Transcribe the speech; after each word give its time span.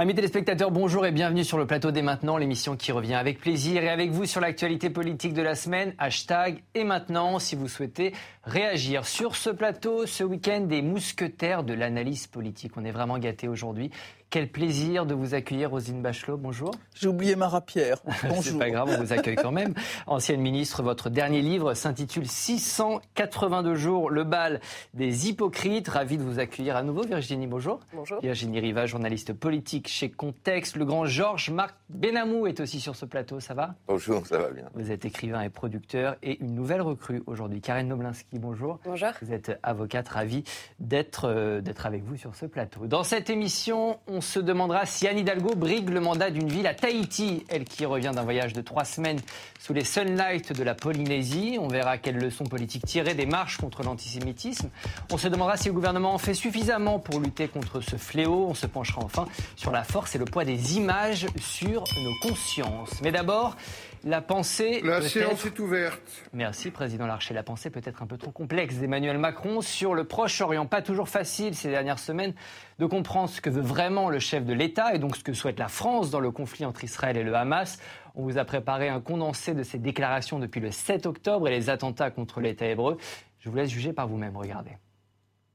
Amis 0.00 0.14
téléspectateurs, 0.14 0.70
bonjour 0.70 1.04
et 1.04 1.12
bienvenue 1.12 1.44
sur 1.44 1.58
le 1.58 1.66
plateau 1.66 1.90
dès 1.90 2.00
maintenant, 2.00 2.38
l'émission 2.38 2.74
qui 2.74 2.90
revient 2.90 3.16
avec 3.16 3.38
plaisir 3.38 3.82
et 3.82 3.90
avec 3.90 4.12
vous 4.12 4.24
sur 4.24 4.40
l'actualité 4.40 4.88
politique 4.88 5.34
de 5.34 5.42
la 5.42 5.54
semaine. 5.54 5.92
Hashtag 5.98 6.62
et 6.74 6.84
maintenant, 6.84 7.38
si 7.38 7.54
vous 7.54 7.68
souhaitez 7.68 8.14
réagir 8.42 9.04
sur 9.04 9.36
ce 9.36 9.50
plateau, 9.50 10.06
ce 10.06 10.24
week-end 10.24 10.62
des 10.62 10.80
mousquetaires 10.80 11.64
de 11.64 11.74
l'analyse 11.74 12.28
politique. 12.28 12.72
On 12.78 12.84
est 12.86 12.92
vraiment 12.92 13.18
gâtés 13.18 13.46
aujourd'hui. 13.46 13.90
Quel 14.30 14.48
plaisir 14.48 15.06
de 15.06 15.14
vous 15.14 15.34
accueillir, 15.34 15.70
Rosine 15.70 16.02
Bachelot. 16.02 16.36
Bonjour. 16.36 16.70
J'ai 16.94 17.08
oublié 17.08 17.34
ma 17.34 17.48
rapière. 17.48 18.00
Bonjour. 18.04 18.36
C'est 18.44 18.58
pas 18.58 18.70
grave, 18.70 18.88
on 18.96 19.02
vous 19.02 19.12
accueille 19.12 19.34
quand 19.34 19.50
même. 19.50 19.74
Ancienne 20.06 20.40
ministre, 20.40 20.84
votre 20.84 21.10
dernier 21.10 21.42
livre 21.42 21.74
s'intitule 21.74 22.28
682 22.28 23.74
jours, 23.74 24.08
le 24.08 24.22
bal 24.22 24.60
des 24.94 25.28
hypocrites. 25.28 25.88
Ravi 25.88 26.16
de 26.16 26.22
vous 26.22 26.38
accueillir 26.38 26.76
à 26.76 26.84
nouveau, 26.84 27.02
Virginie. 27.02 27.48
Bonjour. 27.48 27.80
Bonjour. 27.92 28.20
Virginie 28.20 28.60
Riva, 28.60 28.86
journaliste 28.86 29.32
politique 29.32 29.88
chez 29.88 30.12
Contexte. 30.12 30.76
Le 30.76 30.84
grand 30.84 31.06
Georges 31.06 31.50
Marc 31.50 31.74
Benamou 31.88 32.46
est 32.46 32.60
aussi 32.60 32.78
sur 32.78 32.94
ce 32.94 33.06
plateau. 33.06 33.40
Ça 33.40 33.54
va? 33.54 33.74
Bonjour, 33.88 34.24
ça 34.24 34.38
va 34.38 34.50
bien. 34.50 34.66
Vous 34.74 34.92
êtes 34.92 35.04
écrivain 35.04 35.42
et 35.42 35.50
producteur 35.50 36.14
et 36.22 36.40
une 36.40 36.54
nouvelle 36.54 36.82
recrue 36.82 37.24
aujourd'hui. 37.26 37.60
Karen 37.60 37.88
Noblinski, 37.88 38.38
bonjour. 38.38 38.78
Bonjour. 38.84 39.08
Vous 39.22 39.32
êtes 39.32 39.58
avocate, 39.64 40.06
ravie 40.08 40.44
d'être 40.78 41.24
euh, 41.24 41.60
d'être 41.60 41.84
avec 41.84 42.04
vous 42.04 42.16
sur 42.16 42.36
ce 42.36 42.46
plateau. 42.46 42.86
Dans 42.86 43.02
cette 43.02 43.28
émission, 43.28 43.98
on 44.06 44.19
on 44.20 44.22
se 44.22 44.38
demandera 44.38 44.84
si 44.84 45.08
Anne 45.08 45.16
Hidalgo 45.16 45.54
brigue 45.54 45.88
le 45.88 45.98
mandat 45.98 46.30
d'une 46.30 46.50
ville 46.50 46.66
à 46.66 46.74
Tahiti, 46.74 47.42
elle 47.48 47.64
qui 47.64 47.86
revient 47.86 48.10
d'un 48.14 48.22
voyage 48.22 48.52
de 48.52 48.60
trois 48.60 48.84
semaines 48.84 49.18
sous 49.58 49.72
les 49.72 49.82
sunlights 49.82 50.52
de 50.52 50.62
la 50.62 50.74
Polynésie. 50.74 51.56
On 51.58 51.68
verra 51.68 51.96
quelles 51.96 52.18
leçons 52.18 52.44
politiques 52.44 52.84
tirer 52.84 53.14
des 53.14 53.24
marches 53.24 53.56
contre 53.56 53.82
l'antisémitisme. 53.82 54.68
On 55.10 55.16
se 55.16 55.26
demandera 55.26 55.56
si 55.56 55.68
le 55.68 55.72
gouvernement 55.72 56.12
en 56.12 56.18
fait 56.18 56.34
suffisamment 56.34 56.98
pour 56.98 57.18
lutter 57.18 57.48
contre 57.48 57.80
ce 57.80 57.96
fléau. 57.96 58.48
On 58.50 58.52
se 58.52 58.66
penchera 58.66 59.00
enfin 59.02 59.24
sur 59.56 59.70
la 59.70 59.84
force 59.84 60.14
et 60.16 60.18
le 60.18 60.26
poids 60.26 60.44
des 60.44 60.76
images 60.76 61.24
sur 61.40 61.84
nos 62.04 62.28
consciences. 62.28 63.00
Mais 63.02 63.12
d'abord, 63.12 63.56
la 64.04 64.22
pensée. 64.22 64.80
La 64.82 65.02
séance 65.02 65.44
est 65.46 65.58
ouverte. 65.58 66.28
Merci, 66.32 66.70
Président 66.70 67.06
Larcher. 67.06 67.34
La 67.34 67.42
pensée 67.42 67.70
peut 67.70 67.80
être 67.84 68.02
un 68.02 68.06
peu 68.06 68.16
trop 68.16 68.30
complexe 68.30 68.76
d'Emmanuel 68.76 69.18
Macron 69.18 69.60
sur 69.60 69.94
le 69.94 70.04
Proche-Orient. 70.04 70.66
Pas 70.66 70.82
toujours 70.82 71.08
facile 71.08 71.54
ces 71.54 71.70
dernières 71.70 71.98
semaines 71.98 72.34
de 72.78 72.86
comprendre 72.86 73.28
ce 73.28 73.40
que 73.40 73.50
veut 73.50 73.60
vraiment 73.60 74.10
le 74.10 74.18
chef 74.18 74.44
de 74.44 74.52
l'État 74.52 74.94
et 74.94 74.98
donc 74.98 75.16
ce 75.16 75.24
que 75.24 75.32
souhaite 75.32 75.58
la 75.58 75.68
France 75.68 76.10
dans 76.10 76.20
le 76.20 76.30
conflit 76.30 76.64
entre 76.64 76.84
Israël 76.84 77.16
et 77.16 77.22
le 77.22 77.34
Hamas. 77.34 77.78
On 78.14 78.22
vous 78.22 78.38
a 78.38 78.44
préparé 78.44 78.88
un 78.88 79.00
condensé 79.00 79.54
de 79.54 79.62
ses 79.62 79.78
déclarations 79.78 80.38
depuis 80.38 80.60
le 80.60 80.70
7 80.70 81.06
octobre 81.06 81.48
et 81.48 81.50
les 81.50 81.70
attentats 81.70 82.10
contre 82.10 82.40
l'État 82.40 82.66
hébreu. 82.66 82.96
Je 83.38 83.48
vous 83.48 83.56
laisse 83.56 83.70
juger 83.70 83.92
par 83.92 84.08
vous-même. 84.08 84.36
Regardez. 84.36 84.76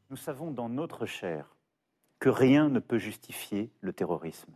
Nous 0.09 0.17
savons 0.17 0.51
dans 0.51 0.69
notre 0.69 1.05
chair 1.05 1.55
que 2.19 2.29
rien 2.29 2.69
ne 2.69 2.79
peut 2.79 2.97
justifier 2.97 3.71
le 3.81 3.91
terrorisme. 3.91 4.53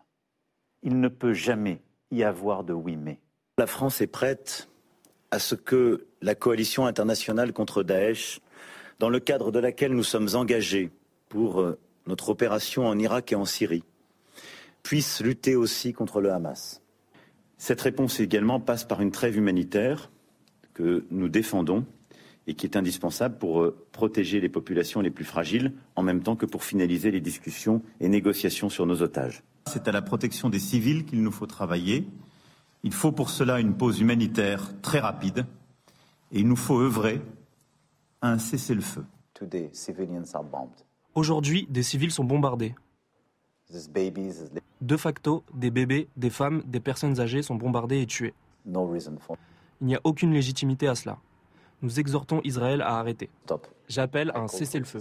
Il 0.81 0.99
ne 0.99 1.07
peut 1.07 1.33
jamais 1.33 1.81
y 2.11 2.23
avoir 2.23 2.63
de 2.63 2.73
oui 2.73 2.95
mais. 2.95 3.19
La 3.59 3.67
France 3.67 3.99
est 3.99 4.07
prête 4.07 4.69
à 5.31 5.37
ce 5.37 5.53
que 5.53 6.05
la 6.21 6.33
coalition 6.33 6.85
internationale 6.85 7.51
contre 7.51 7.83
Daesh, 7.83 8.39
dans 8.99 9.09
le 9.09 9.19
cadre 9.19 9.51
de 9.51 9.59
laquelle 9.59 9.91
nous 9.91 10.03
sommes 10.03 10.29
engagés 10.33 10.91
pour 11.27 11.59
euh, 11.59 11.77
notre 12.07 12.29
opération 12.29 12.87
en 12.87 12.97
Irak 12.97 13.33
et 13.33 13.35
en 13.35 13.43
Syrie, 13.43 13.83
puisse 14.81 15.19
lutter 15.19 15.57
aussi 15.57 15.91
contre 15.91 16.21
le 16.21 16.31
Hamas. 16.31 16.81
Cette 17.57 17.81
réponse 17.81 18.21
également 18.21 18.61
passe 18.61 18.85
par 18.85 19.01
une 19.01 19.11
trêve 19.11 19.35
humanitaire 19.35 20.09
que 20.73 21.03
nous 21.11 21.27
défendons 21.27 21.85
et 22.47 22.53
qui 22.53 22.65
est 22.65 22.77
indispensable 22.77 23.39
pour 23.39 23.61
euh, 23.61 23.85
protéger 23.91 24.39
les 24.39 24.47
populations 24.47 25.01
les 25.01 25.11
plus 25.11 25.25
fragiles, 25.25 25.73
en 25.97 26.01
même 26.03 26.23
temps 26.23 26.37
que 26.37 26.45
pour 26.45 26.63
finaliser 26.63 27.11
les 27.11 27.19
discussions 27.19 27.81
et 27.99 28.07
négociations 28.07 28.69
sur 28.69 28.85
nos 28.85 29.01
otages. 29.01 29.43
C'est 29.67 29.89
à 29.89 29.91
la 29.91 30.01
protection 30.01 30.47
des 30.47 30.59
civils 30.59 31.03
qu'il 31.03 31.21
nous 31.21 31.33
faut 31.33 31.45
travailler. 31.45 32.07
Il 32.83 32.93
faut 32.93 33.11
pour 33.11 33.29
cela 33.29 33.59
une 33.59 33.75
pause 33.75 33.99
humanitaire 33.99 34.71
très 34.81 34.99
rapide 34.99 35.45
et 36.31 36.39
il 36.39 36.47
nous 36.47 36.55
faut 36.55 36.79
œuvrer 36.79 37.21
à 38.21 38.31
un 38.31 38.37
cessez-le-feu. 38.37 39.05
Aujourd'hui, 41.15 41.67
des 41.69 41.83
civils 41.83 42.11
sont 42.11 42.23
bombardés. 42.23 42.75
De 44.81 44.97
facto, 44.97 45.43
des 45.53 45.71
bébés, 45.71 46.07
des 46.15 46.29
femmes, 46.29 46.63
des 46.65 46.79
personnes 46.79 47.19
âgées 47.19 47.41
sont 47.41 47.55
bombardés 47.55 48.01
et 48.01 48.05
tués. 48.05 48.33
Il 48.65 49.87
n'y 49.87 49.95
a 49.95 50.01
aucune 50.03 50.33
légitimité 50.33 50.87
à 50.87 50.95
cela. 50.95 51.17
Nous 51.81 51.99
exhortons 51.99 52.41
Israël 52.43 52.81
à 52.81 52.97
arrêter. 52.97 53.29
J'appelle 53.87 54.31
à 54.31 54.39
un 54.39 54.47
cessez-le-feu. 54.47 54.99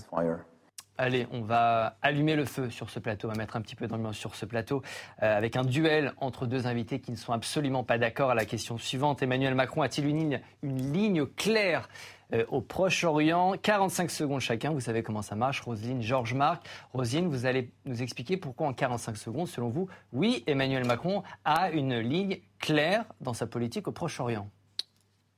Allez, 1.01 1.29
on 1.31 1.43
va 1.43 1.97
allumer 2.03 2.35
le 2.35 2.45
feu 2.45 2.71
sur 2.71 2.91
ce 2.91 2.99
plateau, 2.99 3.29
on 3.29 3.31
va 3.31 3.39
mettre 3.39 3.55
un 3.55 3.61
petit 3.61 3.77
peu 3.77 3.87
d'ambiance 3.87 4.17
sur 4.17 4.35
ce 4.35 4.45
plateau, 4.45 4.83
euh, 5.23 5.37
avec 5.37 5.55
un 5.55 5.63
duel 5.63 6.13
entre 6.17 6.45
deux 6.45 6.67
invités 6.67 6.99
qui 6.99 7.13
ne 7.13 7.17
sont 7.17 7.33
absolument 7.33 7.85
pas 7.85 7.99
d'accord 7.99 8.31
à 8.31 8.35
la 8.35 8.45
question 8.45 8.79
suivante. 8.79 9.23
Emmanuel 9.23 9.55
Macron 9.55 9.83
a-t-il 9.83 10.09
une 10.09 10.41
ligne, 10.65 11.27
claire 11.37 11.89
euh, 12.33 12.45
au 12.49 12.61
Proche-Orient? 12.61 13.55
45 13.63 14.11
secondes 14.11 14.41
chacun, 14.41 14.73
vous 14.73 14.81
savez 14.81 15.05
comment 15.05 15.23
ça 15.23 15.37
marche. 15.37 15.61
Rosine, 15.61 16.03
Georges 16.03 16.35
Marc. 16.35 16.67
Rosine, 16.93 17.29
vous 17.29 17.47
allez 17.47 17.71
nous 17.85 18.03
expliquer 18.03 18.37
pourquoi 18.37 18.67
en 18.67 18.73
45 18.73 19.17
secondes, 19.17 19.47
selon 19.47 19.69
vous, 19.69 19.89
oui, 20.13 20.43
Emmanuel 20.49 20.85
Macron 20.85 21.23
a 21.45 21.71
une 21.71 21.97
ligne 22.01 22.41
claire 22.59 23.05
dans 23.21 23.35
sa 23.35 23.47
politique 23.47 23.87
au 23.87 23.93
Proche-Orient. 23.93 24.51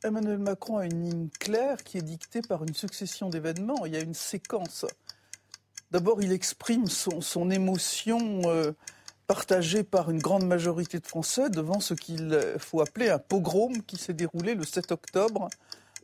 Emmanuel 0.03 0.39
Macron 0.39 0.79
a 0.79 0.87
une 0.87 1.05
ligne 1.05 1.29
claire 1.39 1.85
qui 1.85 1.99
est 1.99 2.03
dictée 2.03 2.41
par 2.41 2.63
une 2.63 2.73
succession 2.73 3.29
d'événements. 3.29 3.85
Il 3.85 3.93
y 3.93 3.97
a 3.99 4.01
une 4.01 4.15
séquence 4.15 4.87
D'abord, 5.91 6.23
il 6.23 6.33
exprime 6.33 6.87
son, 6.87 7.51
émotion 7.51 8.43
euh, 8.45 8.73
partagée 9.27 9.83
par 9.83 10.11
une 10.11 10.21
grande 10.21 10.47
majorité 10.47 11.01
de 11.01 11.07
Français 11.07 11.51
devant 11.51 11.81
ce 11.81 11.95
qu'il 11.95 12.39
faut 12.59 12.81
appeler 12.81 13.11
un 13.11 13.19
pogrom 13.19 13.83
qui 13.83 13.97
s'est 13.97 14.13
déroulé 14.13 14.55
le 14.55 14.65
7 14.65 14.93
octobre 14.93 15.49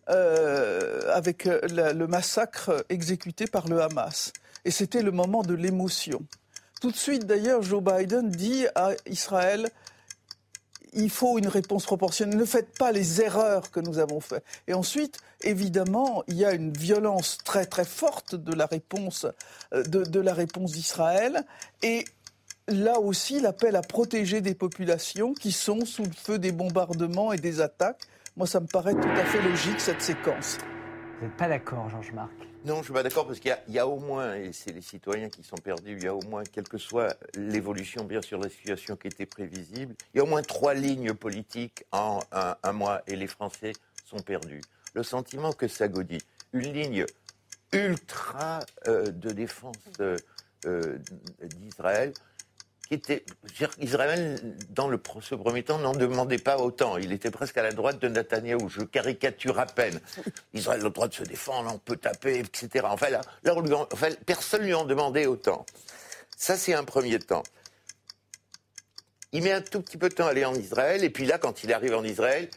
euh, 0.09 1.13
avec 1.15 1.47
euh, 1.47 1.61
le 1.93 2.07
massacre 2.07 2.85
exécuté 2.89 3.47
par 3.47 3.69
le 3.69 3.81
Hamas. 3.81 4.33
Et 4.65 4.73
c'était 4.73 5.03
le 5.03 5.13
moment 5.13 5.43
de 5.43 5.55
l'émotion. 5.55 6.21
Tout 6.81 6.91
de 6.91 6.97
suite, 6.97 7.25
d'ailleurs, 7.25 7.63
Joe 7.63 7.83
Biden 7.83 8.29
dit 8.31 8.67
à 8.75 8.91
Israël 9.07 9.71
il 10.97 11.11
faut 11.11 11.39
une 11.39 11.49
réponse 11.49 11.85
proportionnelle. 11.85 12.39
Ne 12.39 12.45
faites 12.45 12.77
pas 12.79 12.91
les 12.91 13.21
erreurs 13.21 13.71
que 13.71 13.81
nous 13.81 13.99
avons 13.99 14.21
faites. 14.21 14.45
Et 14.67 14.75
ensuite, 14.75 15.19
évidemment, 15.43 16.25
il 16.27 16.37
y 16.37 16.45
a 16.45 16.53
une 16.53 16.73
violence 16.73 17.39
très 17.45 17.67
très 17.67 17.85
forte 17.85 18.35
de 18.35 18.55
la 18.55 18.67
réponse 18.67 19.27
euh, 19.75 19.83
de, 19.85 20.21
la 20.21 20.35
réponse 20.35 20.73
d'Israël. 20.73 21.45
Et 21.83 22.05
là 22.67 22.99
aussi, 22.99 23.41
l'appel 23.41 23.77
à 23.77 23.83
protéger 23.83 24.41
des 24.41 24.55
populations 24.55 25.35
qui 25.35 25.53
sont 25.53 25.85
sous 25.85 26.05
le 26.05 26.13
feu 26.13 26.39
des 26.39 26.53
bombardements 26.53 27.33
et 27.33 27.39
des 27.39 27.61
attaques. 27.61 28.03
Moi, 28.37 28.47
ça 28.47 28.61
me 28.61 28.67
paraît 28.67 28.95
tout 28.95 29.09
à 29.09 29.25
fait 29.25 29.43
logique 29.43 29.81
cette 29.81 30.03
séquence. 30.03 30.59
Pas 31.39 31.49
d'accord, 31.49 31.89
Georges-Marc 31.89 32.31
Non, 32.65 32.75
je 32.75 32.79
ne 32.79 32.85
suis 32.85 32.93
pas 32.93 33.03
d'accord 33.03 33.27
parce 33.27 33.41
qu'il 33.41 33.57
y, 33.69 33.79
a 33.79 33.87
au 33.87 33.99
moins, 33.99 34.35
et 34.35 34.53
c'est 34.53 34.73
les 34.73 34.81
citoyens 34.81 35.29
qui 35.29 35.43
sont 35.43 35.57
perdus, 35.57 35.97
il 35.97 36.05
y 36.05 36.07
a 36.07 36.15
au 36.15 36.23
moins, 36.23 36.43
quelle 36.45 36.69
que 36.69 36.79
soit 36.79 37.17
l'évolution, 37.35 38.05
bien 38.05 38.23
sûr, 38.23 38.39
la 38.39 38.49
situation 38.49 38.97
qui 38.97 39.09
était 39.09 39.27
prévisible, 39.27 39.95
il 40.15 40.19
y 40.19 40.21
a 40.21 40.25
au 40.25 40.27
moins 40.27 40.43
trois 40.43 40.75
lignes 40.75 41.15
politiques 41.15 41.85
en 41.93 42.21
un, 42.33 42.73
mois 42.73 43.03
et 43.07 43.17
les 43.17 43.27
Français 43.27 43.73
sont 44.05 44.21
perdus. 44.21 44.61
Le 44.95 45.03
sentiment 45.03 45.53
que 45.53 45.69
ça 45.69 45.89
godit, 45.89 46.23
une 46.53 46.73
ligne 46.73 47.07
ultra 47.73 48.61
euh, 48.87 49.11
de 49.11 49.31
défense 49.31 49.77
euh, 50.01 50.17
euh, 50.67 50.99
d'Israël, 51.57 52.13
qui 52.87 52.95
était. 52.95 53.25
Israël, 53.79 54.41
dans 54.71 54.91
ce 55.21 55.35
premier 55.35 55.63
temps, 55.63 55.79
n'en 55.79 55.93
demandait 55.93 56.39
pas 56.39 56.59
autant. 56.59 56.97
Il 56.97 57.13
était 57.13 57.31
presque 57.31 57.59
à 57.59 57.63
la 57.63 57.73
droite 57.73 58.01
de 58.01 58.09
Netanyahou. 58.09 58.69
Je 58.69 58.83
caricature 58.83 59.59
à 59.59 59.67
peine. 59.67 60.01
Israël 60.55 60.81
a 60.81 60.85
le 60.85 60.91
droit 60.91 61.09
de 61.09 61.15
se 61.15 61.25
défendre, 61.25 61.71
on 61.75 61.79
peut 61.79 61.97
taper, 61.97 62.39
etc. 62.39 62.87
Enfin, 62.89 63.09
personne 64.25 64.63
ne 64.63 64.67
lui 64.67 64.75
en 64.75 64.85
demandait 64.85 65.27
autant. 65.27 65.67
Ça, 66.37 66.57
c'est 66.57 66.75
un 66.75 66.85
premier 66.85 67.19
temps. 67.19 67.43
Il 69.33 69.43
met 69.43 69.53
un 69.53 69.61
tout 69.61 69.81
petit 69.81 69.99
peu 69.99 70.09
de 70.09 70.15
temps 70.15 70.27
à 70.27 70.31
aller 70.31 70.45
en 70.45 70.55
Israël, 70.55 71.03
et 71.03 71.11
puis 71.11 71.27
là, 71.27 71.39
quand 71.39 71.65
il 71.65 71.73
arrive 71.73 71.95
en 71.95 72.05
Israël, 72.05 72.49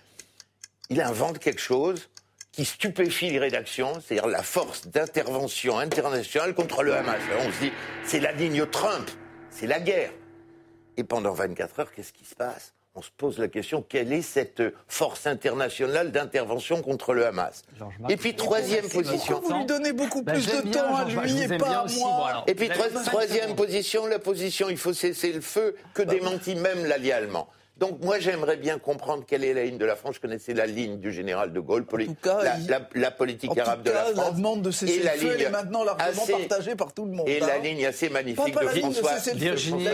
il 0.90 1.02
invente 1.02 1.40
quelque 1.40 1.62
chose 1.62 2.10
qui 2.52 2.66
stupéfie 2.66 3.30
les 3.30 3.40
rédactions, 3.40 3.94
c'est-à-dire 4.02 4.28
la 4.28 4.44
force 4.44 4.88
d'intervention 4.88 5.80
internationale 5.80 6.54
contre 6.54 6.84
le 6.84 6.96
Hamas. 6.96 7.22
on 7.40 7.52
se 7.52 7.60
dit, 7.60 7.72
c'est 8.04 8.20
la 8.20 8.32
ligne 8.32 8.66
Trump, 8.66 9.10
c'est 9.50 9.68
la 9.68 9.80
guerre. 9.80 10.12
Et 11.00 11.06
pendant 11.06 11.32
24 11.32 11.80
heures, 11.80 11.92
qu'est-ce 11.94 12.12
qui 12.12 12.26
se 12.26 12.36
passe? 12.36 12.74
On 12.94 13.02
se 13.02 13.10
pose 13.16 13.38
la 13.38 13.48
question, 13.48 13.82
quelle 13.88 14.12
est 14.12 14.22
cette 14.22 14.62
force 14.90 15.28
internationale 15.28 16.12
d'intervention 16.12 16.82
contre 16.82 17.14
le 17.14 17.26
Hamas? 17.26 17.64
Et 18.10 18.18
puis 18.18 18.36
troisième 18.36 18.90
position. 18.90 19.40
Vous 19.40 19.54
lui 19.54 19.66
donnez 19.66 19.94
beaucoup 19.94 20.22
bah, 20.22 20.34
plus 20.34 20.46
de 20.46 20.70
temps 20.70 20.94
à 20.94 21.06
lui 21.06 21.42
et 21.42 21.58
pas 21.58 21.84
à 21.84 21.86
moi? 21.86 22.44
et 22.48 22.54
puis 22.54 22.68
troisième 22.68 23.56
position, 23.56 24.08
la 24.08 24.20
position, 24.20 24.70
il 24.70 24.76
faut 24.76 24.92
cesser 24.92 25.32
le 25.32 25.40
feu, 25.40 25.78
que 25.94 26.02
démentit 26.02 26.56
même 26.56 26.86
l'allié 26.86 27.14
allemand. 27.14 27.48
Donc 27.80 28.04
moi 28.04 28.20
j'aimerais 28.20 28.58
bien 28.58 28.78
comprendre 28.78 29.24
quelle 29.26 29.46
est 29.46 29.54
la 29.54 29.64
ligne 29.64 29.78
de 29.78 29.86
la 29.86 29.96
France. 29.96 30.16
Je 30.16 30.20
connaissais 30.20 30.54
la 30.54 30.66
ligne 30.66 31.00
du 31.00 31.14
général 31.14 31.54
de 31.54 31.60
Gaulle, 31.62 31.86
la, 32.94 33.12
politique 33.12 33.58
arabe 33.58 33.84
de 33.84 33.92
la 33.92 34.04
France. 34.04 34.18
La 34.18 34.32
demande 34.32 34.62
de 34.62 34.72
cesser 34.72 35.02
le 35.02 35.10
feu 35.10 35.40
est 35.40 35.50
maintenant 35.50 35.86
largement 35.86 36.26
partagée 36.26 36.76
par 36.76 36.94
tout 36.94 37.06
le 37.06 37.12
monde. 37.12 37.30
Et 37.30 37.40
la 37.40 37.56
hein. 37.56 37.60
ligne 37.60 37.86
assez 37.86 38.10
magnifique 38.10 38.54
de 38.54 38.68
François 38.68 39.34
Virginie, 39.34 39.88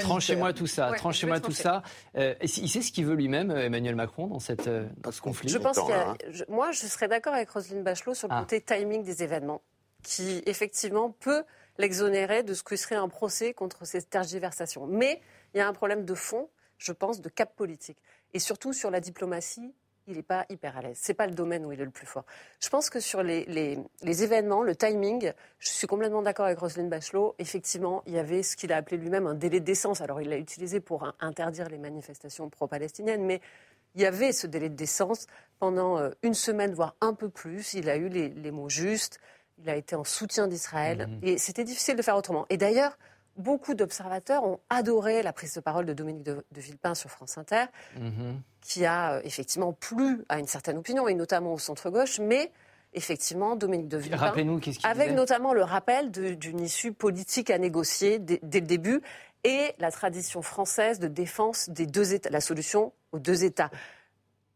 Tranchez-moi 0.00 0.52
tout 0.52 0.66
ça. 0.66 0.92
tranchez-moi 0.96 1.40
tout 1.40 1.52
ça. 1.52 1.82
Euh, 2.16 2.34
il 2.42 2.68
sait 2.68 2.82
ce 2.82 2.92
qu'il 2.92 3.06
veut 3.06 3.14
lui-même, 3.14 3.50
euh, 3.50 3.66
Emmanuel 3.66 3.94
Macron, 3.94 4.26
dans, 4.26 4.40
cette, 4.40 4.68
euh, 4.68 4.86
dans 4.98 5.12
ce 5.12 5.20
conflit. 5.20 5.48
Je 5.48 5.58
pense 5.58 5.78
qu'il 5.78 5.94
hein. 5.94 6.16
moi, 6.48 6.72
je 6.72 6.86
serais 6.86 7.08
d'accord 7.08 7.34
avec 7.34 7.48
Roselyne 7.50 7.82
Bachelot 7.82 8.14
sur 8.14 8.28
le 8.28 8.34
ah. 8.34 8.40
côté 8.40 8.60
timing 8.60 9.02
des 9.02 9.22
événements, 9.22 9.62
qui 10.02 10.42
effectivement 10.46 11.10
peut 11.10 11.44
l'exonérer 11.78 12.42
de 12.42 12.54
ce 12.54 12.62
que 12.62 12.76
serait 12.76 12.96
un 12.96 13.08
procès 13.08 13.54
contre 13.54 13.86
ces 13.86 14.02
tergiversations. 14.02 14.86
Mais 14.86 15.20
il 15.54 15.58
y 15.58 15.60
a 15.60 15.68
un 15.68 15.72
problème 15.72 16.04
de 16.04 16.14
fond 16.14 16.48
je 16.78 16.92
pense, 16.92 17.20
de 17.20 17.28
cap 17.28 17.54
politique. 17.54 17.98
Et 18.34 18.38
surtout 18.38 18.72
sur 18.72 18.90
la 18.90 19.00
diplomatie, 19.00 19.74
il 20.08 20.16
n'est 20.16 20.22
pas 20.22 20.46
hyper 20.48 20.76
à 20.76 20.82
l'aise. 20.82 20.98
Ce 21.00 21.12
n'est 21.12 21.14
pas 21.14 21.26
le 21.26 21.34
domaine 21.34 21.64
où 21.66 21.72
il 21.72 21.80
est 21.80 21.84
le 21.84 21.90
plus 21.90 22.06
fort. 22.06 22.24
Je 22.60 22.68
pense 22.68 22.88
que 22.88 22.98
sur 22.98 23.22
les, 23.22 23.44
les, 23.44 24.22
événements, 24.22 24.62
le 24.62 24.74
timing, 24.74 25.32
je 25.58 25.68
suis 25.68 25.86
complètement 25.86 26.22
d'accord 26.22 26.46
avec 26.46 26.58
Roselyne 26.58 26.88
Bachelot. 26.88 27.34
Effectivement, 27.38 28.02
il 28.06 28.14
y 28.14 28.18
avait 28.18 28.42
ce 28.42 28.56
qu'il 28.56 28.72
a 28.72 28.76
appelé 28.76 28.96
lui-même 28.96 29.26
un 29.26 29.34
délai 29.34 29.60
de 29.60 29.66
décence. 29.66 30.00
Alors, 30.00 30.20
il 30.22 30.30
l'a 30.30 30.38
utilisé 30.38 30.80
pour 30.80 31.12
interdire 31.20 31.68
les 31.68 31.78
manifestations 31.78 32.48
pro-palestiniennes, 32.48 33.24
mais 33.24 33.40
il 33.94 34.00
y 34.00 34.06
avait 34.06 34.32
ce 34.32 34.46
délai 34.46 34.70
de 34.70 34.74
décence 34.74 35.26
pendant 35.58 35.98
euh, 35.98 36.10
une 36.22 36.34
semaine, 36.34 36.72
voire 36.72 36.96
un 37.00 37.12
peu 37.12 37.28
plus. 37.28 37.74
Il 37.74 37.90
a 37.90 37.96
eu 37.96 38.08
les, 38.08 38.30
les 38.30 38.50
mots 38.50 38.68
justes. 38.70 39.20
Il 39.58 39.68
a 39.68 39.76
été 39.76 39.94
en 39.94 40.04
soutien 40.04 40.48
d'Israël. 40.48 41.06
Mmh. 41.06 41.26
Et 41.26 41.38
c'était 41.38 41.64
difficile 41.64 41.96
de 41.96 42.02
faire 42.02 42.16
autrement. 42.16 42.46
Et 42.48 42.56
d'ailleurs, 42.56 42.96
beaucoup 43.38 43.74
d'observateurs 43.74 44.44
ont 44.44 44.60
adoré 44.68 45.22
la 45.22 45.32
prise 45.32 45.54
de 45.54 45.60
parole 45.60 45.86
de 45.86 45.94
Dominique 45.94 46.24
de, 46.24 46.44
Villepin 46.54 46.94
sur 46.94 47.10
France 47.10 47.38
Inter, 47.38 47.64
mhm. 47.98 48.42
qui 48.60 48.84
a 48.84 49.14
euh, 49.14 49.20
effectivement 49.24 49.72
plu 49.72 50.24
à 50.28 50.38
une 50.38 50.46
certaine 50.46 50.76
opinion, 50.76 51.08
et 51.08 51.14
notamment 51.14 51.54
au 51.54 51.58
centre-gauche, 51.58 52.18
mais 52.18 52.50
effectivement, 52.94 53.56
Dominique 53.56 53.88
de 53.88 53.98
Villepin, 53.98 54.32
avec 54.82 55.12
notamment 55.12 55.54
le 55.54 55.62
rappel 55.62 56.10
d'une 56.10 56.60
issue 56.60 56.92
politique 56.92 57.50
à 57.50 57.58
négocier 57.58 58.18
dès, 58.18 58.40
le 58.42 58.60
début, 58.66 59.00
et 59.44 59.74
la 59.78 59.92
tradition 59.92 60.42
française 60.42 60.98
de 60.98 61.06
défense 61.06 61.70
des 61.70 61.86
deux 61.86 62.12
États, 62.12 62.30
la 62.30 62.40
solution 62.40 62.92
aux 63.12 63.20
deux 63.20 63.44
États. 63.44 63.70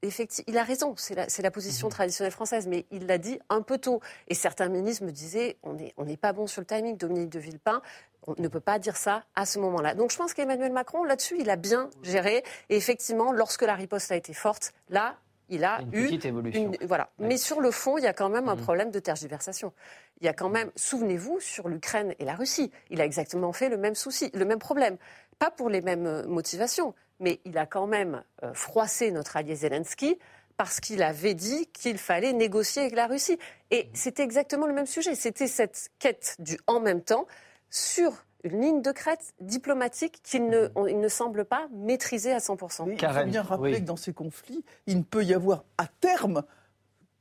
Effectivement, 0.04 0.52
il 0.52 0.58
a 0.58 0.64
raison, 0.64 0.94
c'est 0.96 1.14
la, 1.14 1.50
position 1.52 1.86
mhm. 1.86 1.92
traditionnelle 1.92 2.32
française, 2.32 2.66
mais 2.66 2.86
il 2.90 3.06
l'a 3.06 3.18
dit 3.18 3.38
un 3.48 3.62
peu 3.62 3.78
tôt. 3.78 4.00
Et 4.26 4.34
certains 4.34 4.68
ministres 4.68 5.04
me 5.04 5.12
disaient, 5.12 5.58
on 5.62 5.74
n'est 5.74 5.94
on 5.96 6.04
pas 6.16 6.32
bon 6.32 6.48
sur 6.48 6.60
le 6.60 6.66
timing, 6.66 6.96
Dominique 6.96 7.30
de 7.30 7.38
Villepin, 7.38 7.80
on 8.26 8.34
ne 8.38 8.48
peut 8.48 8.60
pas 8.60 8.78
dire 8.78 8.96
ça 8.96 9.24
à 9.34 9.46
ce 9.46 9.58
moment-là. 9.58 9.94
Donc 9.94 10.10
je 10.12 10.16
pense 10.16 10.34
qu'Emmanuel 10.34 10.72
Macron, 10.72 11.04
là-dessus, 11.04 11.36
il 11.38 11.50
a 11.50 11.56
bien 11.56 11.90
géré. 12.02 12.44
Et 12.68 12.76
effectivement, 12.76 13.32
lorsque 13.32 13.62
la 13.62 13.74
riposte 13.74 14.12
a 14.12 14.16
été 14.16 14.32
forte, 14.32 14.72
là, 14.88 15.16
il 15.48 15.64
a 15.64 15.80
une 15.80 15.94
eu 15.94 16.04
petite 16.04 16.24
évolution. 16.24 16.72
voilà. 16.82 17.10
Mais 17.18 17.36
sur 17.36 17.60
le 17.60 17.70
fond, 17.70 17.98
il 17.98 18.04
y 18.04 18.06
a 18.06 18.12
quand 18.12 18.30
même 18.30 18.48
un 18.48 18.54
mmh. 18.54 18.60
problème 18.60 18.90
de 18.90 18.98
tergiversation. 19.00 19.72
Il 20.20 20.26
y 20.26 20.28
a 20.28 20.32
quand 20.32 20.48
même, 20.48 20.70
souvenez-vous, 20.76 21.40
sur 21.40 21.68
l'Ukraine 21.68 22.14
et 22.18 22.24
la 22.24 22.34
Russie, 22.34 22.70
il 22.90 23.00
a 23.00 23.04
exactement 23.04 23.52
fait 23.52 23.68
le 23.68 23.76
même 23.76 23.94
souci, 23.94 24.30
le 24.34 24.44
même 24.44 24.58
problème. 24.58 24.96
Pas 25.38 25.50
pour 25.50 25.68
les 25.68 25.82
mêmes 25.82 26.06
euh, 26.06 26.26
motivations, 26.26 26.94
mais 27.20 27.40
il 27.44 27.58
a 27.58 27.66
quand 27.66 27.86
même 27.86 28.22
euh, 28.42 28.54
froissé 28.54 29.10
notre 29.10 29.36
allié 29.36 29.56
Zelensky 29.56 30.18
parce 30.56 30.80
qu'il 30.80 31.02
avait 31.02 31.34
dit 31.34 31.66
qu'il 31.72 31.98
fallait 31.98 32.32
négocier 32.32 32.82
avec 32.82 32.94
la 32.94 33.06
Russie. 33.06 33.38
Et 33.70 33.88
c'était 33.94 34.22
exactement 34.22 34.66
le 34.66 34.72
même 34.72 34.86
sujet. 34.86 35.14
C'était 35.14 35.48
cette 35.48 35.90
quête 35.98 36.36
du 36.38 36.56
en 36.66 36.80
même 36.80 37.02
temps 37.02 37.26
sur 37.72 38.12
une 38.44 38.60
ligne 38.60 38.82
de 38.82 38.92
crête 38.92 39.34
diplomatique 39.40 40.20
qu'il 40.22 40.48
ne, 40.48 40.68
il 40.88 41.00
ne 41.00 41.08
semble 41.08 41.44
pas 41.44 41.68
maîtriser 41.72 42.32
à 42.32 42.38
100%. 42.38 42.92
il 42.92 42.98
faut 42.98 43.24
bien 43.24 43.42
rappeler 43.42 43.80
que 43.80 43.86
dans 43.86 43.96
ces 43.96 44.12
conflits, 44.12 44.64
il 44.86 44.98
ne 44.98 45.02
peut 45.02 45.24
y 45.24 45.34
avoir 45.34 45.64
à 45.78 45.86
terme 45.86 46.42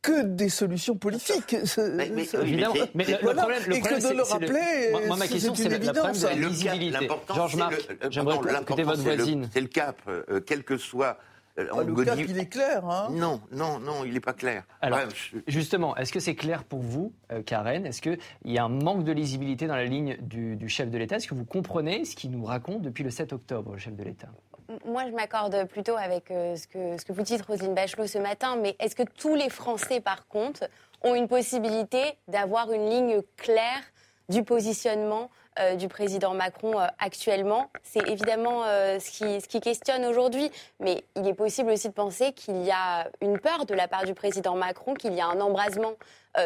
que 0.01 0.23
des 0.23 0.49
solutions 0.49 0.95
politiques. 0.97 1.55
Mais, 1.77 2.09
mais, 2.09 2.27
mais, 2.95 3.05
le, 3.05 3.35
problème, 3.35 3.61
le 3.67 3.79
problème, 3.79 4.01
de 4.01 4.17
le 4.17 4.23
rappeler, 4.23 5.07
moi, 5.07 5.15
ma 5.15 5.27
question, 5.27 5.53
c'est 5.53 5.69
la, 5.69 5.77
la, 5.77 5.93
la 5.93 6.47
visibilité. 6.49 7.07
Georges 7.33 7.55
Marc, 7.55 7.87
j'aimerais 8.09 8.61
écouter 8.61 8.83
votre 8.83 9.01
voisine. 9.01 9.49
C'est 9.53 9.61
le 9.61 9.67
cap, 9.67 9.97
euh, 10.07 10.41
quel 10.45 10.63
que 10.63 10.77
soit 10.77 11.17
euh, 11.57 11.67
ah, 11.73 11.83
le 11.83 12.05
cap, 12.05 12.17
il 12.17 12.37
est 12.37 12.45
clair. 12.47 12.85
Hein 12.85 13.09
non, 13.11 13.41
non, 13.51 13.79
non, 13.79 14.05
il 14.05 14.13
n'est 14.13 14.19
pas 14.19 14.33
clair. 14.33 14.63
Alors, 14.81 14.99
justement, 15.47 15.95
est-ce 15.97 16.11
que 16.11 16.19
c'est 16.19 16.35
clair 16.35 16.63
pour 16.63 16.79
vous, 16.79 17.13
euh, 17.31 17.41
Karen? 17.43 17.85
Est-ce 17.85 18.01
qu'il 18.01 18.17
y 18.45 18.57
a 18.57 18.63
un 18.63 18.69
manque 18.69 19.03
de 19.03 19.11
lisibilité 19.11 19.67
dans 19.67 19.75
la 19.75 19.85
ligne 19.85 20.17
du, 20.21 20.69
chef 20.69 20.89
de 20.89 20.97
l'État? 20.97 21.17
Est-ce 21.17 21.27
que 21.27 21.35
vous 21.35 21.45
comprenez 21.45 22.05
ce 22.05 22.15
qu'il 22.15 22.31
nous 22.31 22.45
raconte 22.45 22.81
depuis 22.81 23.03
le 23.03 23.09
7 23.09 23.33
octobre, 23.33 23.73
le 23.73 23.79
chef 23.79 23.95
de 23.95 24.03
l'État? 24.03 24.29
Moi, 24.85 25.05
je 25.07 25.11
m'accorde 25.13 25.65
plutôt 25.67 25.97
avec 25.97 26.31
euh, 26.31 26.55
ce, 26.55 26.67
que, 26.67 26.97
ce 26.97 27.03
que 27.03 27.11
vous 27.11 27.23
dites, 27.23 27.41
Rosine 27.41 27.73
Bachelot, 27.73 28.07
ce 28.07 28.17
matin, 28.17 28.55
mais 28.55 28.75
est-ce 28.79 28.95
que 28.95 29.03
tous 29.03 29.35
les 29.35 29.49
Français, 29.49 29.99
par 29.99 30.27
contre, 30.27 30.69
ont 31.03 31.15
une 31.15 31.27
possibilité 31.27 32.01
d'avoir 32.29 32.71
une 32.71 32.89
ligne 32.89 33.21
claire 33.35 33.83
du 34.29 34.43
positionnement 34.43 35.29
euh, 35.59 35.75
du 35.75 35.89
président 35.89 36.33
Macron 36.33 36.79
euh, 36.79 36.87
actuellement. 36.97 37.69
C'est 37.83 38.07
évidemment 38.07 38.63
euh, 38.63 38.99
ce, 38.99 39.11
qui, 39.11 39.41
ce, 39.41 39.49
qui, 39.49 39.59
questionne 39.59 40.05
aujourd'hui, 40.05 40.49
mais 40.79 41.03
il 41.17 41.27
est 41.27 41.33
possible 41.33 41.71
aussi 41.71 41.89
de 41.89 41.93
penser 41.93 42.31
qu'il 42.31 42.63
y 42.63 42.71
a 42.71 43.09
une 43.19 43.37
peur 43.37 43.65
de 43.65 43.73
la 43.73 43.89
part 43.89 44.05
du 44.05 44.13
président 44.13 44.55
Macron, 44.55 44.93
qu'il 44.93 45.13
y 45.13 45.19
a 45.19 45.27
un 45.27 45.41
embrasement 45.41 45.91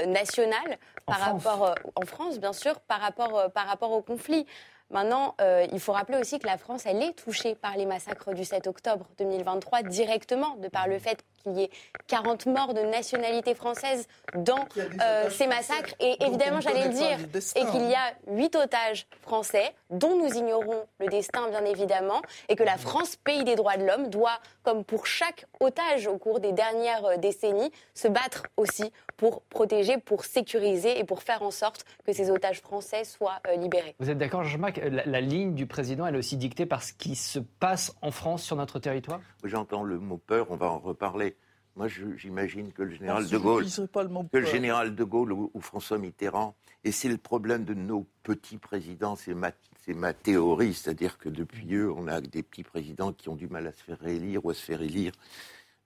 national 0.07 0.79
par 1.05 1.19
rapport 1.19 1.75
en 1.95 2.05
France, 2.07 2.39
bien 2.39 2.53
sûr, 2.53 2.79
par 2.79 2.99
rapport, 2.99 3.51
par 3.51 3.67
rapport 3.67 3.91
au 3.91 4.01
conflit. 4.01 4.47
Maintenant, 4.89 5.35
il 5.71 5.79
faut 5.79 5.91
rappeler 5.91 6.17
aussi 6.17 6.39
que 6.39 6.47
la 6.47 6.57
France, 6.57 6.87
elle 6.87 7.03
est 7.03 7.13
touchée 7.13 7.53
par 7.53 7.77
les 7.77 7.85
massacres 7.85 8.33
du 8.33 8.43
7 8.43 8.65
octobre 8.65 9.05
2023 9.19 9.83
directement, 9.83 10.55
de 10.55 10.67
par 10.67 10.87
le 10.87 10.97
fait 10.97 11.23
qu'il 11.45 11.59
y 11.59 11.63
ait 11.63 11.69
40 12.07 12.47
morts 12.47 12.73
de 12.73 12.81
nationalité 12.81 13.55
française 13.55 14.07
dans 14.35 14.65
euh, 14.77 15.29
ces 15.29 15.47
massacres. 15.47 15.93
Et 15.99 16.15
évidemment, 16.23 16.59
j'allais 16.59 16.87
le 16.87 16.93
dire, 16.93 17.17
et 17.55 17.65
qu'il 17.65 17.89
y 17.89 17.95
a 17.95 18.13
8 18.27 18.55
otages 18.55 19.07
français 19.21 19.73
dont 19.89 20.17
nous 20.17 20.33
ignorons 20.33 20.85
le 20.99 21.07
destin, 21.07 21.49
bien 21.49 21.63
évidemment, 21.65 22.21
et 22.49 22.55
que 22.55 22.63
la 22.63 22.77
France, 22.77 23.15
pays 23.15 23.43
des 23.43 23.55
droits 23.55 23.77
de 23.77 23.85
l'homme, 23.85 24.09
doit, 24.09 24.39
comme 24.63 24.83
pour 24.83 25.05
chaque 25.05 25.45
otage 25.59 26.07
au 26.07 26.17
cours 26.17 26.39
des 26.39 26.51
dernières 26.51 27.05
euh, 27.05 27.17
décennies, 27.17 27.71
se 27.93 28.07
battre 28.07 28.43
aussi 28.57 28.91
pour 29.17 29.41
protéger, 29.43 29.97
pour 29.97 30.25
sécuriser 30.25 30.99
et 30.99 31.03
pour 31.03 31.23
faire 31.23 31.41
en 31.43 31.51
sorte 31.51 31.85
que 32.05 32.13
ces 32.13 32.29
otages 32.29 32.61
français 32.61 33.03
soient 33.03 33.39
euh, 33.47 33.55
libérés. 33.55 33.95
Vous 33.99 34.09
êtes 34.09 34.17
d'accord, 34.17 34.43
Jean-Marc 34.43 34.77
la, 34.77 35.05
la, 35.05 35.21
ligne 35.21 35.53
du 35.53 35.67
président, 35.67 36.05
elle 36.05 36.15
est 36.15 36.19
aussi 36.19 36.37
dictée 36.37 36.65
par 36.65 36.83
ce 36.83 36.93
qui 36.93 37.15
se 37.15 37.39
passe 37.39 37.95
en 38.01 38.11
France 38.11 38.43
sur 38.43 38.55
notre 38.55 38.79
territoire? 38.79 39.21
J'entends 39.43 39.83
le 39.83 39.99
mot 39.99 40.17
peur, 40.17 40.47
on 40.49 40.55
va 40.55 40.67
en 40.67 40.79
reparler. 40.79 41.34
Moi, 41.75 41.87
j'imagine 41.89 42.71
que 42.71 42.83
le 42.83 42.91
général 42.91 43.27
de 43.27 43.37
Gaulle, 43.37 43.65
que 44.31 44.37
le 44.37 44.45
général 44.45 44.95
de 44.95 45.03
Gaulle 45.03 45.33
ou, 45.33 45.59
François 45.59 45.97
Mitterrand, 45.97 46.55
et 46.85 46.91
c'est 46.93 47.09
le 47.09 47.17
problème 47.17 47.65
de 47.65 47.73
nos 47.73 48.07
petits 48.23 48.57
présidents, 48.57 49.17
c'est 49.17 49.33
ma, 49.33 49.51
ma, 49.89 50.13
théorie, 50.13 50.73
c'est-à-dire 50.73 51.17
que 51.17 51.27
depuis 51.27 51.75
eux, 51.75 51.91
on 51.91 52.07
a 52.07 52.21
des 52.21 52.43
petits 52.43 52.63
présidents 52.63 53.11
qui 53.11 53.27
ont 53.27 53.35
du 53.35 53.49
mal 53.49 53.67
à 53.67 53.73
se 53.73 53.83
faire 53.83 54.07
élire 54.07 54.45
ou 54.45 54.51
à 54.51 54.53
se 54.53 54.63
faire 54.63 54.81
élire. 54.81 55.11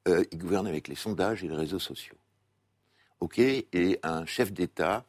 Euh, 0.08 0.24
ils 0.32 0.38
gouvernent 0.38 0.68
avec 0.68 0.88
les 0.88 0.96
sondages 0.96 1.44
et 1.44 1.48
les 1.48 1.56
réseaux 1.56 1.80
sociaux. 1.80 2.18
OK 3.20 3.40
Et 3.40 4.00
un 4.04 4.26
chef 4.26 4.54
d'État, 4.54 5.06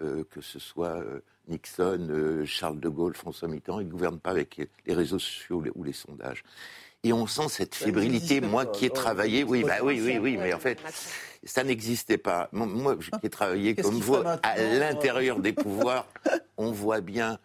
euh, 0.00 0.24
que 0.30 0.40
ce 0.40 0.58
soit 0.58 1.00
euh, 1.00 1.20
Nixon, 1.48 2.44
Charles 2.46 2.80
de 2.80 2.88
Gaulle, 2.88 3.14
François 3.14 3.48
Mitterrand, 3.48 3.80
ils 3.80 3.86
ne 3.86 3.92
gouvernent 3.92 4.20
pas 4.20 4.30
avec 4.30 4.60
les 4.86 4.94
réseaux 4.94 5.18
sociaux 5.18 5.62
ou 5.74 5.84
les 5.84 5.92
sondages. 5.92 6.44
Et 7.04 7.12
on 7.12 7.26
sent 7.26 7.48
cette 7.48 7.74
fébrilité. 7.74 8.40
Moi 8.40 8.64
qui 8.66 8.86
ai 8.86 8.90
travaillé, 8.90 9.42
oui, 9.42 9.64
bah, 9.64 9.78
oui, 9.82 10.00
oui, 10.00 10.18
oui, 10.18 10.36
mais 10.36 10.52
en 10.52 10.60
fait, 10.60 10.78
ça 11.42 11.64
n'existait 11.64 12.18
pas. 12.18 12.48
Moi 12.52 12.96
qui 12.96 13.26
ai 13.26 13.30
travaillé 13.30 13.74
comme 13.74 13.98
vous 13.98 14.16
à 14.16 14.56
l'intérieur 14.56 15.40
des 15.40 15.52
pouvoirs, 15.52 16.06
on 16.56 16.70
voit 16.70 17.00
bien 17.00 17.38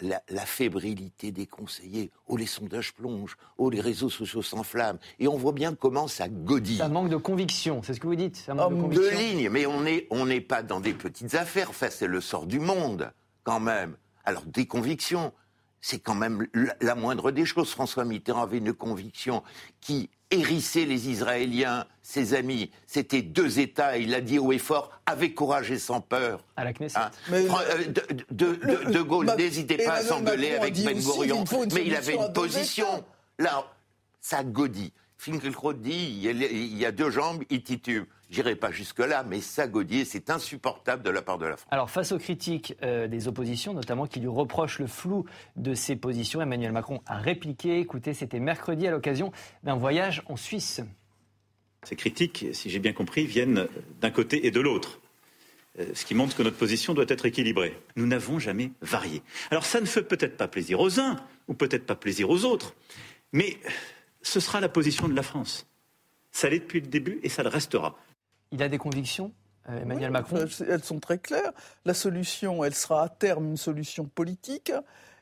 la, 0.00 0.46
fébrilité 0.46 1.32
des 1.32 1.46
conseillers. 1.46 2.10
Oh, 2.26 2.36
les 2.36 2.46
sondages 2.46 2.94
plongent. 2.94 3.36
Oh, 3.56 3.70
les 3.70 3.80
réseaux 3.80 4.10
sociaux 4.10 4.42
s'enflamment. 4.42 4.98
Et 5.18 5.28
on 5.28 5.36
voit 5.36 5.52
bien 5.52 5.74
comment 5.74 6.08
ça 6.08 6.28
godit. 6.28 6.76
Ça 6.76 6.88
manque 6.88 7.08
de 7.08 7.16
conviction, 7.16 7.82
c'est 7.82 7.94
ce 7.94 8.00
que 8.00 8.06
vous 8.06 8.16
dites. 8.16 8.36
Ça 8.36 8.54
manque 8.54 8.90
de, 8.90 9.00
de 9.00 9.08
ligne, 9.08 9.48
mais 9.50 9.66
on 9.66 9.80
n'est 9.80 10.06
on 10.10 10.26
pas 10.40 10.62
dans 10.62 10.80
des 10.80 10.94
petites 10.94 11.34
affaires. 11.34 11.70
Enfin, 11.70 11.88
c'est 11.90 12.06
le 12.06 12.20
sort 12.20 12.46
du 12.46 12.60
monde, 12.60 13.12
quand 13.44 13.60
même. 13.60 13.96
Alors, 14.24 14.44
des 14.44 14.66
convictions 14.66 15.32
c'est 15.80 15.98
quand 15.98 16.14
même 16.14 16.46
la 16.80 16.94
moindre 16.94 17.30
des 17.30 17.44
choses. 17.44 17.70
François 17.70 18.04
Mitterrand 18.04 18.42
avait 18.42 18.58
une 18.58 18.72
conviction 18.72 19.42
qui 19.80 20.10
hérissait 20.30 20.84
les 20.84 21.08
Israéliens, 21.08 21.86
ses 22.02 22.34
amis. 22.34 22.70
C'était 22.86 23.22
deux 23.22 23.58
États, 23.60 23.96
il 23.96 24.10
l'a 24.10 24.20
dit 24.20 24.38
haut 24.38 24.52
et 24.52 24.58
fort, 24.58 24.90
avec 25.06 25.34
courage 25.34 25.70
et 25.70 25.78
sans 25.78 26.00
peur. 26.00 26.44
À 26.56 26.64
la 26.64 26.72
Knesset. 26.72 26.98
Hein 26.98 27.10
euh, 27.30 27.84
de, 28.30 29.00
Gaulle 29.02 29.32
n'hésitait 29.36 29.78
pas 29.78 29.94
à 29.94 30.02
s'engueuler 30.02 30.56
avec 30.56 30.74
Ben 30.84 30.98
Gurion, 30.98 31.44
mais 31.72 31.86
il 31.86 31.94
avait 31.94 32.16
une 32.16 32.32
position. 32.32 33.04
Là, 33.38 33.64
ça 34.20 34.44
godit. 34.44 34.92
Finkielkraut 35.16 35.72
dit 35.72 36.20
il 36.22 36.78
y 36.78 36.84
a 36.84 36.92
deux 36.92 37.10
jambes, 37.10 37.42
il 37.50 37.62
titube. 37.62 38.04
J'irai 38.30 38.56
pas 38.56 38.70
jusque-là, 38.70 39.24
mais 39.26 39.40
Sagodier, 39.40 40.04
c'est 40.04 40.28
insupportable 40.28 41.02
de 41.02 41.10
la 41.10 41.22
part 41.22 41.38
de 41.38 41.46
la 41.46 41.56
France. 41.56 41.68
Alors, 41.70 41.88
face 41.88 42.12
aux 42.12 42.18
critiques 42.18 42.76
euh, 42.82 43.08
des 43.08 43.26
oppositions, 43.26 43.72
notamment 43.72 44.06
qui 44.06 44.20
lui 44.20 44.28
reprochent 44.28 44.80
le 44.80 44.86
flou 44.86 45.24
de 45.56 45.72
ses 45.74 45.96
positions, 45.96 46.42
Emmanuel 46.42 46.72
Macron 46.72 47.00
a 47.06 47.16
répliqué. 47.16 47.78
Écoutez, 47.78 48.12
c'était 48.12 48.40
mercredi 48.40 48.86
à 48.86 48.90
l'occasion 48.90 49.32
d'un 49.62 49.76
voyage 49.76 50.22
en 50.26 50.36
Suisse. 50.36 50.82
Ces 51.84 51.96
critiques, 51.96 52.46
si 52.52 52.68
j'ai 52.68 52.80
bien 52.80 52.92
compris, 52.92 53.24
viennent 53.24 53.66
d'un 54.00 54.10
côté 54.10 54.46
et 54.46 54.50
de 54.50 54.60
l'autre. 54.60 55.00
Euh, 55.78 55.86
ce 55.94 56.04
qui 56.04 56.14
montre 56.14 56.36
que 56.36 56.42
notre 56.42 56.56
position 56.56 56.92
doit 56.92 57.06
être 57.08 57.24
équilibrée. 57.24 57.78
Nous 57.96 58.06
n'avons 58.06 58.38
jamais 58.38 58.72
varié. 58.82 59.22
Alors 59.50 59.64
ça 59.64 59.80
ne 59.80 59.86
fait 59.86 60.02
peut-être 60.02 60.36
pas 60.36 60.48
plaisir 60.48 60.80
aux 60.80 61.00
uns, 61.00 61.16
ou 61.46 61.54
peut-être 61.54 61.86
pas 61.86 61.94
plaisir 61.94 62.28
aux 62.28 62.44
autres, 62.44 62.74
mais 63.32 63.58
ce 64.22 64.40
sera 64.40 64.60
la 64.60 64.68
position 64.68 65.08
de 65.08 65.14
la 65.14 65.22
France. 65.22 65.66
Ça 66.30 66.48
l'est 66.48 66.58
depuis 66.58 66.80
le 66.80 66.88
début 66.88 67.20
et 67.22 67.28
ça 67.28 67.42
le 67.42 67.48
restera. 67.48 67.96
Il 68.52 68.62
a 68.62 68.68
des 68.68 68.78
convictions 68.78 69.32
euh, 69.68 69.82
Emmanuel 69.82 70.10
Macron 70.10 70.46
Elles 70.68 70.84
sont 70.84 70.98
très 70.98 71.18
claires. 71.18 71.52
La 71.84 71.94
solution, 71.94 72.64
elle 72.64 72.74
sera 72.74 73.02
à 73.02 73.08
terme 73.08 73.46
une 73.46 73.56
solution 73.56 74.04
politique. 74.06 74.72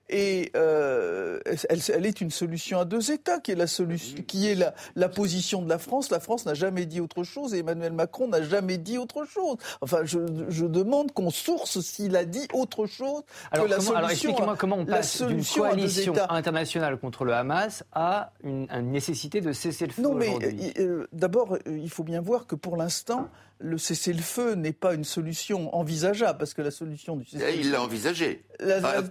Et 0.09 0.53
euh, 0.55 1.41
elle, 1.69 2.07
est 2.07 2.21
une 2.21 2.31
solution 2.31 2.79
à 2.79 2.85
deux 2.85 3.11
États, 3.11 3.41
qui 3.41 3.53
est 3.53 3.57
la, 3.57 3.67
solution, 3.67 4.23
qui 4.27 4.49
est 4.49 4.55
la, 4.55 4.75
la 4.95 5.09
position 5.09 5.63
de 5.63 5.69
la 5.69 5.79
France. 5.79 6.11
La 6.11 6.21
France 6.21 6.47
n'a 6.47 6.55
jamais 6.55 6.87
dit 6.87 7.01
autre 7.01 7.25
chose 7.25 7.55
et 7.55 7.59
Emmanuel 7.59 7.93
Macron 7.93 8.29
n'a 8.29 8.43
jamais 8.43 8.79
dit 8.79 8.99
autre 8.99 9.25
chose. 9.25 9.57
Enfin, 9.81 10.01
je, 10.05 10.19
je 10.49 10.67
demande 10.67 11.13
qu'on 11.13 11.31
source 11.31 11.81
s'il 11.81 12.15
a 12.15 12.25
dit 12.25 12.47
autre 12.53 12.87
chose 12.87 13.23
alors, 13.51 13.67
que 13.67 13.71
la 13.71 13.77
solution. 13.77 13.97
Alors 13.97 14.11
expliquez-moi 14.11 14.57
comment 14.57 14.77
on 14.77 14.87
passe 14.87 15.23
d'une 15.23 15.45
coalition 15.45 16.15
internationale 16.29 16.99
contre 16.99 17.25
le 17.25 17.35
Hamas 17.35 17.83
à 17.93 18.33
une, 18.45 18.69
une 18.71 18.93
nécessité 18.93 19.41
de 19.41 19.53
cesser 19.53 19.87
le 19.87 19.93
feu 19.93 20.03
Non, 20.03 20.15
mais 20.15 20.31
euh, 20.31 20.71
euh, 20.79 21.07
d'abord, 21.13 21.59
il 21.67 21.91
faut 21.91 22.05
bien 22.05 22.21
voir 22.21 22.47
que 22.47 22.55
pour 22.55 22.77
l'instant, 22.77 23.29
le 23.59 23.79
cessez-le-feu 23.79 24.55
n'est 24.55 24.73
pas 24.73 24.95
une 24.95 25.05
solution 25.05 25.75
envisageable, 25.75 26.39
parce 26.39 26.55
que 26.55 26.63
la 26.63 26.71
solution 26.71 27.17
du 27.17 27.25
cessez-le-feu... 27.25 27.59
Il 27.59 27.71
l'a 27.73 27.83
envisagé, 27.83 28.45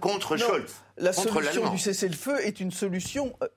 contre 0.00 0.36
Scholz. 0.36 0.85
La 0.98 1.12
solution 1.12 1.70
du 1.70 1.78
cessez-le-feu 1.78 2.46
est 2.46 2.58
une 2.58 2.70
solution 2.70 3.34
euh, 3.42 3.48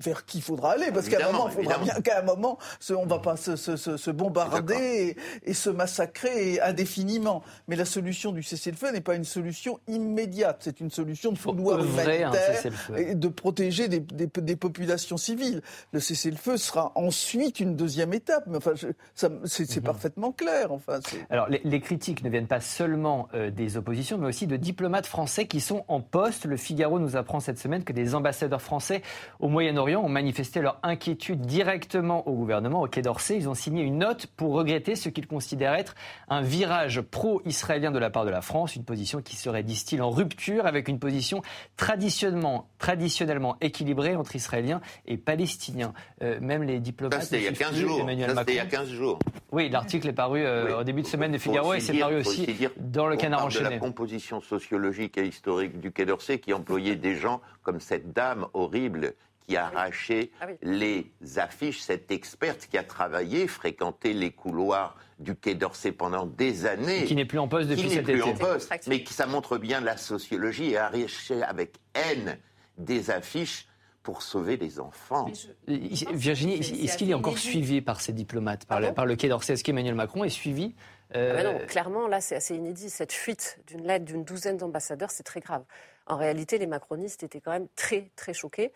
vers 0.00 0.24
qui 0.26 0.38
il 0.38 0.40
faudra 0.40 0.72
aller, 0.72 0.90
parce 0.92 1.08
qu'à 1.08 1.28
un 1.28 1.32
moment, 1.32 1.48
il 1.48 1.54
faudra 1.54 1.78
bien 1.78 1.94
qu'à 2.00 2.18
un 2.18 2.22
moment, 2.22 2.58
on 2.90 3.04
ne 3.04 3.08
va 3.08 3.20
pas 3.20 3.36
se, 3.36 4.10
bombarder 4.10 5.16
et, 5.44 5.54
se 5.54 5.70
massacrer 5.70 6.60
indéfiniment. 6.60 7.42
Mais 7.68 7.76
la 7.76 7.84
solution 7.84 8.32
du 8.32 8.42
cessez-le-feu 8.42 8.90
n'est 8.90 9.00
pas 9.00 9.14
une 9.14 9.24
solution 9.24 9.78
immédiate, 9.86 10.58
c'est 10.60 10.80
une 10.80 10.90
solution 10.90 11.30
de 11.30 11.38
fouloir 11.38 11.84
humanitaire 11.84 12.64
et 12.96 13.14
de 13.14 13.28
protéger 13.28 13.88
des, 13.88 14.56
populations 14.56 15.16
civiles. 15.16 15.62
Le 15.92 16.00
cessez-le-feu 16.00 16.56
sera 16.56 16.90
ensuite 16.96 17.60
une 17.60 17.76
deuxième 17.76 18.12
étape, 18.12 18.44
mais 18.48 18.56
enfin, 18.56 18.72
c'est 19.14 19.76
mhm. 19.76 19.82
parfaitement 19.82 20.32
clair. 20.32 20.72
Enfin, 20.72 20.98
Alors, 21.30 21.48
les, 21.48 21.80
critiques 21.80 22.24
ne 22.24 22.30
viennent 22.30 22.46
pas 22.48 22.60
seulement 22.60 23.28
euh, 23.34 23.50
des 23.50 23.76
oppositions, 23.76 24.18
mais 24.18 24.26
aussi 24.26 24.46
de 24.46 24.56
diplomates 24.56 25.06
français 25.06 25.46
qui 25.46 25.60
sont 25.60 25.84
en 25.88 26.00
poste. 26.00 26.44
Le 26.44 26.56
Figaro 26.72 26.98
nous 26.98 27.16
apprend 27.16 27.38
cette 27.38 27.58
semaine 27.58 27.84
que 27.84 27.92
des 27.92 28.14
ambassadeurs 28.14 28.62
français 28.62 29.02
au 29.40 29.48
Moyen-Orient 29.48 30.02
ont 30.02 30.08
manifesté 30.08 30.62
leur 30.62 30.78
inquiétude 30.82 31.42
directement 31.42 32.26
au 32.26 32.32
gouvernement, 32.32 32.80
au 32.80 32.86
Quai 32.86 33.02
d'Orsay. 33.02 33.36
Ils 33.36 33.46
ont 33.46 33.54
signé 33.54 33.82
une 33.82 33.98
note 33.98 34.26
pour 34.26 34.54
regretter 34.54 34.96
ce 34.96 35.10
qu'ils 35.10 35.26
considèrent 35.26 35.74
être 35.74 35.94
un 36.30 36.40
virage 36.40 37.02
pro-israélien 37.02 37.90
de 37.90 37.98
la 37.98 38.08
part 38.08 38.24
de 38.24 38.30
la 38.30 38.40
France, 38.40 38.74
une 38.74 38.84
position 38.84 39.20
qui 39.20 39.36
serait, 39.36 39.62
disent-ils, 39.62 40.00
en 40.00 40.08
rupture 40.08 40.64
avec 40.64 40.88
une 40.88 40.98
position 40.98 41.42
traditionnellement, 41.76 42.68
traditionnellement 42.78 43.58
équilibrée 43.60 44.16
entre 44.16 44.34
Israéliens 44.34 44.80
et 45.04 45.18
Palestiniens. 45.18 45.92
Euh, 46.22 46.38
même 46.40 46.62
les 46.62 46.80
diplomates. 46.80 47.24
C'était 47.24 47.40
il 47.40 47.44
y 47.44 47.48
a 47.48 47.52
15 47.52 47.74
jours. 47.74 48.08
il 48.08 48.54
y 48.54 48.58
a 48.58 48.64
15 48.64 48.88
jours. 48.88 49.18
Oui, 49.52 49.68
l'article 49.68 50.08
est 50.08 50.14
paru 50.14 50.40
euh, 50.42 50.80
au 50.80 50.84
début 50.84 51.02
de 51.02 51.06
semaine 51.06 51.32
de 51.32 51.36
Figaro 51.38 51.74
et 51.74 51.80
c'est 51.80 51.98
paru 51.98 52.16
aussi, 52.16 52.48
dans 52.78 53.08
le 53.08 53.18
Canard 53.18 53.44
enchaîné. 53.44 53.66
de 53.66 53.70
la 53.74 53.78
composition 53.78 54.40
sociologique 54.40 55.18
et 55.18 55.26
historique 55.26 55.78
du 55.78 55.92
Quai 55.92 56.06
d'Orsay 56.06 56.38
qui 56.38 56.54
employait 56.62 56.96
des 56.96 57.16
gens 57.16 57.40
comme 57.62 57.80
cette 57.80 58.12
dame 58.12 58.46
horrible 58.54 59.14
qui 59.46 59.56
a 59.56 59.66
arraché 59.66 60.30
ah 60.40 60.46
les 60.62 61.10
affiches, 61.36 61.80
cette 61.80 62.12
experte 62.12 62.68
qui 62.70 62.78
a 62.78 62.84
travaillé, 62.84 63.48
fréquenté 63.48 64.12
les 64.12 64.30
couloirs 64.30 64.96
du 65.18 65.34
Quai 65.34 65.56
d'Orsay 65.56 65.90
pendant 65.90 66.26
des 66.26 66.64
années. 66.66 67.04
qui 67.04 67.16
n'est 67.16 67.24
plus 67.24 67.40
en 67.40 67.48
poste 67.48 67.68
depuis 67.68 67.90
cet 67.90 68.08
été. 68.08 68.22
En 68.22 68.34
poste, 68.34 68.72
mais 68.86 69.02
qui, 69.02 69.12
ça 69.12 69.26
montre 69.26 69.58
bien 69.58 69.80
la 69.80 69.96
sociologie 69.96 70.70
et 70.70 70.78
arraché 70.78 71.42
avec 71.42 71.74
haine 71.94 72.38
des 72.78 73.10
affiches 73.10 73.66
pour 74.04 74.22
sauver 74.22 74.56
les 74.56 74.78
enfants. 74.78 75.28
Virginie, 75.66 76.54
est-ce 76.84 76.96
qu'il 76.96 77.10
est 77.10 77.14
encore 77.14 77.38
suivi 77.38 77.80
par 77.80 78.00
ces 78.00 78.12
diplomates, 78.12 78.64
par, 78.66 78.80
le, 78.80 78.92
par 78.92 79.06
le 79.06 79.16
Quai 79.16 79.28
d'Orsay? 79.28 79.54
Est-ce 79.54 79.64
qu'Emmanuel 79.64 79.96
Macron 79.96 80.22
est 80.22 80.28
suivi? 80.28 80.74
Euh, 81.14 81.36
ah 81.38 81.42
ben 81.42 81.52
non, 81.52 81.66
clairement, 81.66 82.08
là, 82.08 82.20
c'est 82.20 82.36
assez 82.36 82.56
inédit. 82.56 82.88
Cette 82.88 83.12
fuite 83.12 83.58
d'une 83.66 83.86
lettre 83.86 84.04
d'une 84.04 84.24
douzaine 84.24 84.56
d'ambassadeurs, 84.56 85.10
c'est 85.10 85.22
très 85.24 85.40
grave. 85.40 85.62
En 86.06 86.16
réalité, 86.16 86.58
les 86.58 86.66
macronistes 86.66 87.22
étaient 87.22 87.40
quand 87.40 87.52
même 87.52 87.68
très, 87.76 88.10
très 88.16 88.34
choqués. 88.34 88.72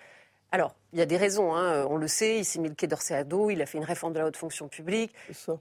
Alors, 0.53 0.75
il 0.93 0.99
y 0.99 1.03
a 1.03 1.07
des 1.07 1.17
raisons, 1.17 1.55
hein. 1.55 1.85
on 1.91 1.97
le 1.97 2.09
sait, 2.09 2.39
il 2.39 2.45
s'est 2.45 2.61
mis 2.61 2.69
le 2.69 2.75
quai 2.75 2.87
d'Orsay 2.87 3.15
à 3.15 3.25
dos, 3.25 3.51
il 3.51 3.61
a 3.61 3.67
fait 3.67 3.79
une 3.79 3.85
réforme 3.85 4.13
de 4.13 4.21
la 4.21 4.27
haute 4.27 4.37
fonction 4.37 4.69
publique. 4.69 5.13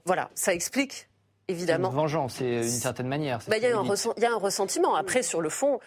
Voilà, 0.04 0.30
ça 0.34 0.54
explique, 0.54 1.08
évidemment. 1.48 1.90
Une 1.90 1.96
vengeance, 1.96 2.38
d'une 2.38 2.62
certaine 2.62 3.08
manière. 3.08 3.40
Bah, 3.48 3.56
il 3.56 3.62
y, 3.62 3.66
a 3.66 3.76
un 3.76 4.38
ressentiment. 4.38 4.94
Après, 4.94 5.22
sur 5.22 5.40
le 5.40 5.48
fond, 5.48 5.80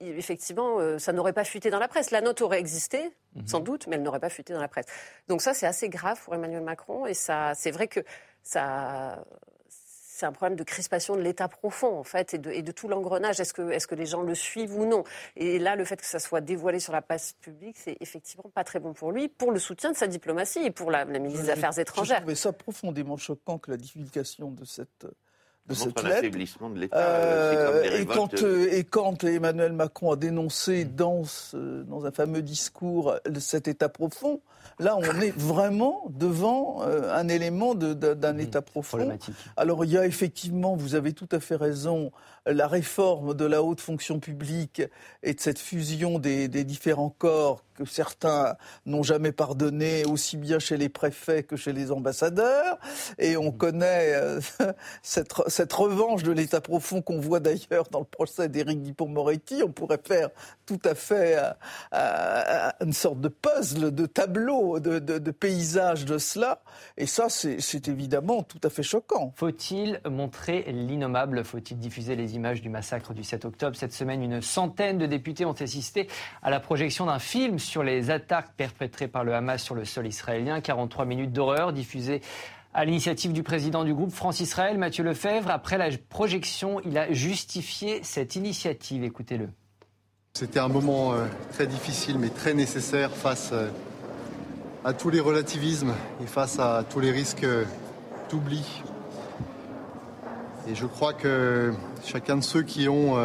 effectivement, 0.00 0.78
euh, 0.78 0.98
ça 0.98 1.12
n'aurait 1.12 1.32
pas 1.32 1.44
fuité 1.44 1.70
dans 1.70 1.78
la 1.78 1.88
presse. 1.88 2.10
La 2.10 2.20
note 2.20 2.42
aurait 2.42 2.58
existé, 2.58 3.10
mhm. 3.34 3.46
sans 3.46 3.60
doute, 3.60 3.86
mais 3.86 3.96
elle 3.96 4.02
n'aurait 4.02 4.20
pas 4.20 4.30
fuité 4.30 4.52
dans 4.52 4.60
la 4.60 4.68
presse. 4.68 4.86
Donc 5.28 5.40
ça, 5.40 5.54
c'est 5.54 5.66
assez 5.66 5.88
grave 5.88 6.20
pour 6.22 6.34
Emmanuel 6.34 6.62
Macron, 6.62 7.06
et 7.06 7.14
ça, 7.14 7.52
c'est 7.54 7.70
vrai 7.70 7.88
que 7.88 8.00
ça, 8.42 9.24
c'est 10.14 10.26
un 10.26 10.32
problème 10.32 10.56
de 10.56 10.62
crispation 10.62 11.16
de 11.16 11.22
l'État 11.22 11.48
profond, 11.48 11.98
en 11.98 12.04
fait, 12.04 12.34
et 12.34 12.38
de, 12.38 12.48
et 12.48 12.62
de 12.62 12.70
tout 12.70 12.86
l'engrenage. 12.86 13.40
Est-ce 13.40 13.52
que, 13.52 13.70
est 13.70 13.84
que 13.84 13.96
les 13.96 14.06
gens 14.06 14.22
le 14.22 14.36
suivent 14.36 14.76
ou 14.78 14.86
non? 14.86 15.02
Et 15.34 15.58
là, 15.58 15.74
le 15.74 15.84
fait 15.84 15.96
que 15.96 16.06
ça 16.06 16.20
soit 16.20 16.40
dévoilé 16.40 16.78
sur 16.78 16.92
la 16.92 17.02
place 17.02 17.32
publique, 17.32 17.76
c'est 17.76 17.96
effectivement 18.00 18.48
pas 18.54 18.62
très 18.62 18.78
bon 18.78 18.92
pour 18.92 19.10
lui, 19.10 19.26
pour 19.26 19.50
le 19.50 19.58
soutien 19.58 19.90
de 19.90 19.96
sa 19.96 20.06
diplomatie 20.06 20.60
et 20.60 20.70
pour 20.70 20.92
la, 20.92 21.04
ministre 21.04 21.42
des 21.42 21.50
Affaires 21.50 21.76
étrangères. 21.76 22.18
Je 22.18 22.22
trouvais 22.22 22.34
ça 22.36 22.52
profondément 22.52 23.16
choquant 23.16 23.58
que 23.58 23.72
la 23.72 23.76
divulgation 23.76 24.52
de 24.52 24.64
cette 24.64 25.04
de 25.68 25.74
cette 25.74 26.02
lettre. 26.02 26.68
de 26.70 26.78
l'État. 26.78 26.96
Euh, 26.98 28.00
et, 28.00 28.06
quand, 28.06 28.42
euh, 28.42 28.68
et 28.70 28.84
quand 28.84 29.24
Emmanuel 29.24 29.72
Macron 29.72 30.12
a 30.12 30.16
dénoncé 30.16 30.84
dans, 30.84 31.22
dans 31.54 32.04
un 32.04 32.10
fameux 32.10 32.42
discours 32.42 33.14
cet 33.38 33.68
État 33.68 33.88
profond, 33.88 34.40
là, 34.78 34.96
on 34.96 35.20
est 35.20 35.36
vraiment 35.36 36.04
devant 36.10 36.82
euh, 36.82 37.14
un 37.14 37.28
élément 37.28 37.74
d'un 37.74 38.32
mmh, 38.32 38.40
État 38.40 38.62
profond. 38.62 39.16
Alors, 39.56 39.84
il 39.84 39.92
y 39.92 39.98
a 39.98 40.06
effectivement, 40.06 40.76
vous 40.76 40.94
avez 40.94 41.12
tout 41.12 41.28
à 41.32 41.40
fait 41.40 41.56
raison, 41.56 42.12
la 42.46 42.66
réforme 42.66 43.34
de 43.34 43.46
la 43.46 43.62
haute 43.62 43.80
fonction 43.80 44.20
publique 44.20 44.82
et 45.22 45.32
de 45.32 45.40
cette 45.40 45.58
fusion 45.58 46.18
des, 46.18 46.48
des 46.48 46.64
différents 46.64 47.14
corps 47.16 47.64
que 47.74 47.84
certains 47.84 48.56
n'ont 48.86 49.02
jamais 49.02 49.32
pardonné, 49.32 50.04
aussi 50.04 50.36
bien 50.36 50.58
chez 50.58 50.76
les 50.76 50.88
préfets 50.88 51.42
que 51.42 51.56
chez 51.56 51.72
les 51.72 51.92
ambassadeurs. 51.92 52.78
Et 53.18 53.36
on 53.36 53.50
mmh. 53.50 53.56
connaît 53.56 54.14
cette, 55.02 55.32
cette 55.48 55.72
revanche 55.72 56.22
de 56.22 56.32
l'État 56.32 56.60
profond 56.60 57.02
qu'on 57.02 57.20
voit 57.20 57.40
d'ailleurs 57.40 57.88
dans 57.90 58.00
le 58.00 58.04
procès 58.04 58.48
d'Éric 58.48 58.82
Dupond-Moretti, 58.82 59.62
on 59.62 59.70
pourrait 59.70 60.00
faire 60.02 60.30
tout 60.66 60.80
à 60.84 60.94
fait 60.94 61.36
euh, 61.36 61.50
euh, 61.94 62.70
une 62.80 62.92
sorte 62.92 63.20
de 63.20 63.28
puzzle, 63.28 63.94
de 63.94 64.06
tableau, 64.06 64.80
de, 64.80 64.98
de, 64.98 65.30
paysage 65.30 66.04
de 66.04 66.18
cela. 66.18 66.62
Et 66.96 67.06
ça, 67.06 67.28
c'est 67.28 67.88
évidemment 67.88 68.42
tout 68.42 68.60
à 68.62 68.70
fait 68.70 68.82
choquant. 68.82 69.32
Faut-il 69.36 70.00
montrer 70.08 70.64
l'innommable? 70.72 71.44
Faut-il 71.44 71.78
diffuser 71.78 72.16
les 72.16 72.34
images 72.34 72.62
du 72.62 72.68
massacre 72.68 73.14
du 73.14 73.24
7 73.24 73.44
octobre? 73.44 73.76
Cette 73.76 73.92
semaine, 73.92 74.22
une 74.22 74.40
centaine 74.40 74.98
de 74.98 75.06
députés 75.06 75.44
ont 75.44 75.52
assisté 75.52 76.08
à 76.42 76.50
la 76.50 76.60
projection 76.60 77.06
d'un 77.06 77.18
film 77.18 77.58
sur 77.64 77.82
les 77.82 78.10
attaques 78.10 78.54
perpétrées 78.56 79.08
par 79.08 79.24
le 79.24 79.34
Hamas 79.34 79.62
sur 79.62 79.74
le 79.74 79.84
sol 79.84 80.06
israélien. 80.06 80.60
43 80.60 81.04
minutes 81.04 81.32
d'horreur 81.32 81.72
diffusées 81.72 82.20
à 82.74 82.84
l'initiative 82.84 83.32
du 83.32 83.44
président 83.44 83.84
du 83.84 83.94
groupe 83.94 84.10
France-Israël, 84.10 84.78
Mathieu 84.78 85.04
Lefebvre. 85.04 85.50
Après 85.50 85.78
la 85.78 85.90
projection, 86.08 86.80
il 86.84 86.98
a 86.98 87.12
justifié 87.12 88.00
cette 88.02 88.34
initiative. 88.34 89.04
Écoutez-le. 89.04 89.48
C'était 90.36 90.58
un 90.58 90.66
moment 90.66 91.12
euh, 91.12 91.26
très 91.52 91.68
difficile 91.68 92.18
mais 92.18 92.28
très 92.28 92.54
nécessaire 92.54 93.12
face 93.12 93.50
euh, 93.52 93.68
à 94.84 94.92
tous 94.92 95.08
les 95.08 95.20
relativismes 95.20 95.94
et 96.20 96.26
face 96.26 96.58
à 96.58 96.84
tous 96.90 96.98
les 96.98 97.12
risques 97.12 97.44
euh, 97.44 97.64
d'oubli. 98.28 98.82
Et 100.68 100.74
je 100.74 100.86
crois 100.86 101.12
que 101.12 101.72
chacun 102.04 102.36
de 102.36 102.42
ceux 102.42 102.62
qui 102.62 102.88
ont 102.88 103.16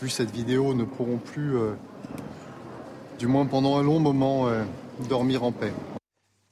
vu 0.00 0.08
cette 0.08 0.30
vidéo 0.30 0.74
ne 0.74 0.84
pourront 0.84 1.16
plus, 1.18 1.56
du 3.20 3.26
moins 3.26 3.44
pendant 3.44 3.76
un 3.76 3.82
long 3.82 4.00
moment, 4.00 4.48
dormir 5.10 5.44
en 5.44 5.52
paix. 5.52 5.74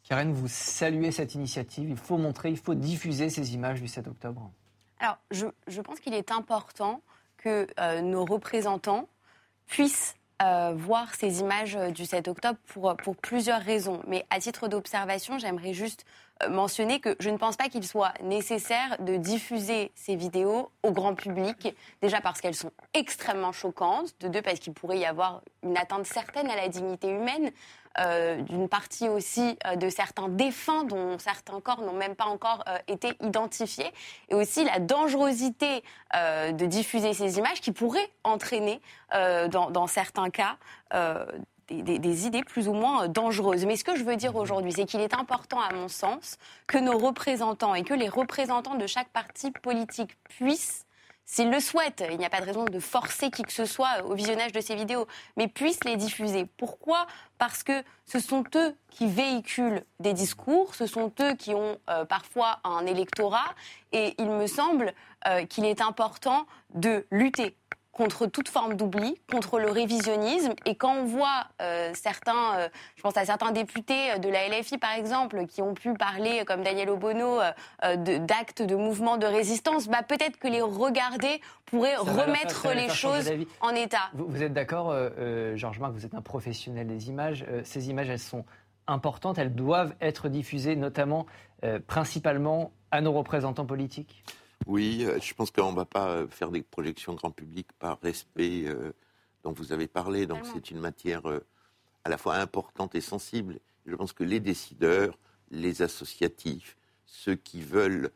Karen, 0.07 0.35
vous 0.35 0.49
saluez 0.49 1.13
cette 1.13 1.35
initiative. 1.35 1.89
Il 1.89 1.97
faut 1.97 2.19
montrer, 2.19 2.51
il 2.51 2.59
faut 2.59 2.75
diffuser 2.75 3.31
ces 3.31 3.55
images 3.55 3.81
du 3.81 3.89
7 3.89 4.07
octobre. 4.07 4.51
Alors, 5.01 5.17
je, 5.31 5.81
pense 5.81 5.99
qu'il 5.99 6.13
est 6.13 6.31
important 6.31 7.01
que 7.39 7.67
euh, 7.81 8.03
nos 8.03 8.27
représentants 8.27 9.09
puissent 9.67 10.15
euh, 10.43 10.75
voir 10.77 11.15
ces 11.15 11.41
images 11.41 11.75
du 11.95 12.05
7 12.05 12.29
octobre 12.29 12.59
pour, 12.67 12.95
pour 12.99 13.17
plusieurs 13.17 13.63
raisons. 13.63 14.03
Mais 14.07 14.27
à 14.29 14.39
titre 14.39 14.69
d'observation, 14.69 15.39
j'aimerais 15.39 15.73
juste 15.73 16.05
euh, 16.45 16.51
mentionner 16.51 17.01
que 17.01 17.17
je 17.19 17.31
ne 17.31 17.37
pense 17.37 17.57
pas 17.57 17.69
qu'il 17.69 17.85
soit 17.85 18.13
nécessaire 18.23 18.97
de 19.01 19.17
diffuser 19.17 19.91
ces 19.95 20.15
vidéos 20.15 20.71
au 20.83 20.93
grand 20.93 21.15
public, 21.15 21.75
déjà 22.01 22.21
parce 22.21 22.41
qu'elles 22.41 22.55
sont 22.55 22.71
extrêmement 22.95 23.53
choquantes, 23.53 24.15
de 24.21 24.29
deux 24.29 24.43
parce 24.43 24.61
qu'il 24.61 24.73
pourrait 24.73 24.99
y 24.99 25.05
avoir 25.05 25.43
une 25.65 25.77
atteinte 25.77 26.07
certaine 26.07 26.49
à 26.49 26.57
la 26.57 26.69
dignité 26.69 27.09
humaine, 27.09 27.51
euh, 27.99 28.41
d'une 28.43 28.69
partie 28.69 29.09
aussi 29.09 29.59
euh, 29.67 29.75
de 29.75 29.89
certains 29.89 30.29
défunts 30.29 30.85
dont 30.85 31.19
certains 31.19 31.61
corps 31.61 31.81
n'ont 31.81 31.93
même 31.93 32.15
pas 32.15 32.27
encore 32.27 32.65
été 32.87 33.15
identifiés, 33.21 33.91
et 34.29 34.35
aussi 34.35 34.65
la 34.65 34.79
dangerosité 34.79 35.83
de 36.15 36.67
diffuser 36.67 37.15
ces 37.15 37.39
images 37.39 37.61
qui 37.61 37.73
pourraient 37.73 38.11
entraîner, 38.23 38.81
dans, 39.13 39.87
certains 39.87 40.31
cas, 40.31 40.57
des, 41.71 42.27
idées 42.27 42.43
plus 42.43 42.69
ou 42.69 42.73
moins 42.73 43.05
euh, 43.05 43.09
dangereuses. 43.09 43.67
Mais 43.67 43.77
ce 43.77 43.85
que 43.85 43.97
je 43.97 44.05
veux 44.05 44.17
dire 44.17 44.37
aujourd'hui, 44.37 44.73
c'est 44.73 44.85
qu'il 44.85 45.01
est 45.01 45.15
important, 45.15 45.61
à 45.61 45.73
mon 45.73 45.89
sens, 45.89 46.39
que 46.67 46.79
nos 46.79 46.99
représentants 46.99 47.75
et 47.75 47.83
que 47.83 47.95
les 47.95 48.09
représentants 48.09 48.77
de 48.77 48.87
chaque 48.87 49.09
parti 49.09 49.51
politique 49.51 50.17
puissent 50.29 50.85
s'ils 51.31 51.51
le 51.51 51.61
souhaitent, 51.61 52.03
il 52.11 52.17
n'y 52.17 52.25
a 52.25 52.31
pas 52.31 52.41
de 52.41 52.47
raison 52.47 52.65
de 52.65 52.81
forcer 52.81 53.31
qui 53.31 53.43
que 53.43 53.53
ce 53.53 53.67
soit 53.67 54.03
au 54.07 54.15
visionnage 54.15 54.51
de 54.53 54.63
ces 54.63 54.75
vidéos, 54.75 55.07
mais 55.37 55.47
puissent 55.47 55.85
les 55.85 55.97
diffuser. 55.97 56.47
Pourquoi? 56.57 57.07
Parce 57.37 57.63
que 57.63 57.85
ce 58.07 58.19
sont 58.19 58.45
eux 58.55 58.75
qui 58.89 59.07
véhiculent 59.07 59.85
des 60.01 60.15
discours, 60.15 60.75
ce 60.75 60.87
sont 60.87 61.13
eux 61.21 61.35
qui 61.35 61.55
ont 61.55 61.79
euh, 61.91 62.07
parfois 62.07 62.61
un 62.65 62.87
électorat, 62.87 63.55
et 63.93 64.15
il 64.17 64.31
me 64.31 64.47
semble 64.47 64.95
euh, 65.27 65.45
qu'il 65.45 65.67
est 65.67 65.83
important 65.83 66.47
de 66.73 67.07
lutter 67.11 67.55
contre 67.99 68.27
toute 68.27 68.49
forme 68.49 68.75
d'oubli, 68.75 69.21
contre 69.29 69.59
le 69.59 69.73
révisionnisme. 69.73 70.53
Et 70.67 70.77
quand 70.77 70.99
on 70.99 71.05
voit 71.05 71.49
euh, 71.61 71.91
certains, 71.95 72.57
euh, 72.57 72.69
je 72.95 73.03
pense 73.03 73.17
à 73.17 73.25
certains 73.25 73.51
députés 73.51 74.21
de 74.21 74.29
la 74.29 74.49
LFI 74.49 74.79
par 74.79 74.93
exemple, 74.93 75.47
qui 75.47 75.63
ont 75.63 75.75
pu 75.75 75.93
parler, 75.95 76.45
comme 76.47 76.63
Daniel 76.63 76.91
Obono, 76.91 77.41
euh, 77.41 77.97
d'actes 78.21 78.63
de, 78.63 78.77
mouvements 78.77 79.17
de 79.17 79.27
résistance, 79.27 79.89
bah, 79.89 80.05
peut-être 80.07 80.39
que 80.39 80.47
les 80.47 80.63
regarder 80.63 81.41
pourrait 81.67 81.97
remettre 81.97 82.69
les 82.73 82.89
choses 82.89 83.33
en 83.61 83.71
état. 83.71 84.11
Vous, 84.15 84.45
êtes 84.45 84.53
d'accord, 84.53 84.95
Georges 85.57 85.81
Marc, 85.81 85.93
vous 85.93 86.07
êtes 86.07 86.15
un 86.15 86.23
professionnel 86.23 86.87
des 86.87 87.09
images. 87.09 87.45
ces 87.65 87.91
images, 87.91 88.09
elles 88.09 88.21
sont 88.21 88.45
importantes, 88.87 89.39
elles 89.39 89.55
doivent 89.55 89.95
être 90.01 90.29
diffusées, 90.29 90.77
notamment, 90.77 91.27
principalement, 91.89 92.71
à 92.93 93.01
nos 93.01 93.13
représentants 93.13 93.67
politiques? 93.67 94.23
Oui, 94.69 95.05
euh, 95.07 95.19
je 95.21 95.33
pense 95.33 95.51
qu'on 95.51 95.73
ne 95.73 95.77
va 95.77 95.87
pas 95.87 96.11
euh, 96.11 96.29
faire 96.29 96.51
des 96.51 96.63
projections 96.63 97.15
grand 97.15 97.31
public 97.31 97.67
par 97.79 97.99
respect 98.03 98.65
euh, 98.67 98.93
dont 99.43 99.53
vous 99.53 99.73
avez 99.73 99.89
parlé. 99.89 100.27
Donc 100.27 100.41
c'est 100.53 100.71
une 100.71 100.79
matière 100.79 101.23
à 102.05 102.09
la 102.11 102.19
fois 102.19 102.37
importante 102.37 102.95
et 102.95 103.01
sensible. 103.01 103.59
Je 103.87 103.97
pense 103.97 104.13
que 104.13 104.25
les 104.25 104.41
décideurs, 104.41 105.19
les 105.51 105.81
associatifs, 105.81 106.77
ceux 107.07 107.35
qui 107.35 107.63
veulent 107.63 108.11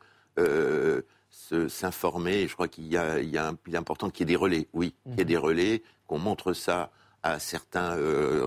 s'informer, 1.67 2.47
je 2.47 2.53
crois 2.53 2.67
qu'il 2.67 2.87
y 2.87 2.97
a, 2.97 3.19
il 3.19 3.35
un, 3.37 3.57
il 3.65 3.73
est 3.73 3.77
important 3.77 4.11
qu'il 4.11 4.29
y 4.29 4.31
ait 4.31 4.33
des 4.33 4.39
relais, 4.39 4.67
oui, 4.73 4.93
qu'il 5.03 5.13
y 5.13 5.21
ait 5.21 5.23
mhm. 5.23 5.27
des 5.27 5.37
relais, 5.37 5.83
qu'on 6.05 6.19
montre 6.19 6.53
ça 6.53 6.91
à 7.23 7.39
certains 7.39 7.97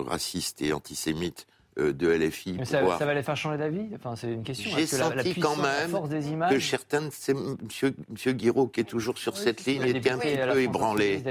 racistes 0.03 0.61
et 0.61 0.71
antisémites 0.71 1.45
de 1.77 2.07
LFI. 2.07 2.59
ça, 2.63 2.81
va 2.81 3.13
les 3.13 3.23
faire 3.23 3.37
changer 3.37 3.57
d'avis? 3.57 3.89
Enfin, 3.95 4.15
C'est 4.15 4.33
une 4.33 4.43
question. 4.43 4.71
J'ai 4.75 4.85
senti 4.85 5.39
quand 5.39 5.55
même 5.57 6.49
que 6.49 6.59
certains, 6.59 7.09
c'est 7.11 7.33
monsieur, 7.33 7.93
monsieur 8.09 8.33
Guiraud 8.33 8.67
qui 8.67 8.81
est 8.81 8.85
toujours 8.85 9.17
sur 9.17 9.37
cette 9.37 9.65
ligne, 9.65 9.83
était 9.83 10.11
un 10.11 10.17
petit 10.17 10.37
peu 10.37 10.61
ébranlé. 10.61 11.23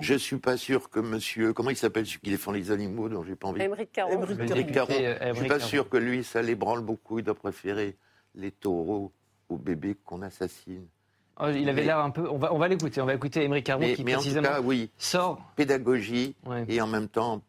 Je 0.00 0.12
ne 0.14 0.18
suis 0.18 0.38
pas 0.38 0.56
sûr 0.56 0.90
que 0.90 1.00
monsieur, 1.00 1.52
comment 1.52 1.70
il 1.70 1.76
s'appelle 1.76 2.06
celui 2.06 2.20
qui 2.20 2.30
défend 2.30 2.52
les 2.52 2.70
animaux 2.70 3.08
dont 3.08 3.22
j'ai 3.24 3.36
pas 3.36 3.48
envie 3.48 3.62
Émeric 3.62 3.92
Caron. 3.92 4.22
Euh, 4.22 5.18
je 5.20 5.28
ne 5.28 5.34
suis 5.34 5.48
pas 5.48 5.60
sûr 5.60 5.88
que 5.88 5.96
lui, 5.96 6.24
ça 6.24 6.42
l'ébranle 6.42 6.80
beaucoup. 6.80 7.18
Il 7.18 7.24
doit 7.24 7.34
préférer 7.34 7.96
les 8.34 8.50
taureaux 8.50 9.12
aux 9.48 9.56
bébés 9.56 9.96
qu'on 10.04 10.22
assassine. 10.22 10.86
Oh, 11.38 11.48
il 11.54 11.68
avait 11.68 11.84
l'air 11.84 11.98
un 11.98 12.10
peu. 12.10 12.28
On 12.30 12.38
va, 12.38 12.54
on 12.54 12.58
va 12.58 12.68
l'écouter. 12.68 13.00
On 13.00 13.06
va 13.06 13.14
écouter 13.14 13.44
Émeric 13.44 13.66
Caron 13.66 13.92
qui 13.94 14.02
précisément 14.02 14.48
en 14.58 14.62
oui, 14.62 14.90
sort. 14.96 15.40
Pédagogie 15.54 16.34
et 16.68 16.80
en 16.80 16.86
même 16.86 17.08
temps 17.08 17.42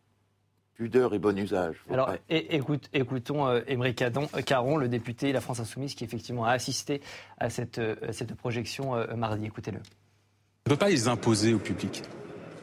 pudeur 0.78 1.14
et 1.16 1.20
bon 1.20 1.38
usage. 1.38 1.76
Alors, 1.92 2.12
écoute, 2.30 2.90
écoutons 2.94 3.48
euh, 3.48 3.62
Émeric 3.68 4.04
Caron, 4.46 4.78
le 4.78 4.88
député 4.88 5.32
La 5.32 5.42
France 5.42 5.60
Insoumise, 5.60 5.96
qui 5.96 6.04
effectivement 6.04 6.46
a 6.46 6.52
assisté 6.52 7.02
à 7.40 7.50
cette, 7.50 7.80
euh, 7.80 7.96
cette 8.12 8.36
projection 8.36 8.96
euh, 8.96 9.16
mardi. 9.16 9.46
Écoutez-le. 9.46 9.80
On 9.80 10.70
ne 10.70 10.76
peut 10.76 10.80
pas 10.80 10.90
les 10.90 11.08
imposer 11.08 11.54
au 11.54 11.58
public. 11.58 12.04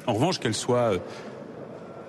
En 0.06 0.14
revanche, 0.14 0.38
qu'elles 0.38 0.54
soient 0.54 0.92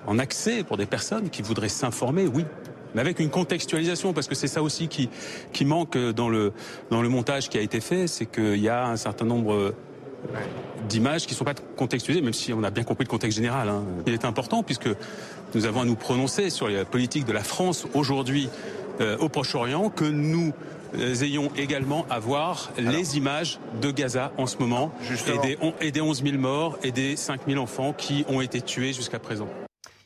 en 0.06 0.19
accès 0.19 0.63
pour 0.63 0.77
des 0.77 0.86
personnes 0.86 1.30
qui 1.30 1.41
voudraient 1.41 1.69
s'informer, 1.69 2.27
oui. 2.27 2.45
Mais 2.93 3.01
avec 3.01 3.19
une 3.19 3.30
contextualisation, 3.30 4.13
parce 4.13 4.27
que 4.27 4.36
c'est 4.36 4.47
ça 4.47 4.62
aussi 4.62 4.88
qui, 4.88 5.10
qui 5.53 5.65
manque 5.65 5.97
dans 5.97 6.30
le, 6.30 6.53
dans 6.91 7.01
le 7.01 7.10
montage 7.10 7.49
qui 7.49 7.58
a 7.58 7.62
été 7.62 7.80
fait, 7.80 8.08
c'est 8.08 8.25
qu'il 8.25 8.58
y 8.58 8.69
a 8.69 8.86
un 8.86 8.97
certain 8.97 9.25
nombre 9.25 9.73
d'images 10.88 11.25
qui 11.25 11.33
ne 11.33 11.38
sont 11.38 11.45
pas 11.45 11.55
contextualisées, 11.75 12.23
même 12.23 12.33
si 12.33 12.53
on 12.53 12.63
a 12.63 12.69
bien 12.69 12.83
compris 12.83 13.05
le 13.05 13.09
contexte 13.09 13.38
général. 13.38 13.69
Hein. 13.69 13.83
Il 14.05 14.13
est 14.13 14.25
important 14.25 14.63
puisque 14.63 14.89
nous 15.53 15.65
avons 15.65 15.81
à 15.81 15.85
nous 15.85 15.95
prononcer 15.95 16.49
sur 16.49 16.67
la 16.67 16.85
politique 16.85 17.25
de 17.25 17.33
la 17.33 17.43
France 17.43 17.88
aujourd'hui 17.93 18.49
euh, 19.01 19.17
au 19.17 19.29
Proche-Orient, 19.29 19.89
que 19.89 20.05
nous 20.05 20.53
euh, 20.95 21.15
ayons 21.23 21.51
également 21.57 22.05
à 22.09 22.19
voir 22.19 22.71
les 22.77 23.17
images 23.17 23.59
de 23.81 23.91
Gaza 23.91 24.31
en 24.38 24.45
ce 24.45 24.57
moment 24.57 24.91
et 25.81 25.91
des, 25.91 26.01
11 26.01 26.23
000 26.23 26.38
morts 26.38 26.77
et 26.83 26.91
des 26.91 27.15
5 27.15 27.41
000 27.47 27.61
enfants 27.61 27.93
qui 27.93 28.25
ont 28.29 28.41
été 28.41 28.61
tués 28.61 28.93
jusqu'à 28.93 29.19
présent. 29.19 29.47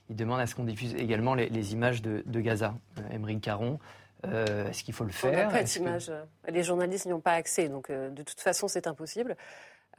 Il 0.09 0.15
demande 0.15 0.39
à 0.39 0.47
ce 0.47 0.55
qu'on 0.55 0.63
diffuse 0.63 0.95
également 0.95 1.35
les, 1.35 1.73
images 1.73 2.01
de, 2.01 2.23
Gaza. 2.39 2.73
Euh, 2.99 3.39
Caron, 3.39 3.79
euh, 4.25 4.69
est-ce 4.69 4.83
qu'il 4.83 4.93
faut 4.93 5.03
le 5.03 5.11
faire? 5.11 5.51
Les 6.51 6.63
journalistes 6.63 7.05
n'y 7.05 7.13
ont 7.13 7.21
pas 7.21 7.33
accès, 7.33 7.69
donc 7.69 7.91
de 7.91 8.23
toute 8.23 8.39
façon 8.39 8.67
c'est 8.67 8.87
impossible. 8.87 9.35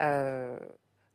Euh, 0.01 0.57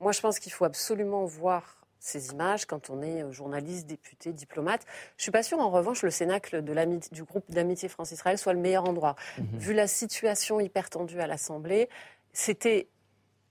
moi, 0.00 0.12
je 0.12 0.20
pense 0.20 0.38
qu'il 0.38 0.52
faut 0.52 0.64
absolument 0.64 1.24
voir 1.24 1.86
ces 1.98 2.28
images 2.28 2.66
quand 2.66 2.90
on 2.90 3.02
est 3.02 3.32
journaliste, 3.32 3.86
député, 3.86 4.32
diplomate. 4.32 4.82
Je 5.16 5.22
suis 5.22 5.32
pas 5.32 5.42
sûre, 5.42 5.58
en 5.58 5.70
revanche, 5.70 6.02
le 6.02 6.10
Cénacle 6.10 6.62
de 6.62 7.12
du 7.12 7.24
groupe 7.24 7.50
d'amitié 7.50 7.88
France-Israël 7.88 8.38
soit 8.38 8.52
le 8.52 8.60
meilleur 8.60 8.88
endroit. 8.88 9.16
Mhm. 9.38 9.58
Vu 9.58 9.74
la 9.74 9.88
situation 9.88 10.60
hyper 10.60 10.90
tendue 10.90 11.20
à 11.20 11.26
l'Assemblée, 11.26 11.88
c'était 12.32 12.88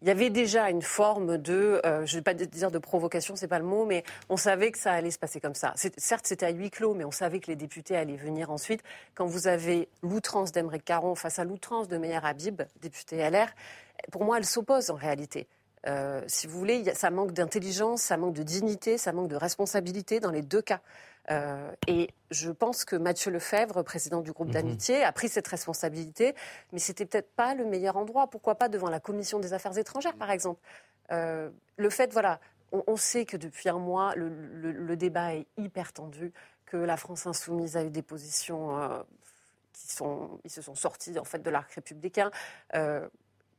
il 0.01 0.09
y 0.09 0.11
avait 0.11 0.29
déjà 0.29 0.69
une 0.69 0.83
forme 0.83 1.39
de, 1.39 1.81
euh, 1.83 2.05
je 2.05 2.13
ne 2.13 2.19
vais 2.19 2.23
pas 2.23 2.35
dire 2.35 2.69
de 2.69 2.77
provocation, 2.77 3.35
c'est 3.35 3.47
pas 3.47 3.57
le 3.57 3.65
mot, 3.65 3.85
mais 3.85 4.03
on 4.29 4.37
savait 4.37 4.71
que 4.71 4.77
ça 4.77 4.91
allait 4.91 5.09
se 5.09 5.17
passer 5.17 5.39
comme 5.39 5.55
ça. 5.55 5.73
Certes, 5.97 6.27
c'était 6.27 6.45
à 6.45 6.51
huis 6.51 6.69
clos, 6.69 6.93
mais 6.93 7.05
on 7.05 7.11
savait 7.11 7.39
que 7.39 7.47
les 7.47 7.55
députés 7.55 7.95
allaient 7.95 8.15
venir 8.15 8.51
ensuite. 8.51 8.83
Quand 9.15 9.25
vous 9.25 9.47
avez 9.47 9.89
l'outrance 10.03 10.51
d'Emeric 10.51 10.85
Caron 10.85 11.15
face 11.15 11.39
à 11.39 11.43
l'outrance 11.43 11.87
de 11.87 11.97
Meyer 11.97 12.19
Habib, 12.21 12.61
député 12.81 13.17
LR, 13.17 13.47
pour 14.11 14.23
moi, 14.23 14.37
elle 14.37 14.45
s'oppose 14.45 14.89
en 14.89 14.95
réalité. 14.95 15.47
Euh, 15.87 16.21
si 16.27 16.47
vous 16.47 16.57
voulez, 16.57 16.83
ça 16.95 17.11
manque 17.11 17.31
d'intelligence, 17.31 18.01
ça 18.01 18.17
manque 18.17 18.33
de 18.33 18.43
dignité, 18.43 18.97
ça 18.97 19.11
manque 19.11 19.27
de 19.27 19.35
responsabilité 19.35 20.19
dans 20.19 20.31
les 20.31 20.41
deux 20.41 20.61
cas. 20.61 20.81
Euh, 21.31 21.71
et 21.87 22.09
je 22.31 22.51
pense 22.51 22.85
que 22.85 22.95
Mathieu 22.95 23.31
Lefebvre, 23.31 23.83
président 23.83 24.21
du 24.21 24.31
groupe 24.31 24.47
mhm. 24.47 24.53
d'amitié, 24.53 25.03
a 25.03 25.11
pris 25.11 25.29
cette 25.29 25.47
responsabilité, 25.47 26.35
mais 26.71 26.79
c'était 26.79 27.05
peut-être 27.05 27.31
pas 27.35 27.55
le 27.55 27.65
meilleur 27.65 27.97
endroit. 27.97 28.27
Pourquoi 28.27 28.55
pas 28.55 28.69
devant 28.69 28.89
la 28.89 28.99
commission 28.99 29.39
des 29.39 29.53
affaires 29.53 29.77
étrangères, 29.77 30.15
par 30.15 30.31
exemple? 30.31 30.59
Euh, 31.11 31.49
Le 31.77 31.89
fait, 31.89 32.11
voilà, 32.11 32.39
on, 32.71 32.97
sait 32.97 33.25
que 33.25 33.37
depuis 33.37 33.69
un 33.69 33.77
mois, 33.77 34.13
le, 34.15 34.95
débat 34.95 35.35
est 35.35 35.45
hyper 35.57 35.93
tendu, 35.93 36.33
que 36.65 36.77
la 36.77 36.97
France 36.97 37.27
insoumise 37.27 37.77
a 37.77 37.83
eu 37.83 37.91
des 37.91 38.01
positions 38.01 39.05
qui 39.71 39.93
sont, 39.93 40.39
ils 40.43 40.49
se 40.49 40.63
sont 40.63 40.73
sortis 40.73 41.17
en 41.19 41.23
fait 41.23 41.39
de 41.39 41.49
l'arc 41.49 41.71
républicain 41.73 42.31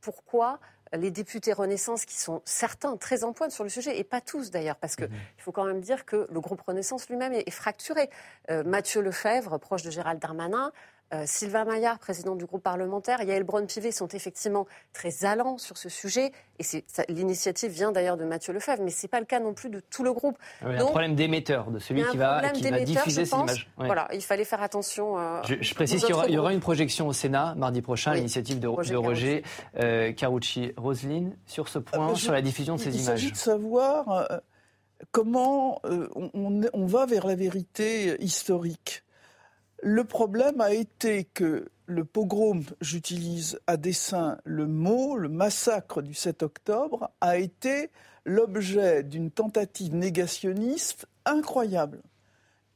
pourquoi 0.06 0.60
les 0.92 1.10
députés 1.10 1.52
Renaissance, 1.52 2.04
qui 2.04 2.16
sont 2.16 2.42
certains 2.44 2.96
très 2.96 3.24
en 3.24 3.32
pointe 3.32 3.50
sur 3.50 3.64
le 3.64 3.70
sujet, 3.70 3.98
et 3.98 4.04
pas 4.04 4.20
tous 4.20 4.52
d'ailleurs, 4.52 4.76
parce 4.76 4.94
qu'il 4.94 5.08
mhm. 5.08 5.18
faut 5.36 5.50
quand 5.50 5.64
même 5.64 5.80
dire 5.80 6.04
que 6.04 6.28
le 6.30 6.40
groupe 6.40 6.60
Renaissance 6.60 7.08
lui-même 7.08 7.32
est, 7.32 7.50
fracturé. 7.50 8.08
Euh, 8.52 8.62
Mathieu 8.62 9.00
Lefebvre, 9.00 9.58
proche 9.58 9.82
de 9.82 9.90
Gérald 9.90 10.20
Darmanin, 10.20 10.70
euh, 11.14 11.22
Sylvain 11.24 11.64
Maillard, 11.64 12.00
président 12.00 12.34
du 12.34 12.46
groupe 12.46 12.64
parlementaire, 12.64 13.22
Yael 13.22 13.44
Braun-Pivet 13.44 13.92
sont 13.92 14.08
effectivement 14.08 14.66
très 14.92 15.24
allants 15.24 15.56
sur 15.56 15.78
ce 15.78 15.88
sujet. 15.88 16.32
Et 16.58 16.64
l'initiative 17.08 17.70
vient 17.70 17.92
d'ailleurs 17.92 18.16
de 18.16 18.24
Mathieu 18.24 18.52
Lefebvre, 18.52 18.82
mais 18.82 18.90
ce 18.90 19.04
n'est 19.06 19.08
pas 19.08 19.20
le 19.20 19.26
cas 19.26 19.38
non 19.38 19.54
plus 19.54 19.70
de 19.70 19.78
tout 19.78 20.02
le 20.02 20.12
groupe. 20.12 20.36
il 20.62 20.72
y 20.72 20.76
a 20.76 20.82
un 20.82 20.86
problème 20.86 21.14
d'émetteur, 21.14 21.70
de 21.70 21.78
celui 21.78 22.04
qui 22.06 22.16
va, 22.16 22.42
qui 22.50 22.68
va 22.68 22.80
diffuser 22.80 23.24
ces 23.24 23.36
images. 23.36 23.70
Voilà, 23.76 24.08
il 24.12 24.22
fallait 24.22 24.44
faire 24.44 24.62
attention. 24.62 25.16
Euh, 25.16 25.42
je, 25.44 25.74
précise 25.74 26.04
qu'il 26.04 26.16
y, 26.32 26.38
aura 26.38 26.52
une 26.52 26.60
projection 26.60 27.06
au 27.06 27.12
Sénat 27.12 27.54
mardi 27.54 27.82
prochain, 27.82 28.14
l'initiative 28.14 28.58
de 28.58 28.66
Roger, 28.66 29.42
Carucci. 30.16 30.64
Euh, 30.66 30.72
Roselyne, 30.76 31.36
sur 31.46 31.68
ce 31.68 31.78
point, 31.78 32.14
sur 32.16 32.32
la 32.32 32.42
diffusion 32.42 32.76
de 32.76 32.80
ces 32.80 32.88
images. 32.88 33.00
Il 33.00 33.04
s'agit 33.04 33.32
de 33.32 33.36
savoir 33.36 34.28
comment 35.12 35.80
on 35.84 36.86
va 36.86 37.06
vers 37.06 37.26
la 37.26 37.36
vérité 37.36 38.16
historique. 38.20 39.04
Le 39.88 40.02
problème 40.02 40.60
a 40.60 40.72
été 40.72 41.22
que 41.22 41.70
le 41.86 42.04
pogrom, 42.04 42.64
j'utilise 42.80 43.60
à 43.68 43.76
dessein 43.76 44.36
le 44.42 44.66
mot, 44.66 45.16
le 45.16 45.28
massacre 45.28 46.02
du 46.02 46.12
7 46.12 46.42
octobre, 46.42 47.12
a 47.20 47.36
été 47.38 47.92
l'objet 48.24 49.04
d'une 49.04 49.30
tentative 49.30 49.94
négationniste 49.94 51.06
incroyable. 51.24 52.02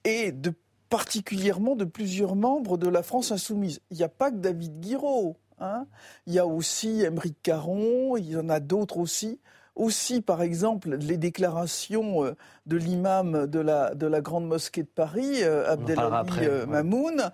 Et 0.04 0.30
de, 0.30 0.54
particulièrement 0.88 1.74
de 1.74 1.84
plusieurs 1.84 2.36
membres 2.36 2.78
de 2.78 2.88
la 2.88 3.02
France 3.02 3.32
insoumise. 3.32 3.80
Il 3.90 3.96
n'y 3.96 4.04
a 4.04 4.08
pas 4.08 4.30
que 4.30 4.36
David 4.36 4.78
Guiraud. 4.78 5.36
Hein. 5.58 5.88
Il 6.28 6.34
y 6.34 6.38
a 6.38 6.46
aussi 6.46 7.02
Émeric 7.02 7.42
Caron, 7.42 8.18
il 8.18 8.30
y 8.30 8.36
en 8.36 8.48
a 8.48 8.60
d'autres 8.60 8.98
aussi. 8.98 9.40
Aussi, 9.80 10.20
par 10.20 10.42
exemple, 10.42 10.94
les 10.96 11.16
déclarations 11.16 12.22
euh, 12.22 12.36
de 12.66 12.76
l'imam 12.76 13.46
de 13.46 13.60
la, 13.60 13.94
de 13.94 14.06
la 14.06 14.20
Grande 14.20 14.46
Mosquée 14.46 14.82
de 14.82 14.88
Paris, 14.88 15.42
euh, 15.42 15.72
Abdelali 15.72 16.32
euh, 16.42 16.66
Mamoun, 16.66 17.30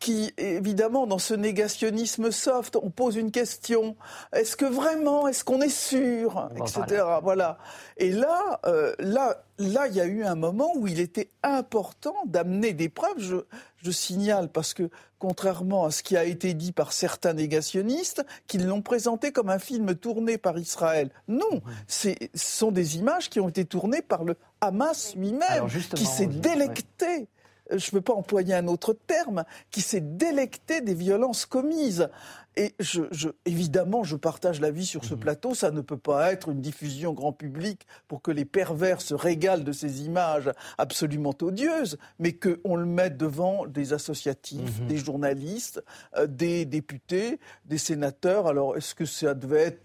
qui, 0.00 0.32
évidemment, 0.38 1.06
dans 1.06 1.18
ce 1.18 1.34
négationnisme 1.34 2.30
soft, 2.30 2.76
on 2.76 2.88
pose 2.88 3.16
une 3.16 3.30
question. 3.30 3.96
Est-ce 4.32 4.56
que 4.56 4.64
vraiment, 4.64 5.28
est-ce 5.28 5.44
qu'on 5.44 5.60
est 5.60 5.68
sûr, 5.68 6.48
etc. 6.56 7.04
Voilà. 7.22 7.58
Et 7.98 8.10
là, 8.10 8.60
euh, 8.64 8.94
là, 8.98 9.44
là, 9.58 9.88
il 9.88 9.94
y 9.94 10.00
a 10.00 10.06
eu 10.06 10.24
un 10.24 10.36
moment 10.36 10.72
où 10.74 10.86
il 10.86 11.00
était 11.00 11.28
important 11.42 12.16
d'amener 12.24 12.72
des 12.72 12.88
preuves. 12.88 13.18
Je, 13.18 13.36
je, 13.82 13.90
signale 13.90 14.48
parce 14.48 14.72
que, 14.72 14.88
contrairement 15.18 15.84
à 15.84 15.90
ce 15.90 16.02
qui 16.02 16.16
a 16.16 16.24
été 16.24 16.54
dit 16.54 16.72
par 16.72 16.94
certains 16.94 17.34
négationnistes, 17.34 18.24
qu'ils 18.46 18.66
l'ont 18.66 18.82
présenté 18.82 19.32
comme 19.32 19.50
un 19.50 19.58
film 19.58 19.94
tourné 19.94 20.38
par 20.38 20.58
Israël. 20.58 21.10
Non, 21.28 21.60
ce 21.88 22.14
sont 22.34 22.72
des 22.72 22.96
images 22.96 23.28
qui 23.28 23.38
ont 23.38 23.50
été 23.50 23.66
tournées 23.66 24.02
par 24.02 24.24
le 24.24 24.36
Hamas 24.62 25.14
lui-même, 25.14 25.66
qui 25.94 26.06
s'est 26.06 26.26
délecté 26.26 27.28
je 27.70 27.86
ne 27.86 27.90
peux 27.90 28.00
pas 28.00 28.14
employer 28.14 28.54
un 28.54 28.66
autre 28.68 28.96
terme, 29.06 29.44
qui 29.70 29.80
s'est 29.80 30.00
délecté 30.00 30.80
des 30.80 30.94
violences 30.94 31.46
commises. 31.46 32.08
Et 32.56 32.74
je, 32.80 33.02
évidemment, 33.46 34.02
je 34.02 34.16
partage 34.16 34.60
l'avis 34.60 34.84
sur 34.84 35.04
ce 35.04 35.14
mhm. 35.14 35.20
plateau, 35.20 35.54
ça 35.54 35.70
ne 35.70 35.80
peut 35.80 35.96
pas 35.96 36.32
être 36.32 36.48
une 36.48 36.60
diffusion 36.60 37.12
grand 37.12 37.32
public 37.32 37.86
pour 38.08 38.22
que 38.22 38.32
les 38.32 38.44
pervers 38.44 39.00
se 39.00 39.14
régalent 39.14 39.62
de 39.62 39.72
ces 39.72 40.02
images 40.02 40.50
absolument 40.76 41.34
odieuses, 41.40 41.96
mais 42.18 42.32
qu'on 42.32 42.74
le 42.74 42.86
mette 42.86 43.16
devant 43.16 43.66
des 43.66 43.92
associatifs, 43.92 44.80
mhm. 44.80 44.86
des 44.88 44.96
journalistes, 44.96 45.82
euh, 46.16 46.26
des 46.26 46.64
députés, 46.64 47.38
des 47.66 47.78
sénateurs. 47.78 48.48
Alors, 48.48 48.76
est-ce 48.76 48.94
que 48.94 49.04
ça 49.04 49.34
devait 49.34 49.62
être 49.62 49.82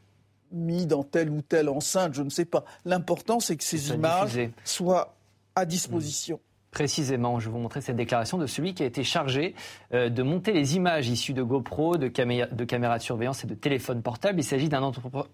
mis 0.51 0.87
dans 0.87 1.03
telle 1.03 1.29
ou 1.29 1.41
telle 1.41 1.69
enceinte? 1.69 2.15
Je 2.15 2.23
ne 2.23 2.29
sais 2.29 2.45
pas. 2.45 2.65
L'important, 2.83 3.39
c'est 3.39 3.57
que 3.57 3.63
ces 3.63 3.91
images 3.91 4.39
soient 4.63 5.15
à 5.55 5.65
disposition. 5.65 6.39
Précisément, 6.75 7.39
je 7.39 7.45
vais 7.45 7.53
vous 7.53 7.59
montrer 7.59 7.79
cette 7.79 7.95
déclaration 7.95 8.37
de 8.37 8.47
celui 8.47 8.73
qui 8.73 8.83
a 8.83 8.85
été 8.85 9.05
chargé 9.05 9.55
euh, 9.93 10.09
de 10.09 10.23
monter 10.23 10.51
les 10.51 10.75
images 10.75 11.07
issues 11.07 11.31
de 11.31 11.41
GoPro, 11.41 11.95
de, 11.95 12.09
caméras 12.09 12.97
de 12.97 13.01
surveillance 13.01 13.45
et 13.45 13.47
de 13.47 13.53
téléphones 13.53 14.01
portables. 14.01 14.41
Il 14.41 14.43
s'agit 14.43 14.67
d'un 14.67 14.83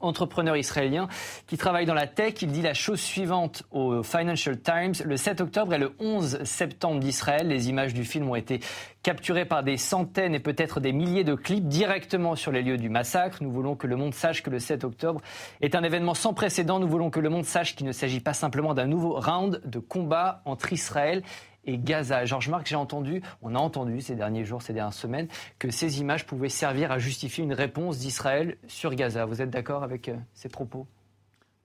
entrepreneur 0.01 0.55
israélien 0.55 1.07
qui 1.47 1.57
travaille 1.57 1.87
dans 1.87 1.95
la 1.95 2.05
tech. 2.05 2.35
Il 2.43 2.51
dit 2.51 2.61
la 2.61 2.75
chose 2.75 2.99
suivante 2.99 3.63
au 3.71 4.03
Financial 4.03 4.55
Times. 4.55 4.93
Le 5.03 5.17
7 5.17 5.41
octobre 5.41 5.73
et 5.73 5.79
le 5.79 5.93
11 5.97 6.43
septembre 6.43 6.99
d'Israël, 6.99 7.47
les 7.47 7.69
images 7.69 7.95
du 7.95 8.05
film 8.05 8.29
ont 8.29 8.35
été 8.35 8.59
capturées 9.01 9.45
par 9.45 9.63
des 9.63 9.77
centaines 9.77 10.35
et 10.35 10.39
peut-être 10.39 10.79
des 10.79 10.93
milliers 10.93 11.23
de 11.23 11.33
clips 11.33 11.67
directement 11.67 12.35
sur 12.35 12.51
les 12.51 12.61
lieux 12.61 12.77
du 12.77 12.89
massacre. 12.89 13.39
Nous 13.41 13.51
voulons 13.51 13.75
que 13.75 13.87
le 13.87 13.95
monde 13.95 14.13
sache 14.13 14.43
que 14.43 14.51
le 14.51 14.59
7 14.59 14.83
octobre 14.83 15.21
est 15.61 15.73
un 15.73 15.83
événement 15.83 16.13
sans 16.13 16.35
précédent. 16.35 16.79
Nous 16.79 16.87
voulons 16.87 17.09
que 17.09 17.19
le 17.19 17.29
monde 17.29 17.45
sache 17.45 17.75
qu'il 17.75 17.87
ne 17.87 17.91
s'agit 17.93 18.19
pas 18.19 18.33
simplement 18.33 18.75
d'un 18.75 18.85
nouveau 18.85 19.19
round 19.19 19.59
de 19.65 19.79
combat 19.79 20.43
entre 20.45 20.71
Israël 20.71 21.23
et 21.65 21.77
Gaza. 21.77 22.25
Georges 22.25 22.49
Marc, 22.49 22.67
j'ai 22.67 22.75
entendu, 22.75 23.21
on 23.41 23.55
a 23.55 23.59
entendu 23.59 24.01
ces 24.01 24.15
derniers 24.15 24.45
jours, 24.45 24.61
ces 24.61 24.73
dernières 24.73 24.93
semaines, 24.93 25.27
que 25.59 25.71
ces 25.71 25.99
images 25.99 26.25
pouvaient 26.25 26.49
servir 26.49 26.91
à 26.91 26.99
justifier 26.99 27.43
une 27.43 27.53
réponse 27.53 27.99
d'Israël 27.99 28.57
sur 28.67 28.93
Gaza. 28.95 29.25
Vous 29.25 29.41
êtes 29.41 29.49
d'accord 29.49 29.83
avec 29.83 30.09
euh, 30.09 30.15
ces 30.33 30.49
propos? 30.49 30.87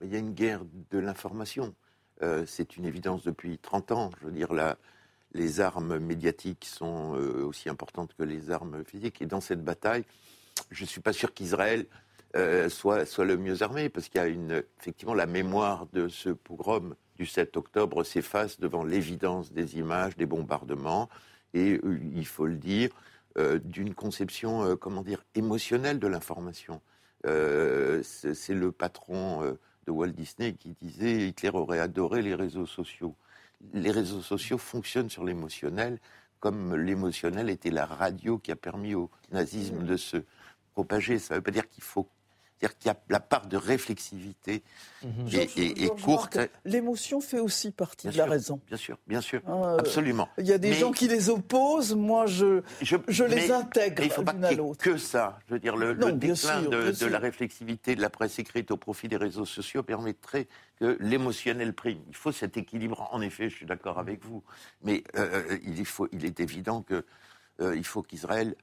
Il 0.01 0.11
y 0.11 0.15
a 0.15 0.19
une 0.19 0.33
guerre 0.33 0.61
de 0.91 0.99
l'information. 0.99 1.73
Euh, 2.21 2.45
c'est 2.45 2.77
une 2.77 2.85
évidence 2.85 3.23
depuis 3.23 3.57
30 3.57 3.91
ans. 3.91 4.11
Je 4.19 4.25
veux 4.27 4.31
dire, 4.31 4.53
là, 4.53 4.77
les 5.33 5.59
armes 5.59 5.97
médiatiques 5.97 6.65
sont 6.65 7.15
euh, 7.15 7.43
aussi 7.45 7.69
importantes 7.69 8.13
que 8.17 8.23
les 8.23 8.51
armes 8.51 8.83
physiques. 8.85 9.21
Et 9.21 9.25
dans 9.25 9.41
cette 9.41 9.63
bataille, 9.63 10.05
je 10.71 10.83
ne 10.83 10.87
suis 10.87 11.01
pas 11.01 11.13
sûr 11.13 11.33
qu'Israël 11.33 11.85
soit, 12.69 13.07
soit 13.07 13.25
le 13.25 13.35
mieux 13.35 13.63
armé, 13.63 13.89
parce 13.89 14.09
qu'il 14.09 14.21
y 14.21 14.23
a 14.23 14.27
une, 14.27 14.61
effectivement 14.79 15.15
la 15.15 15.25
mémoire 15.25 15.87
de 15.91 16.07
ce 16.07 16.29
pogrom 16.29 16.93
du 17.17 17.25
7 17.25 17.57
octobre 17.57 18.03
s'efface 18.03 18.59
devant 18.59 18.83
l'évidence 18.83 19.51
des 19.51 19.77
images, 19.77 20.15
des 20.17 20.25
bombardements, 20.25 21.09
et 21.53 21.79
euh, 21.83 21.99
il 22.15 22.25
faut 22.25 22.45
le 22.45 22.55
dire, 22.55 22.89
euh, 23.37 23.59
d'une 23.63 23.93
conception, 23.93 24.63
euh, 24.63 24.75
comment 24.75 25.01
dire, 25.01 25.23
émotionnelle 25.35 25.99
de 25.99 26.07
l'information. 26.07 26.81
c'est 27.23 28.53
le 28.53 28.71
patron 28.71 29.57
de 29.85 29.91
Walt 29.91 30.13
Disney 30.13 30.53
qui 30.53 30.75
disait 30.81 31.27
Hitler 31.27 31.49
aurait 31.49 31.79
adoré 31.79 32.21
les 32.21 32.35
réseaux 32.35 32.65
sociaux. 32.65 33.15
Les 33.73 33.91
réseaux 33.91 34.21
sociaux 34.21 34.57
fonctionnent 34.57 35.09
sur 35.09 35.25
l'émotionnel, 35.25 35.99
comme 36.39 36.75
l'émotionnel 36.75 37.49
était 37.49 37.71
la 37.71 37.85
radio 37.85 38.37
qui 38.37 38.51
a 38.51 38.55
permis 38.55 38.95
au 38.95 39.09
nazisme 39.31 39.83
de 39.83 39.97
se 39.97 40.17
propager. 40.73 41.19
Ça 41.19 41.33
ne 41.33 41.39
veut 41.39 41.43
pas 41.43 41.51
dire 41.51 41.67
qu'il 41.67 41.83
faut 41.83 42.07
c'est-à-dire 42.59 42.77
qu'il 42.77 42.87
y 42.87 42.91
a 42.91 42.97
la 43.09 43.19
part 43.19 43.47
de 43.47 43.57
réflexivité 43.57 44.63
mhm. 45.03 45.27
et, 45.57 45.89
courte. 46.03 46.39
L'émotion 46.65 47.21
fait 47.21 47.39
aussi 47.39 47.71
partie 47.71 48.07
de 48.09 48.17
la 48.17 48.25
raison. 48.25 48.59
Bien 48.67 48.77
sûr, 48.77 48.97
bien 49.05 49.21
sûr, 49.21 49.41
ah, 49.47 49.77
absolument. 49.79 50.27
Il 50.37 50.47
y 50.47 50.53
a 50.53 50.57
des 50.57 50.73
gens 50.73 50.91
qui 50.91 51.07
les 51.07 51.29
opposent, 51.29 51.93
moi 51.93 52.25
je, 52.25 52.61
je, 52.81 53.23
les 53.23 53.51
intègre 53.51 54.03
il 54.03 54.09
faut 54.09 54.23
pas 54.23 54.33
que 54.79 54.97
ça. 54.97 55.39
Je 55.47 55.53
veux 55.53 55.59
dire, 55.59 55.75
le, 55.75 55.93
déclin 56.13 56.63
de, 56.63 57.05
la 57.05 57.19
réflexivité 57.19 57.95
de 57.95 58.01
la 58.01 58.09
presse 58.09 58.39
écrite 58.39 58.71
au 58.71 58.77
profit 58.77 59.07
des 59.07 59.17
réseaux 59.17 59.45
sociaux 59.45 59.83
permettrait 59.83 60.47
que 60.79 60.97
l'émotionnel 60.99 61.73
prime. 61.73 61.99
Il 62.07 62.15
faut 62.15 62.31
cet 62.31 62.57
équilibre. 62.57 63.07
En 63.11 63.21
effet, 63.21 63.49
je 63.49 63.55
suis 63.55 63.65
d'accord 63.65 63.99
avec 63.99 64.23
vous. 64.23 64.43
Mais 64.83 65.03
euh, 65.15 65.43
euh, 65.51 65.57
il, 65.63 65.85
faut, 65.85 66.07
il 66.11 66.25
est 66.25 66.39
évident 66.39 66.81
qu'il 66.81 67.03
euh, 67.61 67.83
faut 67.83 68.03
qu'Israël 68.03 68.55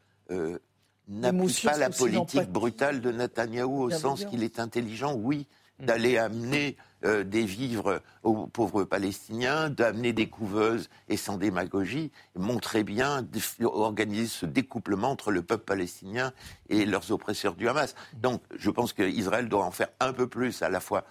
n'appuie 1.08 1.60
pas 1.62 1.78
la 1.78 1.90
politique 1.90 2.50
brutale 2.50 3.00
de 3.00 3.10
Netanyahou 3.10 3.82
au 3.82 3.90
sens 3.90 4.24
qu'il 4.24 4.42
est 4.42 4.58
intelligent, 4.58 5.14
oui, 5.14 5.46
mm. 5.78 5.86
d'aller 5.86 6.18
amener 6.18 6.76
euh, 7.04 7.22
des 7.22 7.44
vivres 7.44 8.00
aux 8.22 8.46
pauvres 8.46 8.84
Palestiniens, 8.84 9.68
d'amener 9.68 10.12
des 10.14 10.28
couveuses 10.28 10.88
et 11.08 11.18
sans 11.18 11.36
démagogie, 11.36 12.10
montrer 12.34 12.82
bien, 12.82 13.26
organiser 13.62 14.26
ce 14.26 14.46
découplement 14.46 15.10
entre 15.10 15.30
le 15.30 15.42
peuple 15.42 15.64
palestinien 15.64 16.32
et 16.70 16.86
leurs 16.86 17.12
oppresseurs 17.12 17.56
du 17.56 17.68
Hamas. 17.68 17.94
Donc 18.14 18.42
je 18.56 18.70
pense 18.70 18.94
qu'Israël 18.94 19.48
doit 19.48 19.64
en 19.64 19.70
faire 19.70 19.88
un 20.00 20.14
peu 20.14 20.26
plus 20.28 20.62
à 20.62 20.70
la 20.70 20.80
fois 20.80 21.04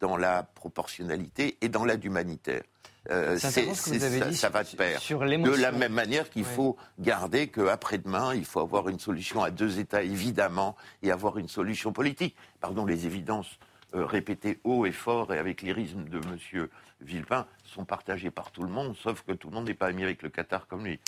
dans 0.00 0.16
la 0.16 0.42
proportionnalité 0.42 1.58
et 1.60 1.68
dans 1.68 1.84
l'aide 1.84 2.04
humanitaire. 2.04 2.62
Euh, 3.10 3.38
ça, 3.38 4.48
va 4.48 4.64
de 4.64 4.76
pair. 4.76 5.00
de 5.00 5.60
la 5.60 5.72
même 5.72 5.92
manière 5.92 6.30
qu'il 6.30 6.44
faut 6.44 6.76
garder 6.98 7.48
qu'après-demain, 7.48 8.34
il 8.34 8.44
faut 8.44 8.60
avoir 8.60 8.88
une 8.88 8.98
solution 8.98 9.42
à 9.42 9.50
deux 9.50 9.78
États, 9.78 10.02
évidemment, 10.02 10.76
et 11.02 11.10
avoir 11.10 11.38
une 11.38 11.48
solution 11.48 11.92
politique. 11.92 12.36
Pardon, 12.60 12.84
les 12.84 13.06
évidences 13.06 13.58
euh, 13.94 14.04
répétées 14.04 14.58
haut 14.64 14.86
et 14.86 14.92
fort 14.92 15.32
et 15.32 15.38
avec 15.38 15.62
l'irisme 15.62 16.04
de 16.04 16.18
M. 16.18 16.68
Villepin 17.06 17.46
sont 17.64 17.84
partagées 17.84 18.30
par 18.30 18.50
tout 18.50 18.62
le 18.62 18.68
monde, 18.68 18.94
sauf 18.96 19.22
que 19.22 19.32
tout 19.32 19.48
le 19.48 19.54
monde 19.54 19.66
n'est 19.66 19.74
pas 19.74 19.86
ami 19.86 20.02
avec 20.02 20.22
le 20.22 20.28
Qatar 20.28 20.66
comme 20.66 20.84
lui. 20.84 20.98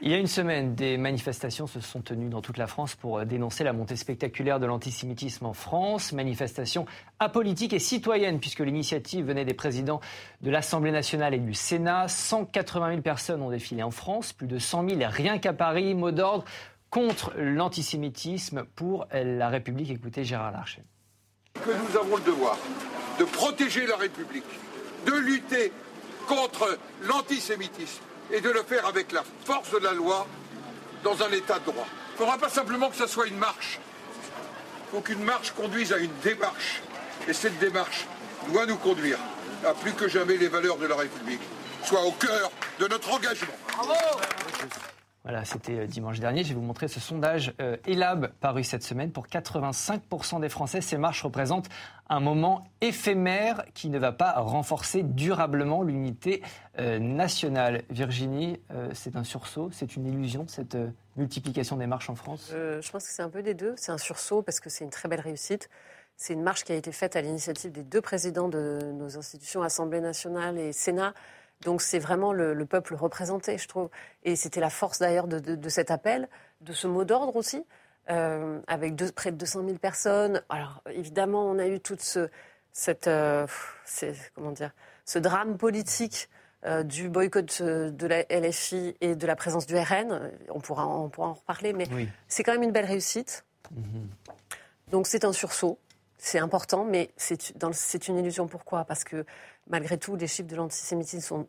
Il 0.00 0.10
y 0.10 0.14
a 0.14 0.18
une 0.18 0.26
semaine, 0.26 0.74
des 0.74 0.96
manifestations 0.96 1.66
se 1.66 1.80
sont 1.80 2.00
tenues 2.00 2.28
dans 2.28 2.40
toute 2.40 2.56
la 2.56 2.66
France 2.66 2.94
pour 2.94 3.18
euh, 3.18 3.24
dénoncer 3.24 3.62
la 3.62 3.72
montée 3.72 3.96
spectaculaire 3.96 4.58
de 4.60 4.66
l'antisémitisme 4.66 5.46
en 5.46 5.52
France. 5.52 6.12
Manifestations 6.12 6.86
apolitiques 7.18 7.74
et 7.74 7.78
citoyennes, 7.78 8.40
puisque 8.40 8.60
l'initiative 8.60 9.26
venait 9.26 9.44
des 9.44 9.54
présidents 9.54 10.00
de 10.40 10.50
l'Assemblée 10.50 10.90
nationale 10.90 11.34
et 11.34 11.38
du 11.38 11.54
Sénat. 11.54 12.08
180 12.08 12.90
000 12.90 13.02
personnes 13.02 13.42
ont 13.42 13.50
défilé 13.50 13.82
en 13.82 13.90
France, 13.90 14.32
plus 14.32 14.46
de 14.46 14.58
100 14.58 14.88
000 14.88 15.00
rien 15.08 15.38
qu'à 15.38 15.52
Paris. 15.52 15.94
Mot 15.94 16.10
d'ordre 16.10 16.44
contre 16.90 17.32
l'antisémitisme 17.36 18.64
pour 18.74 19.06
la 19.12 19.48
République. 19.48 19.90
Écoutez 19.90 20.24
Gérard 20.24 20.52
Larcher. 20.52 20.82
Que 21.54 21.70
nous 21.70 21.96
avons 21.96 22.16
le 22.16 22.22
devoir 22.22 22.56
de 23.18 23.24
protéger 23.24 23.86
la 23.86 23.96
République 23.96 24.44
de 25.06 25.14
lutter 25.14 25.72
contre 26.26 26.78
l'antisémitisme 27.02 28.02
et 28.32 28.40
de 28.40 28.50
le 28.50 28.62
faire 28.62 28.86
avec 28.86 29.12
la 29.12 29.22
force 29.44 29.70
de 29.72 29.78
la 29.78 29.92
loi 29.92 30.26
dans 31.02 31.22
un 31.22 31.30
état 31.30 31.58
de 31.60 31.64
droit. 31.64 31.86
Il 31.86 32.12
ne 32.12 32.18
faudra 32.18 32.38
pas 32.38 32.48
simplement 32.48 32.90
que 32.90 32.96
ce 32.96 33.06
soit 33.06 33.26
une 33.26 33.38
marche. 33.38 33.78
Il 34.88 34.96
faut 34.96 35.00
qu'une 35.00 35.22
marche 35.22 35.52
conduise 35.52 35.92
à 35.92 35.98
une 35.98 36.10
démarche. 36.22 36.82
Et 37.28 37.32
cette 37.32 37.58
démarche 37.58 38.06
doit 38.52 38.66
nous 38.66 38.76
conduire 38.76 39.18
à 39.64 39.74
plus 39.74 39.92
que 39.92 40.08
jamais 40.08 40.36
les 40.36 40.48
valeurs 40.48 40.78
de 40.78 40.86
la 40.86 40.96
République 40.96 41.40
soient 41.84 42.04
au 42.04 42.12
cœur 42.12 42.50
de 42.78 42.88
notre 42.88 43.12
engagement. 43.12 43.54
Bravo 43.68 43.92
voilà, 45.26 45.44
c'était 45.44 45.80
euh, 45.80 45.86
dimanche 45.88 46.20
dernier. 46.20 46.44
Je 46.44 46.50
vais 46.50 46.54
vous 46.54 46.60
montrer 46.60 46.86
ce 46.86 47.00
sondage 47.00 47.52
euh, 47.60 47.76
ELAB 47.84 48.30
paru 48.38 48.62
cette 48.62 48.84
semaine. 48.84 49.10
Pour 49.10 49.26
85% 49.26 50.40
des 50.40 50.48
Français, 50.48 50.80
ces 50.80 50.98
marches 50.98 51.24
représentent 51.24 51.68
un 52.08 52.20
moment 52.20 52.64
éphémère 52.80 53.64
qui 53.74 53.88
ne 53.88 53.98
va 53.98 54.12
pas 54.12 54.32
renforcer 54.40 55.02
durablement 55.02 55.82
l'unité 55.82 56.42
euh, 56.78 56.98
nationale. 56.98 57.82
Virginie, 57.90 58.60
c'est 58.92 59.16
un 59.16 59.24
sursaut, 59.24 59.70
c'est 59.72 59.96
une 59.96 60.06
illusion, 60.06 60.46
cette 60.48 60.76
multiplication 61.16 61.76
des 61.76 61.86
marches 61.86 62.10
en 62.10 62.14
France? 62.14 62.50
Je 62.52 62.90
pense 62.90 63.04
que 63.04 63.10
c'est 63.10 63.22
un 63.22 63.30
peu 63.30 63.42
des 63.42 63.54
deux. 63.54 63.74
C'est 63.76 63.92
un 63.92 63.98
sursaut 63.98 64.42
parce 64.42 64.60
que 64.60 64.70
c'est 64.70 64.84
une 64.84 64.90
très 64.90 65.08
belle 65.08 65.20
réussite. 65.20 65.68
C'est 66.16 66.32
une 66.32 66.42
marche 66.42 66.64
qui 66.64 66.72
a 66.72 66.76
été 66.76 66.92
faite 66.92 67.14
à 67.14 67.20
l'initiative 67.20 67.72
des 67.72 67.82
deux 67.82 68.00
présidents 68.00 68.48
de 68.48 68.80
nos 68.94 69.18
institutions, 69.18 69.62
Assemblée 69.62 70.00
nationale 70.00 70.58
et 70.58 70.72
Sénat, 70.72 71.12
Donc 71.62 71.82
c'est 71.82 71.98
vraiment 71.98 72.32
le, 72.32 72.64
peuple 72.64 72.94
représenté, 72.94 73.58
je 73.58 73.68
trouve. 73.68 73.90
Et 74.24 74.34
c'était 74.34 74.60
la 74.60 74.70
force 74.70 74.98
d'ailleurs 74.98 75.26
de, 75.26 75.68
cet 75.68 75.90
appel, 75.90 76.28
de 76.62 76.72
ce 76.72 76.86
mot 76.86 77.04
d'ordre 77.04 77.36
aussi, 77.36 77.64
euh, 78.08 78.60
avec 78.68 78.94
près 79.14 79.32
de 79.32 79.36
200 79.36 79.64
000 79.66 79.78
personnes. 79.78 80.42
Alors 80.48 80.82
évidemment, 80.90 81.44
on 81.50 81.58
a 81.58 81.66
eu 81.66 81.80
toute 81.80 82.00
ce, 82.00 82.28
cette, 82.72 83.08
euh, 83.08 83.46
comment 84.34 84.52
dire, 84.52 84.70
ce 85.04 85.18
drame 85.18 85.56
politique 85.56 86.28
euh, 86.64 86.84
du 86.84 87.08
boycott 87.08 87.62
de 87.62 88.06
la 88.06 88.22
LFI 88.30 88.96
et 89.00 89.16
de 89.16 89.26
la 89.26 89.34
présence 89.34 89.66
du 89.66 89.76
RN. 89.76 90.30
On 90.50 90.60
pourra, 90.60 90.86
on 90.86 91.08
pourra 91.08 91.28
en 91.28 91.34
reparler, 91.34 91.72
mais 91.72 91.88
c'est 92.28 92.44
quand 92.44 92.52
même 92.52 92.62
une 92.62 92.72
belle 92.72 92.86
réussite. 92.86 93.44
Mhm. 93.72 94.08
Donc 94.92 95.08
c'est 95.08 95.24
un 95.24 95.32
sursaut, 95.32 95.80
c'est 96.16 96.38
important, 96.38 96.84
mais 96.84 97.10
c'est 97.16 98.08
une 98.08 98.18
illusion. 98.18 98.46
Pourquoi? 98.46 98.84
Parce 98.84 99.02
que 99.02 99.24
malgré 99.68 99.98
tout, 99.98 100.14
les 100.14 100.28
chiffres 100.28 100.48
de 100.48 100.54
l'antisémitisme 100.56 101.26
sont 101.26 101.48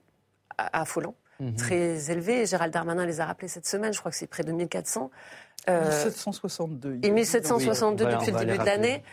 affolants, 0.57 1.15
mhm. 1.39 1.55
très 1.55 2.11
élevés. 2.11 2.45
Gérald 2.45 2.73
Darmanin 2.73 3.05
les 3.05 3.21
a 3.21 3.25
rappelés 3.25 3.47
cette 3.47 3.67
semaine, 3.67 3.93
je 3.93 3.99
crois 3.99 4.11
que 4.11 4.17
c'est 4.17 4.27
près 4.27 4.43
de 4.43 4.51
1400. 4.51 5.09
1762. 5.67 6.99
Et 7.03 7.11
1762 7.11 8.05
depuis 8.05 8.31
le 8.31 8.39
début 8.39 8.57
de 8.57 8.63
l'année. 8.63 9.03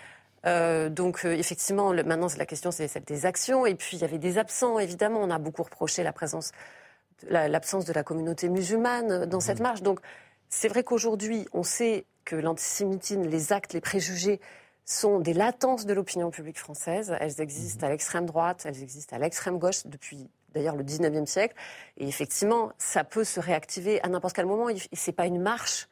Euh, 0.46 0.90
donc 0.90 1.24
euh, 1.24 1.32
effectivement, 1.32 1.92
maintenant 1.92 2.26
la 2.36 2.46
question 2.46 2.70
c'est 2.70 2.86
celle 2.88 3.04
des 3.04 3.26
actions. 3.26 3.66
Et 3.66 3.74
puis 3.74 3.96
il 3.96 4.00
y 4.00 4.04
avait 4.04 4.18
des 4.18 4.38
absents, 4.38 4.78
évidemment. 4.78 5.20
On 5.22 5.30
a 5.30 5.38
beaucoup 5.38 5.62
reproché 5.62 6.02
la 6.02 6.12
présence, 6.12 6.52
l'absence 7.28 7.84
de 7.84 7.92
la 7.92 8.02
communauté 8.02 8.48
musulmane 8.48 9.26
dans 9.26 9.40
cette 9.40 9.58
mhm. 9.58 9.64
marche. 9.64 9.82
Donc 9.82 10.00
c'est 10.48 10.68
vrai 10.68 10.84
qu'aujourd'hui, 10.84 11.46
on 11.52 11.62
sait 11.62 12.04
que 12.24 12.36
l'antisémitisme, 12.36 13.22
les 13.22 13.52
actes, 13.52 13.72
les 13.72 13.80
préjugés 13.80 14.40
sont 14.84 15.18
des 15.18 15.32
latences 15.32 15.86
de 15.86 15.94
l'opinion 15.94 16.30
publique 16.30 16.58
française. 16.58 17.14
Elles 17.20 17.40
existent 17.40 17.86
mhm. 17.86 17.88
à 17.88 17.90
l'extrême 17.92 18.26
droite, 18.26 18.64
elles 18.66 18.82
existent 18.82 19.16
à 19.16 19.18
l'extrême 19.18 19.58
gauche 19.58 19.86
depuis 19.86 20.28
d'ailleurs 20.54 20.76
le 20.76 20.84
19e 20.84 21.26
siècle. 21.26 21.54
Et 21.96 22.08
effectivement, 22.08 22.72
ça 22.78 23.04
peut 23.04 23.24
se 23.24 23.40
réactiver 23.40 24.02
à 24.02 24.08
n'importe 24.08 24.34
quel 24.34 24.46
moment. 24.46 24.68
Et 24.68 24.76
c'est 24.92 25.12
pas 25.12 25.26
une 25.26 25.40
marche 25.40 25.88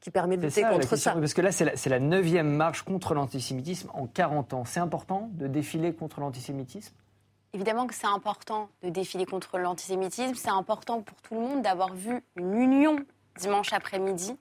qui 0.00 0.10
permet 0.10 0.36
de 0.36 0.46
lutter 0.46 0.62
contre 0.62 0.96
ça. 0.96 1.12
Parce 1.12 1.34
que 1.34 1.42
là, 1.42 1.52
c'est 1.52 1.88
la, 1.88 1.98
neuvième 2.00 2.50
marche 2.50 2.82
contre 2.82 3.14
l'antisémitisme 3.14 3.90
en 3.92 4.06
40 4.06 4.54
ans. 4.54 4.64
C'est 4.64 4.80
important 4.80 5.28
de 5.32 5.46
défiler 5.46 5.94
contre 5.94 6.20
l'antisémitisme? 6.20 6.94
Évidemment 7.52 7.86
que 7.86 7.94
c'est 7.94 8.06
important 8.06 8.70
de 8.82 8.88
défiler 8.90 9.26
contre 9.26 9.58
l'antisémitisme. 9.58 10.34
C'est 10.34 10.50
important 10.50 11.02
pour 11.02 11.20
tout 11.20 11.34
le 11.34 11.40
monde 11.40 11.62
d'avoir 11.62 11.94
vu 11.94 12.22
une 12.36 12.54
union 12.54 12.96
dimanche 13.38 13.72
après-midi. 13.72 14.36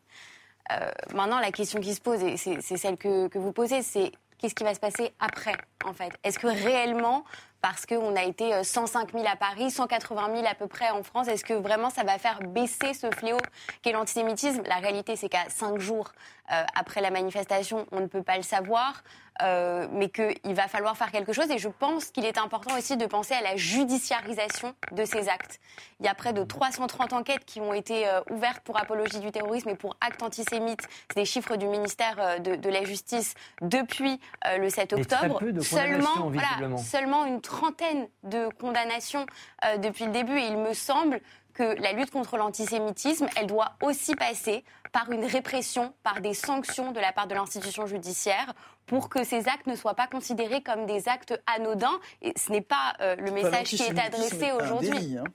Euh, 0.71 0.91
maintenant, 1.15 1.39
la 1.39 1.51
question 1.51 1.81
qui 1.81 1.95
se 1.95 2.01
pose, 2.01 2.21
et 2.23 2.37
c'est 2.37 2.77
celle 2.77 2.97
que, 2.97 3.27
que 3.27 3.39
vous 3.39 3.51
posez, 3.51 3.81
c'est 3.81 4.11
qu'est-ce 4.37 4.55
qui 4.55 4.63
va 4.63 4.73
se 4.73 4.79
passer 4.79 5.13
après, 5.19 5.55
en 5.83 5.93
fait? 5.93 6.13
Est-ce 6.23 6.39
que 6.39 6.47
réellement 6.47 7.23
parce 7.61 7.85
qu'on 7.85 8.15
a 8.15 8.23
été 8.23 8.63
105 8.63 9.09
euh, 9.13 9.19
000 9.19 9.29
à 9.31 9.35
Paris, 9.35 9.71
180 9.71 10.35
000 10.35 10.47
à 10.49 10.55
peu 10.55 10.67
près 10.67 10.89
en 10.91 11.03
France. 11.03 11.27
Est-ce 11.27 11.43
que 11.43 11.53
vraiment 11.53 11.89
ça 11.89 12.03
va 12.03 12.17
faire 12.17 12.39
baisser 12.39 12.93
ce 12.93 13.11
fléau 13.11 13.37
qu'est 13.81 13.91
l'antisémitisme? 13.91 14.63
La 14.67 14.77
réalité, 14.77 15.15
c'est 15.15 15.29
qu'à 15.29 15.49
cinq 15.49 15.79
jours 15.79 16.11
euh, 16.51 16.63
après 16.75 17.01
la 17.01 17.11
manifestation, 17.11 17.85
on 17.91 17.99
ne 17.99 18.07
peut 18.07 18.23
pas 18.23 18.37
le 18.37 18.43
savoir, 18.43 19.03
euh, 19.41 19.87
mais 19.91 20.09
qu'il 20.09 20.53
va 20.53 20.67
falloir 20.67 20.97
faire 20.97 21.11
quelque 21.11 21.33
chose. 21.33 21.49
Et 21.51 21.57
je 21.57 21.69
pense 21.69 22.05
qu'il 22.11 22.25
est 22.25 22.37
important 22.37 22.77
aussi 22.77 22.97
de 22.97 23.05
penser 23.05 23.33
à 23.33 23.41
la 23.41 23.55
judiciarisation 23.55 24.73
de 24.91 25.05
ces 25.05 25.29
actes. 25.29 25.59
Il 25.99 26.05
y 26.05 26.09
a 26.09 26.13
près 26.13 26.33
de 26.33 26.43
330 26.43 27.13
enquêtes 27.13 27.45
qui 27.45 27.61
ont 27.61 27.73
été 27.73 28.05
ouvertes 28.29 28.61
pour 28.61 28.77
apologie 28.77 29.19
du 29.19 29.31
terrorisme 29.31 29.69
et 29.69 29.75
pour 29.75 29.95
actes 30.01 30.23
antisémites. 30.23 30.81
C'est 31.09 31.19
des 31.19 31.25
chiffres 31.25 31.55
du 31.55 31.67
ministère 31.67 32.41
de, 32.41 32.69
la 32.69 32.83
Justice 32.83 33.33
depuis 33.61 34.19
le 34.57 34.69
7 34.69 34.93
octobre. 34.93 35.39
seulement, 35.61 36.29
voilà, 36.29 36.77
seulement 36.77 37.25
une 37.25 37.41
trentaine 37.41 38.07
de 38.23 38.49
condamnations 38.59 39.25
euh, 39.65 39.77
depuis 39.77 40.05
le 40.05 40.11
début 40.11 40.37
et 40.37 40.47
il 40.47 40.57
me 40.57 40.73
semble 40.73 41.21
que 41.59 41.81
la 41.81 41.91
lutte 41.91 42.09
contre 42.09 42.37
l'antisémitisme, 42.37 43.27
elle 43.35 43.47
doit 43.47 43.73
aussi 43.83 44.15
passer 44.15 44.63
par 44.93 45.11
une 45.11 45.25
répression, 45.25 45.93
par 46.03 46.21
des 46.21 46.33
sanctions 46.33 46.93
de 46.93 47.01
la 47.01 47.11
part 47.11 47.27
de 47.27 47.35
l'institution 47.35 47.85
judiciaire 47.85 48.53
pour 48.85 49.09
que 49.09 49.25
ces 49.25 49.49
actes 49.49 49.67
ne 49.67 49.75
soient 49.75 49.93
pas 49.93 50.07
considérés 50.07 50.61
comme 50.61 50.85
des 50.85 51.09
actes 51.09 51.37
anodins. 51.53 51.99
Et 52.21 52.31
ce 52.37 52.53
n'est 52.53 52.61
pas 52.61 52.93
euh, 53.01 53.17
le 53.17 53.31
message 53.31 53.67
qui 53.67 53.83
est 53.83 53.99
adressé 53.99 54.53
aujourd'hui. 54.53 55.17
Hein. 55.17 55.25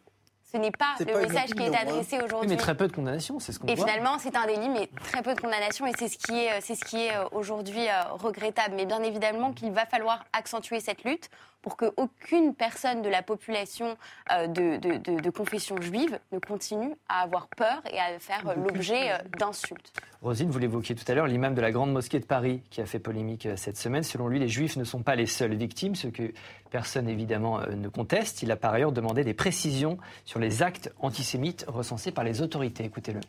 Ce 0.50 0.56
n'est 0.56 0.70
pas 0.70 0.94
le 1.00 1.26
message 1.26 1.50
qui 1.50 1.62
est 1.62 1.76
adressé 1.76 2.18
aujourd'hui. 2.22 2.48
mais 2.48 2.56
très 2.56 2.76
peu 2.76 2.88
de 2.88 2.92
condamnations, 2.92 3.38
c'est 3.38 3.52
ce 3.52 3.58
qu'on 3.58 3.66
voit. 3.66 3.74
Et 3.74 3.76
finalement, 3.76 4.18
c'est 4.18 4.34
un 4.34 4.46
délit, 4.46 4.70
mais 4.70 4.88
très 5.02 5.20
peu 5.20 5.34
de 5.34 5.40
condamnations, 5.40 5.84
et 5.84 5.92
c'est 5.98 6.08
ce 6.08 6.16
qui 6.16 6.38
est, 6.38 6.60
c'est 6.62 6.76
ce 6.76 6.84
qui 6.84 7.04
est 7.04 7.14
euh, 7.14 7.28
aujourd'hui 7.32 7.86
regrettable. 8.12 8.76
Mais 8.76 8.86
bien 8.86 9.02
évidemment 9.02 9.52
qu'il 9.52 9.72
va 9.72 9.84
falloir 9.84 10.24
accentuer 10.32 10.80
cette 10.80 11.04
lutte 11.04 11.28
pour 11.64 11.78
qu'aucune 11.78 12.54
personne 12.54 13.00
de 13.00 13.08
la 13.08 13.22
population 13.22 13.96
euh, 14.30 14.46
de, 14.48 15.30
confession 15.30 15.80
juive 15.80 16.20
ne 16.30 16.38
continue 16.38 16.94
à 17.08 17.22
avoir 17.22 17.48
peur 17.48 17.80
et 17.90 17.98
à 17.98 18.18
faire 18.18 18.54
l'objet 18.54 19.12
euh, 19.12 19.16
d'insultes. 19.38 19.90
Rosine, 20.20 20.50
vous 20.50 20.58
l'évoquiez 20.58 20.94
tout 20.94 21.10
à 21.10 21.14
l'heure, 21.14 21.26
l'imam 21.26 21.54
de 21.54 21.62
la 21.62 21.72
Grande 21.72 21.90
Mosquée 21.90 22.20
de 22.20 22.26
Paris 22.26 22.60
qui 22.68 22.82
a 22.82 22.86
fait 22.86 22.98
polémique 22.98 23.46
euh, 23.46 23.56
cette 23.56 23.78
semaine. 23.78 24.02
Selon 24.02 24.28
lui, 24.28 24.38
les 24.38 24.48
juifs 24.48 24.76
ne 24.76 24.84
sont 24.84 25.02
pas 25.02 25.16
les 25.16 25.24
seules 25.24 25.54
victimes, 25.54 25.94
ce 25.94 26.08
que 26.08 26.34
personne 26.70 27.08
évidemment 27.08 27.60
ne 27.60 27.88
conteste. 27.88 28.42
Il 28.42 28.52
a 28.52 28.56
par 28.56 28.74
ailleurs 28.74 28.92
demandé 28.92 29.24
des 29.24 29.34
précisions 29.34 29.96
sur 30.26 30.40
les 30.40 30.62
actes 30.62 30.92
antisémites 31.00 31.64
recensés 31.66 32.12
par 32.12 32.24
les 32.24 32.42
autorités. 32.42 32.84
Écoutez-le. 32.84 33.20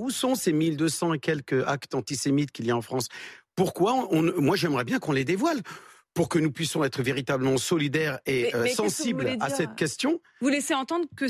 Où 0.00 0.10
sont 0.10 0.34
ces 0.34 0.52
1200 0.52 1.14
et 1.14 1.18
quelques 1.20 1.64
actes 1.68 1.94
antisémites 1.94 2.50
qu'il 2.50 2.66
y 2.66 2.72
a 2.72 2.76
en 2.76 2.82
France? 2.82 3.06
Pourquoi 3.54 4.08
Moi, 4.10 4.56
j'aimerais 4.56 4.82
bien 4.84 4.98
qu'on 4.98 5.12
les 5.12 5.24
dévoile 5.24 5.60
pour 6.14 6.28
que 6.28 6.38
nous 6.38 6.52
puissions 6.52 6.84
être 6.84 7.02
véritablement 7.02 7.56
solidaires 7.56 8.20
et 8.26 8.54
euh, 8.54 8.66
sensibles 8.68 9.36
à 9.40 9.48
cette 9.50 9.74
question. 9.74 10.20
Vous 10.40 10.48
laissez 10.48 10.74
entendre 10.74 11.06
que 11.16 11.26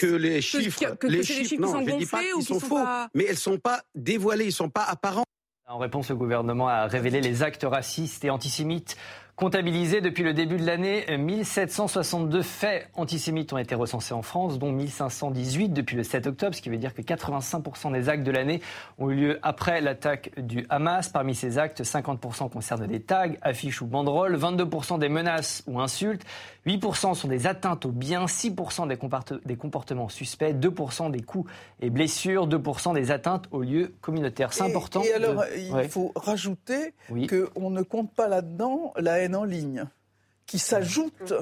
que 0.00 0.06
les 0.06 0.40
chiffres, 0.40 0.94
que, 0.96 1.06
les 1.06 1.22
chiffres, 1.22 1.60
non, 1.60 1.72
sont 1.72 1.82
gonflés 1.82 2.06
pas 2.06 2.22
ou 2.36 2.42
sont, 2.42 2.60
faux, 2.60 2.80
mais 3.14 3.24
elles 3.28 3.36
sont 3.36 3.58
pas 3.58 3.82
dévoilées, 3.94 4.46
ils 4.46 4.52
sont 4.52 4.70
pas 4.70 4.84
apparents. 4.84 5.24
En 5.68 5.78
réponse, 5.78 6.10
le 6.10 6.16
gouvernement 6.16 6.68
a 6.68 6.86
révélé 6.86 7.20
les 7.20 7.42
actes 7.42 7.64
racistes 7.64 8.24
et 8.24 8.30
antisémites 8.30 8.96
Comptabilisés 9.34 10.02
depuis 10.02 10.24
le 10.24 10.34
début 10.34 10.58
de 10.58 10.66
l'année, 10.66 11.06
1762 11.16 12.42
faits 12.42 12.88
antisémites 12.94 13.52
ont 13.54 13.58
été 13.58 13.74
recensés 13.74 14.12
en 14.12 14.20
France, 14.20 14.58
dont 14.58 14.70
1518 14.70 15.70
depuis 15.70 15.96
le 15.96 16.02
7 16.02 16.26
octobre, 16.26 16.54
ce 16.54 16.60
qui 16.60 16.68
veut 16.68 16.76
dire 16.76 16.92
que 16.92 17.00
85% 17.00 17.92
des 17.92 18.10
actes 18.10 18.24
de 18.24 18.30
l'année 18.30 18.60
ont 18.98 19.10
eu 19.10 19.16
lieu 19.16 19.38
après 19.42 19.80
l'attaque 19.80 20.32
du 20.36 20.66
Hamas. 20.68 21.08
Parmi 21.08 21.34
ces 21.34 21.56
actes, 21.56 21.82
50% 21.82 22.50
concernent 22.50 22.86
des 22.86 23.00
tags, 23.00 23.32
affiches 23.40 23.80
ou 23.80 23.86
banderoles, 23.86 24.36
22% 24.36 24.98
des 24.98 25.08
menaces 25.08 25.64
ou 25.66 25.80
insultes, 25.80 26.22
8% 26.66 27.14
sont 27.14 27.26
des 27.26 27.46
atteintes 27.46 27.86
aux 27.86 27.90
biens, 27.90 28.26
6% 28.26 28.86
des, 28.86 29.56
comportements 29.56 30.08
suspects, 30.10 30.52
2% 30.52 31.10
des 31.10 31.22
coups 31.22 31.50
et 31.80 31.90
blessures, 31.90 32.46
2% 32.46 32.94
des 32.94 33.10
atteintes 33.10 33.46
aux 33.50 33.62
lieux 33.62 33.94
communautaires. 34.02 34.52
C'est 34.52 34.62
important. 34.62 35.02
Et 35.02 35.12
alors, 35.14 35.42
il 35.56 35.88
faut 35.88 36.12
rajouter 36.14 36.94
qu'on 37.08 37.70
ne 37.70 37.82
compte 37.82 38.12
pas 38.12 38.28
là-dedans 38.28 38.92
la 38.96 39.18
haine 39.18 39.31
en 39.34 39.44
ligne, 39.44 39.84
qui 40.46 40.58
s'ajoute 40.58 41.34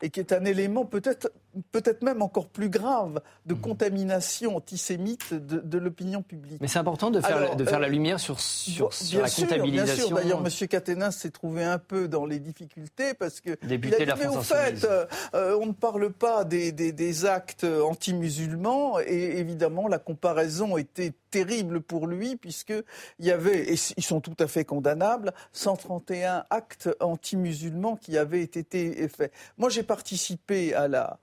et 0.00 0.10
qui 0.10 0.20
est 0.20 0.32
un 0.32 0.44
élément 0.44 0.84
peut-être 0.84 1.30
peut-être 1.70 2.02
même 2.02 2.22
encore 2.22 2.48
plus 2.48 2.68
grave 2.68 3.20
de 3.46 3.54
mhm. 3.54 3.60
contamination 3.60 4.56
antisémite 4.56 5.34
de, 5.34 5.78
l'opinion 5.78 6.22
publique. 6.22 6.60
Mais 6.60 6.68
c'est 6.68 6.78
important 6.78 7.10
de 7.10 7.20
faire, 7.20 7.56
de 7.56 7.64
faire 7.64 7.80
la 7.80 7.88
euh, 7.88 7.90
lumière 7.90 8.20
sur, 8.20 8.40
sur, 8.40 8.90
la 9.12 9.28
comptabilisation. 9.28 9.70
Bien 9.70 9.86
sûr, 9.86 10.10
d'ailleurs, 10.16 10.42
M. 10.44 10.68
Caténin 10.68 11.10
s'est 11.10 11.30
trouvé 11.30 11.64
un 11.64 11.78
peu 11.78 12.08
dans 12.08 12.24
les 12.24 12.38
difficultés 12.38 13.14
parce 13.14 13.40
que 13.40 13.56
Député 13.66 13.96
il 14.00 14.10
a 14.10 14.14
dit, 14.14 14.20
mais 14.20 14.28
au 14.28 14.40
fait, 14.40 14.84
euh, 14.84 15.06
euh, 15.34 15.58
on 15.60 15.66
ne 15.66 15.72
parle 15.72 16.10
pas 16.12 16.44
des, 16.44 16.72
des, 16.72 16.92
des 16.92 17.24
actes 17.26 17.64
anti-musulmans 17.64 19.00
et 19.00 19.38
évidemment 19.38 19.88
la 19.88 19.98
comparaison 19.98 20.76
était 20.76 21.12
terrible 21.30 21.80
pour 21.80 22.06
lui 22.06 22.36
puisque 22.36 22.74
il 23.18 23.26
y 23.26 23.32
avait, 23.32 23.72
et 23.72 23.76
ils 23.96 24.04
sont 24.04 24.20
tout 24.20 24.36
à 24.38 24.46
fait 24.46 24.64
condamnables, 24.64 25.32
131 25.52 26.44
actes 26.50 26.90
anti-musulmans 27.00 27.96
qui 27.96 28.16
avaient 28.16 28.42
été 28.42 29.08
faits. 29.08 29.32
Moi, 29.58 29.68
j'ai 29.68 29.82
participé 29.82 30.74
à 30.74 30.86
la 30.86 31.18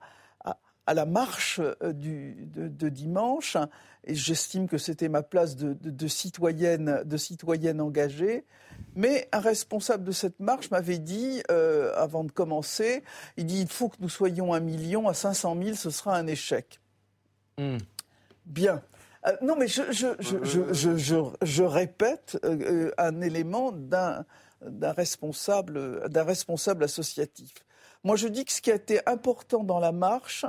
à 0.90 0.94
la 0.94 1.06
marche 1.06 1.60
euh, 1.60 1.92
du, 1.92 2.34
de, 2.52 2.88
dimanche, 2.88 3.56
et 4.02 4.16
j'estime 4.16 4.66
que 4.66 4.76
c'était 4.76 5.08
ma 5.08 5.22
place 5.22 5.54
de, 5.54 6.08
citoyenne, 6.08 7.04
de 7.04 7.16
citoyenne 7.16 7.80
engagée. 7.80 8.44
Mais 8.96 9.28
un 9.30 9.38
responsable 9.38 10.02
de 10.02 10.10
cette 10.10 10.40
marche 10.40 10.68
m'avait 10.72 10.98
dit, 10.98 11.44
euh, 11.48 11.92
avant 11.94 12.24
de 12.24 12.32
commencer, 12.32 13.04
il 13.36 13.46
dit 13.46 13.60
il 13.60 13.68
faut 13.68 13.88
que 13.88 13.98
nous 14.00 14.08
soyons 14.08 14.52
un 14.52 14.58
million, 14.58 15.06
à 15.06 15.14
500 15.14 15.56
000, 15.62 15.76
ce 15.76 15.90
sera 15.90 16.16
un 16.16 16.26
échec. 16.26 16.80
Hmm. 17.56 17.78
Bien. 18.46 18.82
Euh, 19.28 19.36
non, 19.42 19.54
mais 19.56 19.68
je, 19.68 19.82
je, 19.92 21.30
je 21.40 21.62
répète 21.62 22.36
un 22.98 23.20
élément 23.20 23.70
d'un 23.70 24.24
responsable, 24.82 26.02
responsable 26.16 26.82
associatif. 26.82 27.54
Moi, 28.02 28.16
je 28.16 28.26
dis 28.26 28.44
que 28.44 28.52
ce 28.52 28.60
qui 28.60 28.72
a 28.72 28.74
été 28.74 28.98
important 29.06 29.62
dans 29.62 29.78
la 29.78 29.92
marche, 29.92 30.44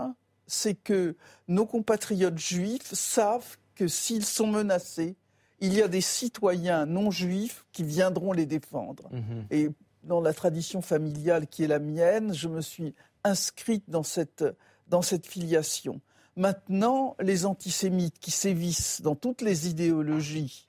c'est 0.51 0.75
que 0.75 1.15
nos 1.47 1.65
compatriotes 1.65 2.37
juifs 2.37 2.93
savent 2.93 3.57
que 3.73 3.87
s'ils 3.87 4.25
sont 4.25 4.47
menacés, 4.47 5.15
il 5.61 5.73
y 5.73 5.81
a 5.81 5.87
des 5.87 6.01
citoyens 6.01 6.85
non 6.85 7.09
juifs 7.09 7.65
qui 7.71 7.83
viendront 7.83 8.33
les 8.33 8.45
défendre. 8.45 9.09
Mhm. 9.11 9.45
Et 9.49 9.69
dans 10.03 10.19
la 10.19 10.33
tradition 10.33 10.81
familiale 10.81 11.47
qui 11.47 11.63
est 11.63 11.67
la 11.67 11.79
mienne, 11.79 12.33
je 12.33 12.49
me 12.49 12.59
suis 12.59 12.93
inscrite 13.23 13.85
dans 13.87 14.03
cette, 14.03 14.43
dans 14.87 15.01
cette 15.01 15.25
filiation. 15.25 16.01
Maintenant, 16.35 17.15
les 17.21 17.45
antisémites 17.45 18.19
qui 18.19 18.31
sévissent 18.31 19.01
dans 19.01 19.15
toutes 19.15 19.41
les 19.41 19.69
idéologies 19.69 20.67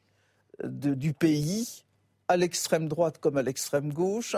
du 0.62 1.12
pays, 1.12 1.82
à 2.28 2.36
l'extrême 2.36 2.86
droite 2.88 3.18
comme 3.18 3.36
à 3.36 3.42
l'extrême 3.42 3.92
gauche, 3.92 4.36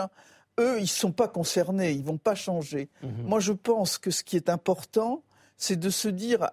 eux, 0.59 0.77
ils 0.79 0.83
ne 0.83 0.87
sont 0.87 1.11
pas 1.11 1.27
concernés, 1.27 1.91
ils 1.91 2.01
ne 2.01 2.05
vont 2.05 2.17
pas 2.17 2.35
changer. 2.35 2.89
Mhm. 3.03 3.25
Moi, 3.25 3.39
je 3.39 3.53
pense 3.53 3.99
que 3.99 4.09
ce 4.09 4.23
qui 4.23 4.37
est 4.37 4.49
important, 4.49 5.21
c'est 5.57 5.79
de 5.79 5.89
se 5.89 6.07
dire 6.07 6.49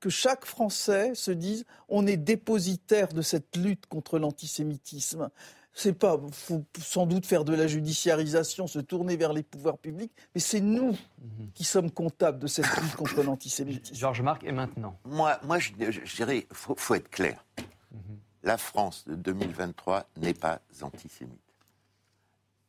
que 0.00 0.10
chaque 0.10 0.44
Français 0.44 1.14
se 1.14 1.30
dise 1.30 1.64
on 1.88 2.06
est 2.06 2.16
dépositaire 2.16 3.08
de 3.08 3.22
cette 3.22 3.56
lutte 3.56 3.86
contre 3.86 4.18
l'antisémitisme. 4.18 5.30
C'est 5.72 5.92
pas, 5.92 6.20
faut 6.32 6.64
sans 6.80 7.06
doute 7.06 7.26
faire 7.26 7.44
de 7.44 7.54
la 7.54 7.68
judiciarisation, 7.68 8.66
se 8.66 8.80
tourner 8.80 9.16
vers 9.16 9.32
les 9.32 9.44
pouvoirs 9.44 9.78
publics, 9.78 10.12
mais 10.34 10.40
c'est 10.40 10.60
nous 10.60 10.90
mhm. 10.90 11.50
qui 11.54 11.64
sommes 11.64 11.90
comptables 11.90 12.40
de 12.40 12.48
cette 12.48 12.66
lutte 12.80 12.96
contre 12.96 13.22
l'antisémitisme. 13.22 13.94
Georges 13.94 14.22
Marc, 14.22 14.42
et 14.44 14.52
maintenant 14.52 14.98
Moi, 15.04 15.38
moi 15.44 15.58
je, 15.58 15.72
dirais, 16.16 16.46
il 16.50 16.56
faut, 16.56 16.94
être 16.94 17.08
clair. 17.08 17.44
Mhm. 17.92 18.18
La 18.42 18.58
France 18.58 19.04
de 19.06 19.14
2023 19.14 20.06
n'est 20.16 20.34
pas 20.34 20.60
antisémite 20.82 21.49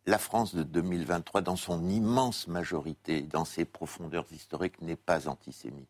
la 0.05 0.17
France 0.17 0.55
de 0.55 0.63
2023, 0.63 1.41
dans 1.41 1.55
son 1.55 1.87
immense 1.87 2.47
majorité, 2.47 3.21
dans 3.21 3.45
ses 3.45 3.65
profondeurs 3.65 4.25
historiques, 4.31 4.81
n'est 4.81 4.95
pas 4.95 5.27
antisémite. 5.27 5.89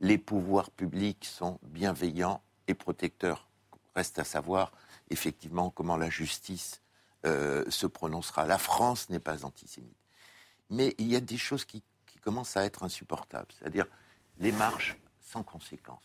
Les 0.00 0.18
pouvoirs 0.18 0.70
publics 0.70 1.24
sont 1.24 1.58
bienveillants 1.62 2.42
et 2.68 2.74
protecteurs. 2.74 3.48
Reste 3.94 4.18
à 4.18 4.24
savoir, 4.24 4.72
effectivement, 5.10 5.70
comment 5.70 5.96
la 5.96 6.10
justice 6.10 6.82
euh, 7.26 7.64
se 7.68 7.86
prononcera. 7.86 8.46
La 8.46 8.58
France 8.58 9.10
n'est 9.10 9.20
pas 9.20 9.44
antisémite. 9.44 9.96
Mais 10.70 10.94
il 10.98 11.08
y 11.08 11.16
a 11.16 11.20
des 11.20 11.36
choses 11.36 11.64
qui, 11.64 11.82
qui 12.06 12.18
commencent 12.18 12.56
à 12.56 12.64
être 12.64 12.84
insupportables, 12.84 13.52
c'est-à-dire 13.58 13.86
les 14.38 14.52
marches 14.52 14.96
sans 15.20 15.42
conséquence. 15.42 16.00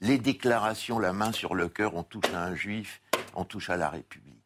Les 0.00 0.18
déclarations, 0.18 0.98
la 0.98 1.12
main 1.12 1.32
sur 1.32 1.54
le 1.54 1.68
cœur, 1.68 1.94
on 1.94 2.02
touche 2.02 2.32
à 2.34 2.44
un 2.44 2.54
juif, 2.54 3.00
on 3.34 3.44
touche 3.44 3.70
à 3.70 3.76
la 3.76 3.88
République. 3.88 4.38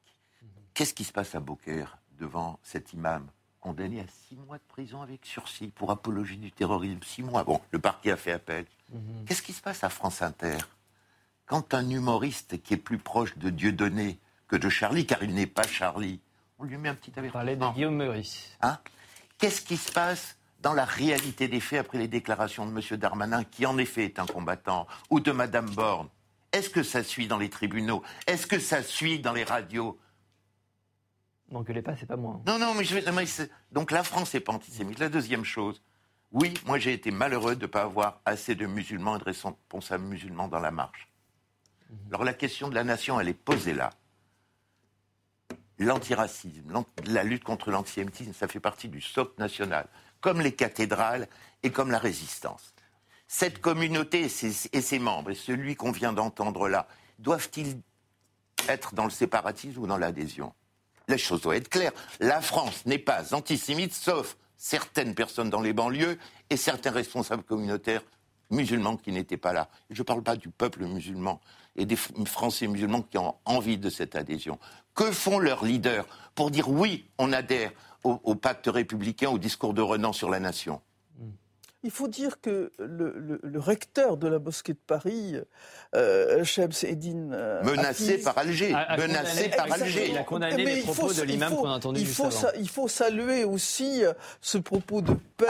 Qu'est-ce 0.74 0.92
qui 0.92 1.04
se 1.04 1.12
passe 1.12 1.34
à 1.34 1.40
Beaucaire? 1.40 1.98
Devant 2.18 2.58
cet 2.62 2.92
imam 2.92 3.26
condamné 3.60 4.00
à 4.00 4.06
six 4.28 4.36
mois 4.36 4.58
de 4.58 4.62
prison 4.68 5.02
avec 5.02 5.26
sursis 5.26 5.68
pour 5.68 5.90
apologie 5.90 6.36
du 6.36 6.52
terrorisme. 6.52 7.00
Six 7.02 7.22
mois. 7.22 7.42
Bon, 7.42 7.60
le 7.72 7.78
parquet 7.78 8.12
a 8.12 8.16
fait 8.16 8.32
appel. 8.32 8.64
Mhm. 8.92 9.24
Qu'est-ce 9.26 9.42
qui 9.42 9.52
se 9.52 9.62
passe 9.62 9.82
à 9.82 9.88
France 9.88 10.22
Inter 10.22 10.58
quand 11.46 11.74
un 11.74 11.88
humoriste 11.88 12.60
qui 12.62 12.74
est 12.74 12.78
plus 12.78 12.98
proche 12.98 13.38
de 13.38 13.50
Dieudonné 13.50 14.18
que 14.48 14.56
de 14.56 14.68
Charlie, 14.68 15.06
car 15.06 15.22
il 15.22 15.32
n'est 15.32 15.46
pas 15.46 15.66
Charlie, 15.66 16.20
on 16.58 16.64
lui 16.64 16.76
met 16.76 16.88
un 16.88 16.94
petit 16.94 17.12
avertissement. 17.16 17.40
Parlait 17.40 17.56
de 17.56 17.74
Guillaume 17.74 17.96
Meurice. 17.96 18.56
Hein? 18.62 18.78
Qu'est-ce 19.38 19.60
qui 19.60 19.76
se 19.76 19.92
passe 19.92 20.36
dans 20.62 20.72
la 20.72 20.84
réalité 20.84 21.48
des 21.48 21.60
faits 21.60 21.80
après 21.80 21.98
les 21.98 22.08
déclarations 22.08 22.66
de 22.66 22.72
M. 22.72 22.98
Darmanin, 22.98 23.44
qui 23.44 23.66
en 23.66 23.76
effet 23.78 24.04
est 24.04 24.18
un 24.18 24.26
combattant, 24.26 24.86
ou 25.10 25.20
de 25.20 25.30
Mme 25.32 25.70
Borne? 25.70 26.08
Est-ce 26.52 26.70
que 26.70 26.82
ça 26.82 27.02
suit 27.02 27.28
dans 27.28 27.38
les 27.38 27.50
tribunaux? 27.50 28.02
Est-ce 28.26 28.46
que 28.46 28.58
ça 28.58 28.82
suit 28.82 29.18
dans 29.18 29.32
les 29.32 29.44
radios? 29.44 29.98
N'engueulez 31.50 31.82
pas, 31.82 31.96
c'est 31.96 32.06
pas 32.06 32.16
moi. 32.16 32.40
Non, 32.46 32.58
non, 32.58 32.74
mais, 32.74 32.84
je, 32.84 33.46
donc 33.70 33.90
la 33.90 34.02
France 34.02 34.34
n'est 34.34 34.40
pas 34.40 34.52
antisémite. 34.52 34.98
La 34.98 35.08
deuxième 35.08 35.44
chose, 35.44 35.80
oui, 36.32 36.54
moi 36.66 36.78
j'ai 36.78 36.92
été 36.92 37.10
malheureux 37.10 37.54
de 37.54 37.62
ne 37.62 37.66
pas 37.66 37.82
avoir 37.82 38.20
assez 38.24 38.54
de 38.54 38.66
musulmans 38.66 39.16
et 39.16 39.18
de 39.20 39.24
responsables 39.24 40.04
musulmans 40.04 40.48
dans 40.48 40.58
la 40.58 40.72
marche. 40.72 41.08
Mhm. 41.88 41.98
Alors 42.08 42.24
la 42.24 42.34
question 42.34 42.68
de 42.68 42.74
la 42.74 42.84
nation, 42.84 43.20
elle 43.20 43.28
est 43.28 43.34
posée 43.34 43.74
là. 43.74 43.90
L'antiracisme, 45.78 46.84
la 47.04 47.22
lutte 47.22 47.44
contre 47.44 47.70
l'antisémitisme, 47.70 48.32
ça 48.32 48.48
fait 48.48 48.60
partie 48.60 48.88
du 48.88 49.00
socle 49.00 49.34
national, 49.38 49.86
comme 50.20 50.40
les 50.40 50.52
cathédrales 50.52 51.28
et 51.62 51.70
comme 51.70 51.90
la 51.90 51.98
résistance. 51.98 52.74
Cette 53.28 53.60
communauté 53.60 54.22
et 54.22 54.28
ses, 54.28 54.68
et 54.72 54.80
ses 54.80 54.98
membres, 54.98 55.30
et 55.30 55.34
celui 55.34 55.76
qu'on 55.76 55.92
vient 55.92 56.12
d'entendre 56.12 56.68
là, 56.68 56.88
doivent-ils 57.18 57.80
être 58.68 58.94
dans 58.94 59.04
le 59.04 59.10
séparatisme 59.10 59.80
ou 59.80 59.86
dans 59.86 59.98
l'adhésion? 59.98 60.54
La 61.08 61.16
chose 61.16 61.40
doit 61.42 61.56
être 61.56 61.68
claire. 61.68 61.92
La 62.20 62.40
France 62.40 62.84
n'est 62.86 62.98
pas 62.98 63.34
antisémite, 63.34 63.94
sauf 63.94 64.36
certaines 64.56 65.14
personnes 65.14 65.50
dans 65.50 65.60
les 65.60 65.72
banlieues 65.72 66.18
et 66.50 66.56
certains 66.56 66.90
responsables 66.90 67.42
communautaires 67.42 68.02
musulmans 68.50 68.96
qui 68.96 69.12
n'étaient 69.12 69.36
pas 69.36 69.52
là. 69.52 69.68
Je 69.90 70.00
ne 70.00 70.04
parle 70.04 70.22
pas 70.22 70.36
du 70.36 70.48
peuple 70.48 70.84
musulman 70.84 71.40
et 71.76 71.84
des 71.84 71.96
Français 71.96 72.66
musulmans 72.66 73.02
qui 73.02 73.18
ont 73.18 73.34
envie 73.44 73.78
de 73.78 73.90
cette 73.90 74.16
adhésion. 74.16 74.58
Que 74.94 75.12
font 75.12 75.38
leurs 75.38 75.64
leaders 75.64 76.06
pour 76.34 76.50
dire 76.50 76.68
oui, 76.68 77.08
on 77.18 77.32
adhère 77.32 77.72
au, 78.04 78.34
pacte 78.36 78.68
républicain, 78.68 79.30
au 79.30 79.38
discours 79.38 79.74
de 79.74 79.82
Renan 79.82 80.12
sur 80.12 80.30
la 80.30 80.38
nation? 80.38 80.80
Il 81.86 81.92
faut 81.92 82.08
dire 82.08 82.40
que 82.40 82.72
le, 82.78 83.58
recteur 83.60 84.16
de 84.16 84.26
la 84.26 84.40
mosquée 84.40 84.72
de 84.72 84.78
Paris, 84.84 85.36
euh, 85.94 86.42
Shebs 86.42 86.82
Eddin. 86.82 87.30
Euh, 87.30 87.62
menacé 87.62 88.18
par 88.18 88.36
Alger. 88.36 88.74
menacé 88.98 89.48
par 89.50 89.72
Alger. 89.72 90.10
Il 90.10 90.18
a 90.18 90.24
condamné 90.24 90.64
les 90.64 90.82
propos 90.82 91.12
de 91.12 91.22
l'imam 91.22 91.54
qu'on 91.54 91.68
a 91.68 91.76
entendu 91.76 92.00
il 92.00 92.06
faut, 92.06 92.28
il 92.58 92.68
faut 92.68 92.88
saluer 92.88 93.44
aussi 93.44 94.04
euh, 94.04 94.12
ce 94.40 94.58
propos 94.58 95.00
de 95.00 95.14
paix 95.36 95.46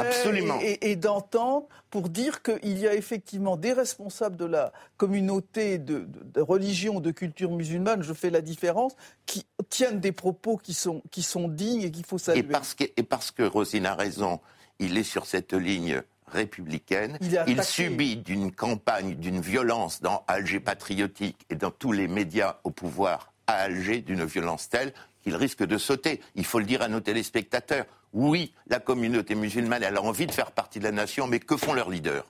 et, 0.61 0.91
et, 0.91 0.97
d'entente 0.97 1.69
pour 1.89 2.11
dire 2.11 2.43
qu'il 2.43 2.79
y 2.79 2.87
a 2.87 2.95
effectivement 2.95 3.57
des 3.57 3.73
responsables 3.73 4.37
de 4.37 4.45
la 4.45 4.75
communauté 4.99 5.79
de, 5.79 6.07
religion, 6.37 7.01
de 7.01 7.13
culture 7.13 7.51
musulmane, 7.51 8.03
je 8.03 8.13
fais 8.13 8.29
la 8.29 8.43
différence, 8.43 8.93
qui 9.25 9.47
tiennent 9.71 10.01
des 10.01 10.13
propos 10.13 10.59
qui 10.59 10.75
sont, 10.75 11.03
qui 11.11 11.23
sont 11.23 11.49
dignes 11.49 11.81
et 11.81 11.91
qu'il 11.91 12.05
faut 12.05 12.19
saluer. 12.19 12.41
Et 12.41 12.43
parce 12.43 12.75
que, 12.75 12.85
et 12.85 13.03
parce 13.03 13.31
que 13.31 13.43
Rosine 13.43 13.87
a 13.87 13.95
raison, 13.95 14.41
il 14.79 14.99
est 14.99 15.03
sur 15.03 15.25
cette 15.25 15.55
ligne 15.55 16.03
républicaine. 16.29 17.19
Il, 17.47 17.63
subit 17.63 18.17
d'une 18.17 18.53
campagne, 18.53 19.15
d'une 19.15 19.41
violence 19.41 20.01
dans 20.01 20.25
Alger 20.27 20.61
patriotique 20.61 21.47
et 21.51 21.55
dans 21.55 21.71
tous 21.71 21.93
les 21.93 22.09
médias 22.09 22.57
au 22.65 22.71
pouvoir 22.71 23.33
à 23.47 23.55
Alger, 23.55 24.01
d'une 24.01 24.25
violence 24.25 24.69
telle 24.69 24.93
qu'il 25.23 25.37
risque 25.37 25.65
de 25.65 25.79
sauter. 25.79 26.21
Il 26.35 26.45
faut 26.45 26.59
le 26.59 26.65
dire 26.65 26.83
à 26.83 26.89
nos 26.89 27.01
téléspectateurs. 27.01 27.87
Oui, 28.13 28.53
la 28.69 28.81
communauté 28.81 29.35
musulmane, 29.35 29.83
elle 29.83 29.97
a 29.97 30.03
envie 30.03 30.27
de 30.27 30.33
faire 30.33 30.53
partie 30.53 30.79
de 30.79 30.85
la 30.85 30.93
nation, 30.93 31.27
mais 31.27 31.39
que 31.39 31.57
font 31.57 31.75
leurs 31.75 31.91
leaders? 31.91 32.25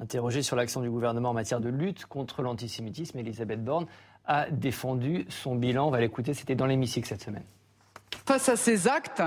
Interrogée 0.00 0.42
sur 0.42 0.56
l'action 0.56 0.80
du 0.80 0.90
gouvernement 0.90 1.30
en 1.30 1.34
matière 1.34 1.60
de 1.60 1.68
lutte 1.68 2.06
contre 2.06 2.42
l'antisémitisme, 2.42 3.18
Elisabeth 3.18 3.62
Borne 3.62 3.86
a 4.26 4.48
défendu 4.50 5.26
son 5.28 5.56
bilan. 5.56 5.88
On 5.88 5.90
va 5.90 6.00
l'écouter, 6.00 6.34
c'était 6.34 6.54
dans 6.54 6.66
l'hémicycle 6.66 7.08
cette 7.08 7.22
semaine. 7.22 7.44
Face 8.26 8.48
à 8.48 8.56
ces 8.56 8.86
actes, 8.88 9.22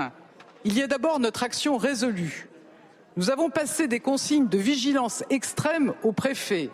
il 0.64 0.76
y 0.76 0.82
a 0.82 0.86
d'abord 0.86 1.18
notre 1.18 1.42
action 1.42 1.76
résolue 1.76 2.48
nous 3.16 3.30
avons 3.30 3.50
passé 3.50 3.88
des 3.88 4.00
consignes 4.00 4.48
de 4.48 4.58
vigilance 4.58 5.24
extrême 5.30 5.94
aux 6.02 6.12
préfets. 6.12 6.70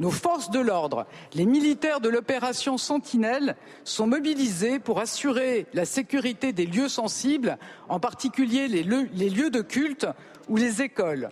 Nos 0.00 0.10
forces 0.10 0.50
de 0.50 0.58
l'ordre, 0.58 1.06
les 1.34 1.44
militaires 1.44 2.00
de 2.00 2.08
l'opération 2.08 2.78
Sentinelle 2.78 3.56
sont 3.84 4.06
mobilisés 4.06 4.78
pour 4.78 5.00
assurer 5.00 5.66
la 5.74 5.84
sécurité 5.84 6.52
des 6.52 6.66
lieux 6.66 6.88
sensibles, 6.88 7.58
en 7.88 8.00
particulier 8.00 8.68
les 8.68 8.82
lieux, 8.82 9.50
de 9.50 9.60
culte 9.60 10.06
ou 10.48 10.56
les 10.56 10.82
écoles. 10.82 11.30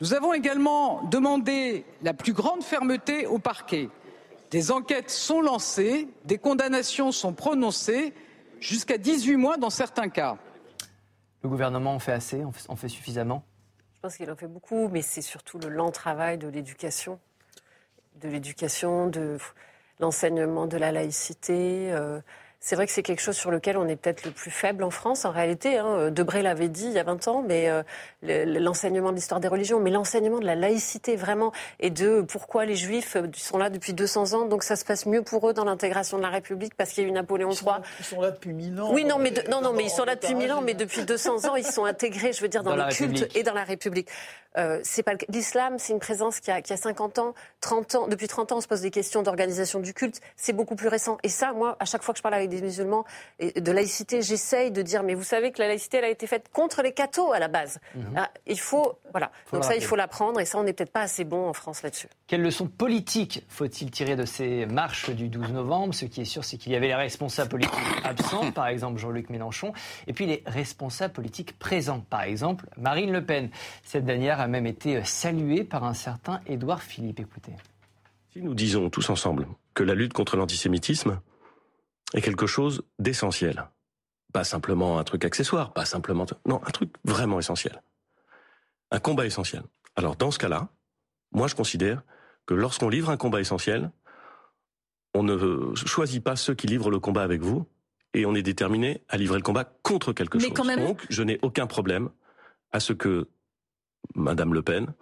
Nous 0.00 0.14
avons 0.14 0.32
également 0.32 1.02
demandé 1.10 1.84
la 2.02 2.14
plus 2.14 2.32
grande 2.32 2.64
fermeté 2.64 3.26
au 3.26 3.38
parquet. 3.38 3.90
Des 4.50 4.72
enquêtes 4.72 5.10
sont 5.10 5.42
lancées, 5.42 6.08
des 6.24 6.38
condamnations 6.38 7.12
sont 7.12 7.34
prononcées, 7.34 8.14
jusqu'à 8.60 8.98
18 8.98 9.36
mois 9.36 9.56
dans 9.56 9.70
certains 9.70 10.08
cas. 10.08 10.36
Le 11.42 11.48
gouvernement 11.48 11.94
en 11.94 11.98
fait 11.98 12.12
assez, 12.12 12.42
en 12.44 12.76
fait 12.76 12.88
suffisamment? 12.88 13.44
Je 14.00 14.06
pense 14.08 14.16
qu'il 14.16 14.30
en 14.30 14.36
fait 14.36 14.46
beaucoup, 14.46 14.88
mais 14.88 15.02
c'est 15.02 15.20
surtout 15.20 15.58
le 15.58 15.68
lent 15.68 15.90
travail 15.90 16.38
de 16.38 16.48
l'éducation, 16.48 17.20
de 18.14 18.30
l'éducation, 18.30 19.08
de 19.08 19.36
l'enseignement 19.98 20.66
de 20.66 20.78
la 20.78 20.90
laïcité. 20.90 21.92
Euh, 21.92 22.22
c'est 22.62 22.76
vrai 22.76 22.86
que 22.86 22.92
c'est 22.92 23.02
quelque 23.02 23.22
chose 23.22 23.36
sur 23.36 23.50
lequel 23.50 23.78
on 23.78 23.88
est 23.88 23.96
peut-être 23.96 24.24
le 24.24 24.30
plus 24.32 24.50
faible 24.50 24.84
en 24.84 24.90
France, 24.90 25.24
en 25.24 25.30
réalité. 25.30 25.78
Hein. 25.78 26.10
Debré 26.10 26.42
l'avait 26.42 26.68
dit 26.68 26.84
il 26.84 26.92
y 26.92 26.98
a 26.98 27.02
20 27.02 27.26
ans, 27.28 27.42
mais 27.46 27.70
euh, 27.70 27.82
l'enseignement 28.22 29.10
de 29.10 29.16
l'histoire 29.16 29.40
des 29.40 29.48
religions, 29.48 29.80
mais 29.80 29.90
l'enseignement 29.90 30.38
de 30.38 30.44
la 30.44 30.54
laïcité, 30.54 31.16
vraiment, 31.16 31.52
et 31.78 31.88
de 31.88 32.20
pourquoi 32.20 32.66
les 32.66 32.76
Juifs 32.76 33.16
euh, 33.16 33.26
sont 33.34 33.56
là 33.56 33.70
depuis 33.70 33.94
200 33.94 34.34
ans, 34.34 34.44
donc 34.44 34.62
ça 34.62 34.76
se 34.76 34.84
passe 34.84 35.06
mieux 35.06 35.22
pour 35.22 35.48
eux 35.48 35.54
dans 35.54 35.64
l'intégration 35.64 36.18
de 36.18 36.22
la 36.22 36.28
République, 36.28 36.74
parce 36.74 36.90
qu'il 36.90 37.02
y 37.02 37.06
a 37.06 37.08
eu 37.08 37.12
Napoléon 37.12 37.50
III. 37.50 37.76
Ils 37.98 38.04
sont 38.04 38.20
là 38.20 38.30
depuis 38.30 38.52
1000 38.52 38.80
ans. 38.80 38.92
Oui, 38.92 39.04
non, 39.04 39.18
mais, 39.18 39.32
non, 39.50 39.62
non, 39.62 39.72
mais 39.72 39.84
ils 39.84 39.90
sont 39.90 40.04
là 40.04 40.14
depuis 40.14 40.34
1000 40.34 40.52
ans, 40.52 40.60
mais 40.60 40.74
depuis 40.74 41.04
200 41.04 41.48
ans, 41.48 41.56
ils 41.56 41.64
sont 41.64 41.86
intégrés, 41.86 42.34
je 42.34 42.42
veux 42.42 42.48
dire, 42.48 42.62
dans, 42.62 42.76
le 42.76 42.92
culte 42.92 43.34
et 43.34 43.42
dans 43.42 43.54
la 43.54 43.64
République. 43.64 44.08
Euh, 44.58 44.80
c'est 44.82 45.04
pas 45.04 45.12
l'islam, 45.28 45.76
c'est 45.78 45.92
une 45.92 46.00
présence 46.00 46.40
qui 46.40 46.50
a, 46.50 46.60
qui 46.60 46.72
a 46.72 46.76
50 46.76 47.18
ans, 47.20 47.34
30 47.60 47.94
ans. 47.94 48.08
Depuis 48.08 48.26
30 48.26 48.52
ans, 48.52 48.56
on 48.56 48.60
se 48.60 48.66
pose 48.66 48.80
des 48.80 48.90
questions 48.90 49.22
d'organisation 49.22 49.78
du 49.78 49.94
culte. 49.94 50.20
C'est 50.36 50.52
beaucoup 50.52 50.74
plus 50.74 50.88
récent. 50.88 51.18
Et 51.22 51.28
ça, 51.28 51.52
moi, 51.52 51.76
à 51.78 51.84
chaque 51.84 52.02
fois 52.02 52.12
que 52.12 52.18
je 52.18 52.22
parle 52.22 52.34
avec 52.34 52.48
des 52.50 52.60
musulmans 52.60 53.04
et 53.38 53.60
de 53.60 53.72
laïcité, 53.72 54.20
j'essaye 54.20 54.70
de 54.70 54.82
dire, 54.82 55.02
mais 55.02 55.14
vous 55.14 55.24
savez 55.24 55.52
que 55.52 55.62
la 55.62 55.68
laïcité, 55.68 55.98
elle 55.98 56.04
a 56.04 56.10
été 56.10 56.26
faite 56.26 56.50
contre 56.52 56.82
les 56.82 56.92
cathos 56.92 57.32
à 57.32 57.38
la 57.38 57.48
base. 57.48 57.80
Mhm. 57.94 58.04
Ah, 58.16 58.30
il 58.46 58.60
faut, 58.60 58.98
voilà. 59.12 59.30
Donc 59.52 59.64
ça, 59.64 59.74
il 59.74 59.82
faut 59.82 59.96
l'apprendre. 59.96 60.40
Et 60.40 60.44
ça, 60.44 60.58
on 60.58 60.64
n'est 60.64 60.72
peut-être 60.72 60.92
pas 60.92 61.02
assez 61.02 61.24
bon 61.24 61.48
en 61.48 61.52
France 61.52 61.82
là-dessus. 61.82 62.08
Quelles 62.26 62.42
leçons 62.42 62.66
politiques 62.66 63.44
faut-il 63.48 63.90
tirer 63.90 64.16
de 64.16 64.24
ces 64.24 64.66
marches 64.66 65.10
du 65.10 65.28
12 65.28 65.52
novembre? 65.52 65.94
Ce 65.94 66.04
qui 66.04 66.20
est 66.20 66.26
sûr, 66.26 66.44
c'est 66.44 66.58
qu'il 66.58 66.72
y 66.72 66.76
avait 66.76 66.88
les 66.88 66.94
responsables 66.94 67.50
politiques 67.50 67.78
absents, 68.04 68.52
par 68.52 68.66
exemple 68.68 68.98
Jean-Luc 68.98 69.30
Mélenchon, 69.30 69.72
et 70.06 70.12
puis 70.12 70.26
les 70.26 70.42
responsables 70.46 71.12
politiques 71.12 71.58
présents, 71.58 72.00
par 72.00 72.22
exemple 72.22 72.66
Marine 72.76 73.12
Le 73.12 73.24
Pen. 73.24 73.50
Cette 73.84 74.04
dernière 74.04 74.40
a 74.40 74.46
même 74.46 74.66
été 74.66 75.02
salué 75.04 75.64
par 75.64 75.84
un 75.84 75.94
certain 75.94 76.40
Édouard 76.46 76.82
Philippe. 76.82 77.20
Écoutez. 77.20 77.52
Si 78.32 78.40
nous 78.40 78.54
disons 78.54 78.90
tous 78.90 79.10
ensemble 79.10 79.46
que 79.74 79.82
la 79.82 79.94
lutte 79.94 80.12
contre 80.12 80.36
l'antisémitisme 80.36 81.20
est 82.14 82.20
quelque 82.20 82.46
chose 82.46 82.82
d'essentiel, 82.98 83.68
pas 84.32 84.44
simplement 84.44 84.98
un 84.98 85.04
truc 85.04 85.24
accessoire, 85.24 85.72
pas 85.72 85.84
simplement... 85.84 86.26
Non, 86.46 86.60
un 86.66 86.70
truc 86.70 86.92
vraiment 87.04 87.38
essentiel. 87.38 87.82
Un 88.90 88.98
combat 88.98 89.26
essentiel. 89.26 89.62
Alors 89.96 90.16
dans 90.16 90.30
ce 90.30 90.38
cas-là, 90.38 90.68
moi 91.32 91.46
je 91.46 91.54
considère 91.54 92.02
que 92.46 92.54
lorsqu'on 92.54 92.88
livre 92.88 93.10
un 93.10 93.16
combat 93.16 93.40
essentiel, 93.40 93.90
on 95.14 95.22
ne 95.22 95.74
choisit 95.74 96.22
pas 96.22 96.36
ceux 96.36 96.54
qui 96.54 96.66
livrent 96.66 96.90
le 96.90 97.00
combat 97.00 97.22
avec 97.22 97.40
vous, 97.40 97.66
et 98.14 98.26
on 98.26 98.34
est 98.34 98.42
déterminé 98.42 99.04
à 99.08 99.16
livrer 99.16 99.36
le 99.36 99.42
combat 99.42 99.64
contre 99.82 100.12
quelque 100.12 100.38
chose. 100.38 100.52
Donc, 100.52 101.06
je 101.08 101.22
n'ai 101.22 101.38
aucun 101.42 101.66
problème 101.66 102.10
à 102.72 102.80
ce 102.80 102.92
que 102.92 103.28
Madame 104.14 104.54
Le 104.54 104.62
Pen 104.62 104.92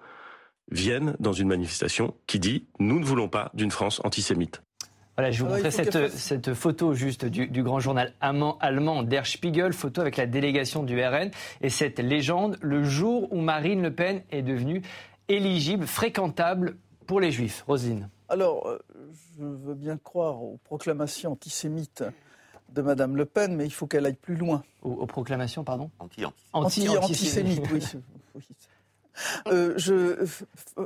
vienne 0.70 1.16
dans 1.18 1.32
une 1.32 1.48
manifestation 1.48 2.14
qui 2.26 2.38
dit 2.38 2.66
nous 2.78 3.00
ne 3.00 3.04
voulons 3.04 3.28
pas 3.28 3.50
d'une 3.54 3.70
France 3.70 4.00
antisémite. 4.04 4.62
Voilà, 5.18 5.32
je 5.32 5.42
vous 5.42 5.50
ah 5.50 5.56
montrer 5.56 5.72
cette, 5.72 6.10
cette, 6.12 6.54
photo 6.54 6.94
juste 6.94 7.24
du, 7.24 7.48
du, 7.48 7.64
grand 7.64 7.80
journal 7.80 8.14
allemand 8.20 9.02
Der 9.02 9.26
Spiegel, 9.26 9.72
photo 9.72 10.00
avec 10.00 10.16
la 10.16 10.26
délégation 10.26 10.84
du 10.84 11.04
RN 11.04 11.32
et 11.60 11.70
cette 11.70 11.98
légende, 11.98 12.56
le 12.60 12.84
jour 12.84 13.26
où 13.32 13.40
Marine 13.40 13.82
Le 13.82 13.92
Pen 13.92 14.22
est 14.30 14.42
devenue 14.42 14.80
éligible, 15.26 15.88
fréquentable 15.88 16.76
pour 17.08 17.18
les 17.18 17.32
Juifs. 17.32 17.64
Rosine. 17.66 18.08
Alors, 18.28 18.68
euh, 18.68 18.78
je 19.36 19.44
veux 19.44 19.74
bien 19.74 19.96
croire 19.96 20.40
aux 20.40 20.60
proclamations 20.62 21.32
antisémites 21.32 22.04
de 22.68 22.80
Madame 22.80 23.16
Le 23.16 23.24
Pen, 23.24 23.56
mais 23.56 23.66
il 23.66 23.72
faut 23.72 23.88
qu'elle 23.88 24.06
aille 24.06 24.12
plus 24.12 24.36
loin. 24.36 24.62
Aux, 24.82 25.06
proclamations, 25.06 25.64
pardon 25.64 25.90
Anti-antisémites. 25.98 27.58
Anti, 27.58 27.98
oui. 28.36 28.42
Euh, 29.46 29.74
je, 29.76 30.26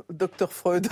docteur 0.09 0.51
Freud, 0.51 0.87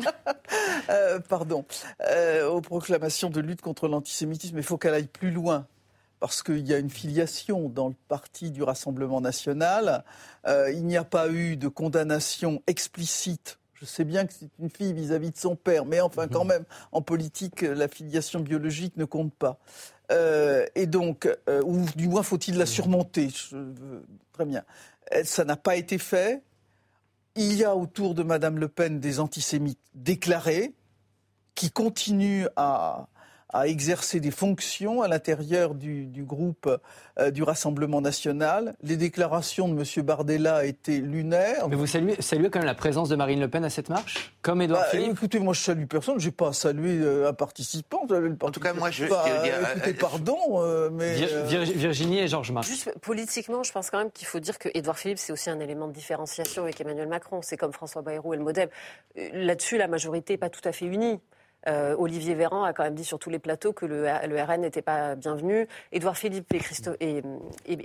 euh, 0.90 1.20
pardon, 1.20 1.64
euh, 2.08 2.48
aux 2.48 2.60
proclamations 2.60 3.30
de 3.30 3.40
lutte 3.40 3.60
contre 3.60 3.88
l'antisémitisme, 3.88 4.56
il 4.56 4.64
faut 4.64 4.78
qu'elle 4.78 4.94
aille 4.94 5.06
plus 5.06 5.30
loin. 5.30 5.66
Parce 6.18 6.42
qu'il 6.42 6.66
y 6.66 6.72
a 6.72 6.78
une 6.78 6.88
filiation 6.88 7.68
dans 7.68 7.88
le 7.88 7.94
parti 8.08 8.50
du 8.50 8.62
Rassemblement 8.62 9.20
national. 9.20 10.02
il 10.46 10.86
n'y 10.86 10.96
a 10.96 11.04
pas 11.04 11.28
eu 11.28 11.58
de 11.58 11.68
condamnation 11.68 12.62
explicite 12.66 13.58
je 13.74 13.84
sais 13.84 14.04
bien 14.04 14.24
que 14.24 14.32
c'est 14.32 14.48
une 14.58 14.70
fille 14.70 14.94
vis-à-vis 14.94 15.32
de 15.32 15.36
son 15.36 15.54
père, 15.54 15.84
mais 15.84 16.00
enfin, 16.00 16.28
quand 16.28 16.44
mhm. 16.44 16.52
même, 16.52 16.64
en 16.92 17.02
politique, 17.02 17.60
la 17.60 17.88
filiation 17.88 18.40
biologique 18.40 18.96
ne 18.96 19.04
compte 19.04 19.34
pas. 19.34 19.58
et 20.74 20.86
donc, 20.86 21.28
ou 21.62 21.84
du 21.94 22.08
moins 22.08 22.22
faut-il 22.22 22.56
la 22.56 22.64
surmonter? 22.64 23.28
très 24.32 24.46
bien. 24.46 24.64
Ça 25.24 25.44
n'a 25.44 25.56
pas 25.56 25.76
été 25.76 25.98
fait. 25.98 26.42
Il 27.36 27.54
y 27.54 27.64
a 27.64 27.76
autour 27.76 28.14
de 28.14 28.22
Mme 28.22 28.58
Le 28.58 28.68
Pen 28.68 28.98
des 28.98 29.20
antisémites 29.20 29.80
déclarés 29.94 30.74
qui 31.54 31.70
continuent 31.70 32.46
à, 32.56 33.08
à 33.56 33.66
exercer 33.68 34.20
des 34.20 34.30
fonctions 34.30 35.02
à 35.02 35.08
l'intérieur 35.08 35.74
du, 35.74 36.24
groupe 36.24 36.68
euh, 37.18 37.30
du 37.30 37.42
Rassemblement 37.42 38.00
national. 38.00 38.74
Les 38.82 38.96
déclarations 38.96 39.68
de 39.68 39.74
M. 39.74 40.04
Bardella 40.04 40.66
étaient 40.66 40.98
lunaires. 40.98 41.68
Mais 41.68 41.76
vous 41.76 41.86
saluez, 41.86 42.16
saluez, 42.20 42.50
quand 42.50 42.58
même 42.58 42.66
la 42.66 42.74
présence 42.74 43.08
de 43.08 43.16
Marine 43.16 43.40
Le 43.40 43.48
Pen 43.48 43.64
à 43.64 43.70
cette 43.70 43.88
marche? 43.88 44.34
Comme 44.42 44.60
Edouard 44.60 44.82
bah, 44.82 44.88
Philippe? 44.90 45.12
Écoutez, 45.12 45.38
moi 45.38 45.54
je 45.54 45.60
salue 45.60 45.86
personne, 45.86 46.20
je 46.20 46.26
n'ai 46.26 46.32
pas 46.32 46.52
salué 46.52 46.98
euh, 47.00 47.30
un 47.30 47.32
participant. 47.32 48.06
En 48.42 48.50
tout 48.50 48.60
cas, 48.60 48.74
moi 48.74 48.90
je... 48.90 49.06
Pas, 49.06 49.24
dire, 49.42 49.54
euh, 49.54 49.74
écoutez, 49.76 49.94
pardon, 49.94 50.90
mais... 50.92 51.14
Virginie 51.46 52.18
et 52.18 52.28
Georges 52.28 52.52
Marc. 52.52 52.66
Juste 52.66 52.92
politiquement, 53.00 53.62
je 53.62 53.72
pense 53.72 53.90
quand 53.90 53.98
même 53.98 54.10
qu'il 54.10 54.26
faut 54.26 54.40
dire 54.40 54.58
que 54.58 54.68
Edouard 54.74 54.98
Philippe, 54.98 55.18
c'est 55.18 55.32
aussi 55.32 55.48
un 55.48 55.60
élément 55.60 55.88
de 55.88 55.92
différenciation 55.92 56.64
avec 56.64 56.80
Emmanuel 56.80 57.08
Macron. 57.08 57.40
C'est 57.42 57.56
comme 57.56 57.72
François 57.72 58.02
Bayrou 58.02 58.34
et 58.34 58.36
le 58.36 58.42
Modem. 58.42 58.68
Là-dessus, 59.32 59.78
la 59.78 59.88
majorité 59.88 60.34
n'est 60.34 60.38
pas 60.38 60.50
tout 60.50 60.66
à 60.68 60.72
fait 60.72 60.86
unie. 60.86 61.20
Euh, 61.66 61.96
Olivier 61.98 62.34
Véran 62.34 62.64
a 62.64 62.72
quand 62.72 62.84
même 62.84 62.94
dit 62.94 63.04
sur 63.04 63.18
tous 63.18 63.30
les 63.30 63.38
plateaux 63.38 63.72
que 63.72 63.86
le, 63.86 64.06
RN 64.06 64.60
n'était 64.60 64.82
pas 64.82 65.14
bienvenu. 65.14 65.66
Édouard 65.92 66.16
Philippe 66.16 66.52
et, 66.54 66.60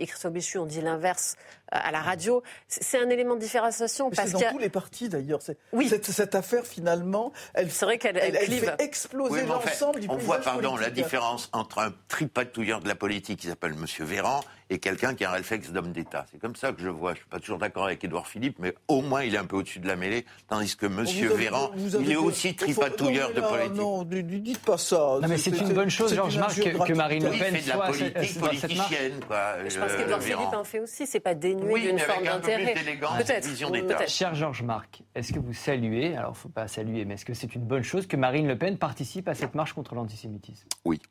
Christophe 0.07 0.31
Béchu 0.31 0.57
ont 0.57 0.65
dit 0.65 0.81
l'inverse 0.81 1.35
euh, 1.73 1.77
à 1.81 1.91
la 1.91 2.01
radio. 2.01 2.43
C'est 2.67 2.99
un 2.99 3.09
élément 3.09 3.35
de 3.35 3.39
différenciation. 3.39 4.09
C'est 4.13 4.31
dans 4.31 4.51
tous 4.51 4.59
les 4.59 4.69
partis 4.69 5.09
d'ailleurs. 5.09 5.39
Oui. 5.73 5.89
Cette, 5.89 6.35
affaire 6.35 6.65
finalement, 6.65 7.31
elle, 7.53 7.67
vrai 7.67 7.97
qu'elle 7.97 8.17
elle, 8.17 8.35
fait 8.35 8.81
exploser 8.81 9.45
l'ensemble 9.45 9.99
du 9.99 10.07
On 10.09 10.17
voit, 10.17 10.39
pardon, 10.39 10.77
la 10.77 10.89
différence 10.89 11.49
entre 11.53 11.79
un 11.79 11.93
tripatouilleur 12.07 12.79
de 12.79 12.87
la 12.87 12.95
politique 12.95 13.39
qui 13.39 13.47
s'appelle 13.47 13.73
M. 13.73 13.85
Véran 14.05 14.41
et 14.71 14.79
quelqu'un 14.79 15.13
qui 15.13 15.25
a 15.25 15.29
un 15.29 15.33
réflexe 15.33 15.71
d'homme 15.71 15.91
d'État. 15.91 16.25
C'est 16.31 16.39
comme 16.39 16.55
ça 16.55 16.71
que 16.71 16.81
je 16.81 16.87
vois. 16.87 17.11
Je 17.11 17.17
ne 17.17 17.19
suis 17.19 17.29
pas 17.29 17.39
toujours 17.39 17.57
d'accord 17.57 17.85
avec 17.85 18.01
Édouard 18.05 18.25
Philippe, 18.25 18.57
mais 18.57 18.73
au 18.87 19.01
moins 19.01 19.21
il 19.21 19.35
est 19.35 19.37
un 19.37 19.45
peu 19.45 19.57
au-dessus 19.57 19.79
de 19.79 19.87
la 19.87 19.97
mêlée, 19.97 20.25
tandis 20.47 20.77
que 20.77 20.85
M. 20.85 21.03
Véran, 21.35 21.71
il 21.75 22.09
est 22.09 22.15
aussi 22.15 22.55
tripatouilleur 22.55 23.33
de 23.33 23.41
politique. 23.41 23.75
Non, 23.75 24.05
ne 24.05 24.21
dites 24.21 24.59
pas 24.59 24.77
ça. 24.77 25.19
Non, 25.21 25.27
mais 25.27 25.37
c'est 25.37 25.59
une 25.59 25.73
bonne 25.73 25.89
chose, 25.89 26.15
Georges 26.15 26.37
Marc, 26.37 26.55
que, 26.55 26.93
Marine 26.93 27.25
Le 27.25 27.31
Pen 27.31 27.55
fait 27.55 27.63
de 27.63 27.69
la 27.69 27.85
politique 27.85 28.39
politicienne. 28.39 29.19
je 29.67 29.77
pense 29.77 29.93
qu'Édouard 29.93 30.21
Philippe 30.23 30.53
en 30.53 30.63
fait 30.63 30.79
aussi. 30.79 31.05
C'est 31.05 31.19
pas 31.19 31.35
dénué 31.35 31.81
d'une 31.81 31.99
forme 31.99 32.23
d'intérêt. 32.23 32.73
Peut-être. 33.17 34.09
Cher 34.09 34.33
Georges 34.35 34.63
Marc, 34.63 35.03
est-ce 35.13 35.33
que 35.33 35.39
vous 35.39 35.53
saluez, 35.53 36.15
alors 36.15 36.31
il 36.31 36.37
ne 36.37 36.37
faut 36.37 36.49
pas 36.49 36.69
saluer, 36.69 37.03
mais 37.03 37.15
est-ce 37.15 37.25
que 37.25 37.33
c'est 37.33 37.53
une 37.55 37.65
bonne 37.65 37.83
chose 37.83 38.07
que 38.07 38.15
Marine 38.15 38.47
Le 38.47 38.57
Pen 38.57 38.77
participe 38.77 39.27
à 39.27 39.35
cette 39.35 39.53
marche 39.53 39.73
contre 39.73 39.95
l'antisémitisme? 39.95 40.67
Oui. 40.85 41.01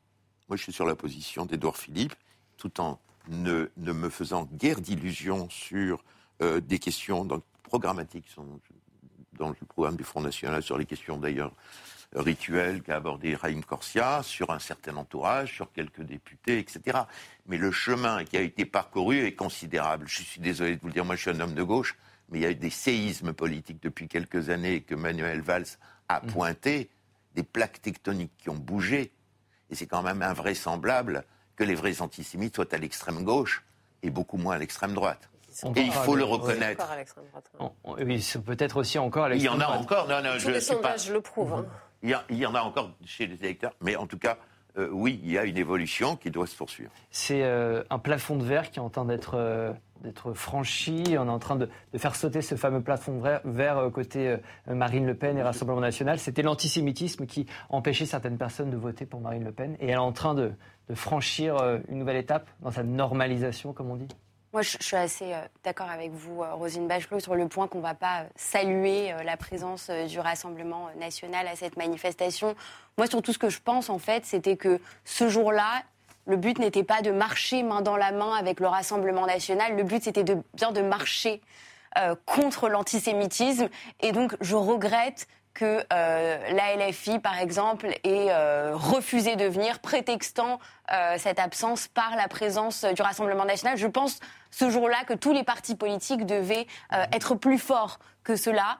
Moi, 0.49 0.57
je 0.57 0.63
suis 0.63 0.73
sur 0.73 0.85
la 0.85 0.95
position 0.95 1.45
d'Édouard 1.45 1.77
Philippe, 1.77 2.13
tout 2.57 2.81
en 2.81 2.99
ne, 3.27 3.69
me 3.77 4.09
faisant 4.09 4.47
guère 4.53 4.81
d'illusions 4.81 5.49
sur 5.49 6.03
euh, 6.41 6.59
des 6.59 6.79
questions 6.79 7.27
programmatiques 7.63 8.27
sont 8.29 8.45
dans 9.33 9.49
le 9.49 9.55
programme 9.67 9.95
du 9.95 10.03
Front 10.03 10.21
National, 10.21 10.61
sur 10.61 10.77
les 10.77 10.85
questions 10.85 11.17
d'ailleurs 11.17 11.53
rituelles 12.13 12.81
qu'a 12.81 12.97
abordé 12.97 13.35
Raïm 13.35 13.63
Corsia, 13.63 14.21
sur 14.23 14.51
un 14.51 14.59
certain 14.59 14.97
entourage, 14.97 15.53
sur 15.53 15.71
quelques 15.71 16.01
députés, 16.01 16.59
etc. 16.59 16.99
Mais 17.47 17.57
le 17.57 17.71
chemin 17.71 18.23
qui 18.25 18.37
a 18.37 18.41
été 18.41 18.65
parcouru 18.65 19.25
est 19.25 19.33
considérable. 19.33 20.07
Je 20.07 20.21
suis 20.23 20.41
désolé 20.41 20.75
de 20.75 20.81
vous 20.81 20.87
le 20.87 20.93
dire, 20.93 21.05
moi 21.05 21.15
je 21.15 21.21
suis 21.21 21.31
un 21.31 21.39
homme 21.39 21.53
de 21.53 21.63
gauche, 21.63 21.97
mais 22.29 22.39
il 22.39 22.41
y 22.41 22.45
a 22.45 22.51
eu 22.51 22.55
des 22.55 22.69
séismes 22.69 23.33
politiques 23.33 23.81
depuis 23.81 24.07
quelques 24.07 24.49
années 24.49 24.81
que 24.81 24.95
Manuel 24.95 25.41
Valls 25.41 25.77
a 26.09 26.21
mmh. 26.21 26.27
pointé, 26.27 26.89
des 27.35 27.43
plaques 27.43 27.81
tectoniques 27.81 28.35
qui 28.37 28.49
ont 28.49 28.57
bougé, 28.57 29.11
et 29.69 29.75
c'est 29.75 29.87
quand 29.87 30.03
même 30.03 30.21
invraisemblable 30.21 31.23
que 31.61 31.65
les 31.67 31.75
vrais 31.75 32.01
antisémites 32.01 32.55
soient 32.55 32.73
à 32.73 32.77
l'extrême 32.79 33.23
gauche 33.23 33.63
et 34.01 34.09
beaucoup 34.09 34.37
moins 34.37 34.55
à 34.55 34.57
l'extrême 34.57 34.95
droite. 34.95 35.29
Et 35.75 35.81
il 35.81 35.91
faut 35.91 36.15
le 36.15 36.23
reconnaître. 36.23 36.87
Oui, 37.83 38.33
peut-être 38.43 38.77
aussi 38.77 38.97
encore 38.97 39.25
à 39.25 39.29
l'extrême 39.29 39.59
droite. 39.59 39.69
Il 39.69 39.75
y 39.75 39.75
en 39.75 39.79
a 39.79 39.83
encore. 39.83 40.07
Non, 40.07 40.23
non, 40.23 40.39
je 40.39 40.49
les 40.49 40.59
sondages 40.59 41.11
le 41.11 41.21
prouvent. 41.21 41.53
Hein. 41.53 41.65
Il, 42.01 42.35
y 42.35 42.45
en 42.47 42.55
a 42.55 42.61
encore 42.61 42.89
chez 43.05 43.27
les 43.27 43.35
électeurs, 43.35 43.73
mais 43.79 43.95
en 43.95 44.07
tout 44.07 44.17
cas, 44.17 44.39
euh, 44.77 44.89
oui, 44.91 45.19
il 45.23 45.31
y 45.31 45.37
a 45.37 45.45
une 45.45 45.57
évolution 45.57 46.15
qui 46.15 46.31
doit 46.31 46.47
se 46.47 46.55
poursuivre. 46.55 46.91
C'est 47.09 47.43
euh, 47.43 47.83
un 47.89 47.99
plafond 47.99 48.37
de 48.37 48.43
verre 48.43 48.71
qui 48.71 48.79
est 48.79 48.81
en 48.81 48.89
train 48.89 49.05
d'être 49.05 49.35
euh, 49.35 49.73
franchi. 50.33 51.03
On 51.09 51.27
est 51.27 51.29
en 51.29 51.39
train 51.39 51.57
de, 51.57 51.69
faire 51.97 52.15
sauter 52.15 52.41
ce 52.41 52.55
fameux 52.55 52.81
plafond 52.81 53.19
vert, 53.19 53.41
vert 53.43 53.89
côté 53.93 54.37
Marine 54.67 55.05
Le 55.05 55.15
Pen 55.15 55.37
et 55.37 55.43
Rassemblement 55.43 55.81
National. 55.81 56.19
C'était 56.19 56.41
l'antisémitisme 56.41 57.25
qui 57.25 57.45
empêchait 57.69 58.05
certaines 58.05 58.37
personnes 58.37 58.69
de 58.69 58.77
voter 58.77 59.05
pour 59.05 59.19
Marine 59.19 59.43
Le 59.43 59.51
Pen. 59.51 59.75
Et 59.79 59.87
elle 59.87 59.91
est 59.91 59.97
en 59.97 60.13
train 60.13 60.33
de, 60.33 60.53
de 60.89 60.95
franchir 60.95 61.57
une 61.89 61.99
nouvelle 61.99 62.17
étape 62.17 62.49
dans 62.61 62.71
sa 62.71 62.83
normalisation, 62.83 63.73
comme 63.73 63.91
on 63.91 63.95
dit. 63.95 64.07
Moi, 64.53 64.63
je, 64.63 64.77
suis 64.81 64.97
assez 64.97 65.33
d'accord 65.63 65.89
avec 65.89 66.11
vous, 66.11 66.43
Rosine 66.53 66.87
Bachelot, 66.87 67.21
sur 67.21 67.35
le 67.35 67.47
point 67.47 67.67
qu'on 67.67 67.77
ne 67.77 67.83
va 67.83 67.93
pas 67.93 68.25
saluer 68.35 69.13
la 69.23 69.37
présence 69.37 69.89
du 69.89 70.19
Rassemblement 70.19 70.89
national 70.99 71.47
à 71.47 71.55
cette 71.55 71.77
manifestation. 71.77 72.55
Moi, 72.97 73.07
surtout, 73.07 73.31
ce 73.31 73.37
que 73.37 73.49
je 73.49 73.59
pense, 73.61 73.89
en 73.89 73.97
fait, 73.97 74.25
c'était 74.25 74.57
que 74.57 74.81
ce 75.05 75.29
jour-là, 75.29 75.83
le 76.27 76.35
but 76.35 76.59
n'était 76.59 76.83
pas 76.83 77.01
de 77.01 77.11
marcher 77.11 77.63
main 77.63 77.81
dans 77.81 77.95
la 77.95 78.11
main 78.11 78.33
avec 78.33 78.59
le 78.59 78.67
Rassemblement 78.67 79.25
national. 79.25 79.77
Le 79.77 79.83
but, 79.83 80.03
c'était 80.03 80.25
de, 80.25 80.37
bien 80.53 80.73
de 80.73 80.81
marcher 80.81 81.41
contre 82.25 82.67
l'antisémitisme. 82.67 83.69
Et 84.01 84.11
donc, 84.11 84.35
je 84.41 84.55
regrette 84.55 85.27
que 85.53 85.83
euh, 85.91 86.51
la 86.51 86.75
LFI, 86.75 87.19
par 87.19 87.39
exemple, 87.39 87.87
ait 88.03 88.27
euh, 88.29 88.75
refusé 88.75 89.35
de 89.35 89.45
venir, 89.45 89.79
prétextant 89.79 90.59
euh, 90.91 91.15
cette 91.17 91.39
absence 91.39 91.87
par 91.87 92.15
la 92.15 92.27
présence 92.27 92.85
du 92.85 93.01
Rassemblement 93.01 93.45
national. 93.45 93.77
Je 93.77 93.87
pense 93.87 94.19
ce 94.51 94.69
jour-là 94.69 95.03
que 95.07 95.13
tous 95.13 95.33
les 95.33 95.43
partis 95.43 95.75
politiques 95.75 96.25
devaient 96.25 96.67
être 97.11 97.35
plus 97.35 97.57
forts 97.57 97.99
que 98.23 98.35
cela 98.35 98.77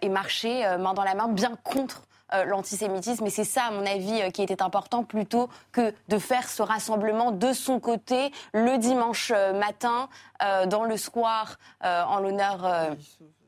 et 0.00 0.08
marcher 0.08 0.64
main 0.78 0.94
dans 0.94 1.04
la 1.04 1.14
main 1.14 1.28
bien 1.28 1.56
contre 1.62 2.02
l'antisémitisme. 2.46 3.26
Et 3.26 3.30
c'est 3.30 3.44
ça, 3.44 3.64
à 3.64 3.70
mon 3.70 3.84
avis, 3.84 4.32
qui 4.32 4.42
était 4.42 4.62
important, 4.62 5.04
plutôt 5.04 5.50
que 5.72 5.92
de 6.08 6.18
faire 6.18 6.48
ce 6.48 6.62
rassemblement 6.62 7.30
de 7.30 7.52
son 7.52 7.78
côté 7.80 8.32
le 8.52 8.78
dimanche 8.78 9.32
matin 9.54 10.08
dans 10.66 10.84
le 10.84 10.96
square 10.96 11.58
en 11.82 12.20
l'honneur 12.20 12.96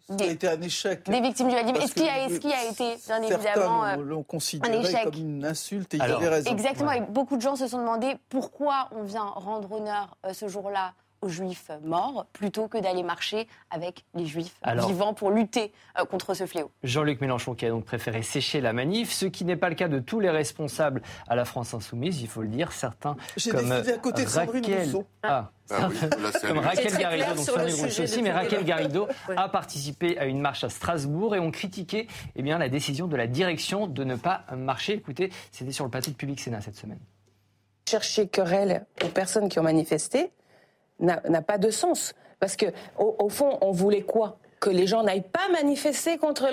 ça 0.08 0.24
a 0.24 0.26
été 0.26 0.48
un 0.48 0.60
échec. 0.60 1.08
Des 1.08 1.20
victimes 1.20 1.48
du 1.48 1.54
Est-ce 1.54 1.94
qu'il 1.94 2.08
a, 2.08 2.24
été, 2.24 2.96
bien 3.06 3.22
évidemment, 3.22 3.84
euh, 3.84 3.96
l'ont 3.96 4.22
considéré 4.22 5.04
comme 5.04 5.14
une 5.14 5.44
insulte 5.46 5.94
et 5.94 5.96
il 5.96 6.02
avait 6.02 6.28
raison. 6.28 6.50
Exactement, 6.50 6.92
et 6.92 7.00
beaucoup 7.00 7.36
de 7.36 7.42
gens 7.42 7.56
se 7.56 7.66
sont 7.66 7.78
demandé 7.78 8.16
pourquoi 8.28 8.88
on 8.92 9.02
vient 9.02 9.24
rendre 9.24 9.72
honneur 9.72 10.16
euh, 10.26 10.34
ce 10.34 10.46
jour-là 10.46 10.92
aux 11.24 11.28
juifs 11.28 11.70
morts 11.82 12.26
plutôt 12.32 12.68
que 12.68 12.78
d'aller 12.78 13.02
marcher 13.02 13.48
avec 13.70 14.04
les 14.14 14.26
juifs 14.26 14.54
vivants 14.86 15.14
pour 15.14 15.30
lutter 15.30 15.72
euh, 15.98 16.04
contre 16.04 16.34
ce 16.34 16.46
fléau. 16.46 16.70
Jean-Luc 16.82 17.20
Mélenchon 17.20 17.54
qui 17.54 17.64
a 17.64 17.70
donc 17.70 17.84
préféré 17.84 18.22
sécher 18.22 18.60
la 18.60 18.72
manif, 18.72 19.10
ce 19.10 19.26
qui 19.26 19.44
n'est 19.44 19.56
pas 19.56 19.70
le 19.70 19.74
cas 19.74 19.88
de 19.88 19.98
tous 19.98 20.20
les 20.20 20.30
responsables 20.30 21.02
à 21.26 21.34
la 21.34 21.44
France 21.44 21.72
insoumise, 21.72 22.20
il 22.20 22.28
faut 22.28 22.42
le 22.42 22.48
dire, 22.48 22.72
certains 22.72 23.16
comme 23.50 23.72
à 23.72 23.82
côté 23.98 24.24
de 24.24 24.30
Raquel, 24.30 24.92
ah, 25.22 25.50
ah 25.70 25.88
comme 26.46 26.58
Raquel 26.58 26.96
Garrido, 26.96 27.34
donc 27.34 28.00
aussi, 28.00 28.22
mais 28.22 28.32
Raquel 28.32 28.64
Garrido 28.64 29.08
a 29.34 29.48
participé 29.48 30.18
à 30.18 30.26
une 30.26 30.40
marche 30.40 30.64
à 30.64 30.68
Strasbourg 30.68 31.34
et 31.34 31.38
ont 31.38 31.50
critiqué 31.50 32.06
eh 32.36 32.42
bien, 32.42 32.58
la 32.58 32.68
décision 32.68 33.06
de 33.06 33.16
la 33.16 33.26
direction 33.26 33.86
de 33.86 34.04
ne 34.04 34.16
pas 34.16 34.44
marcher. 34.56 34.92
Écoutez, 34.94 35.32
c'était 35.52 35.72
sur 35.72 35.84
le 35.84 35.90
plateau 35.90 36.10
de 36.10 36.16
Public 36.16 36.40
Sénat 36.40 36.60
cette 36.60 36.76
semaine. 36.76 37.00
Chercher 37.88 38.28
querelle 38.28 38.86
aux 39.04 39.08
personnes 39.08 39.48
qui 39.48 39.58
ont 39.58 39.62
manifesté 39.62 40.30
n'a 41.00 41.42
pas 41.42 41.58
de 41.58 41.70
sens. 41.70 42.14
Parce 42.40 42.56
que, 42.56 42.66
au, 42.98 43.28
fond, 43.28 43.58
on 43.60 43.70
voulait 43.70 44.02
quoi? 44.02 44.38
Que 44.60 44.70
les 44.70 44.86
gens 44.86 45.02
n'aillent 45.02 45.22
pas 45.22 45.48
manifester 45.52 46.18
contre 46.18 46.50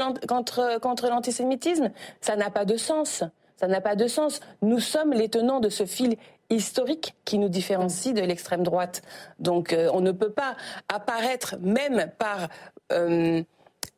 l'antisémitisme, 1.10 1.92
ça 2.20 2.36
n'a 2.36 2.50
pas 2.50 2.66
de 2.66 2.78
sens. 2.78 3.24
Ça 3.58 3.68
n'a 3.68 3.82
pas 3.82 3.96
de 3.96 4.08
sens. 4.08 4.39
Nous 4.62 4.80
sommes 4.80 5.14
les 5.14 5.30
tenants 5.30 5.60
de 5.60 5.70
ce 5.70 5.86
fil 5.86 6.18
historique 6.50 7.16
qui 7.26 7.38
nous 7.38 7.50
différencie 7.50 8.14
de 8.14 8.22
l'extrême 8.22 8.64
droite. 8.64 9.02
Donc 9.39 9.74
euh, 9.74 9.89
on 9.94 10.02
ne 10.02 10.12
peut 10.12 10.32
pas 10.32 10.56
apparaître 10.89 11.56
même 11.62 12.12
par 12.18 12.50
euh, 12.92 13.42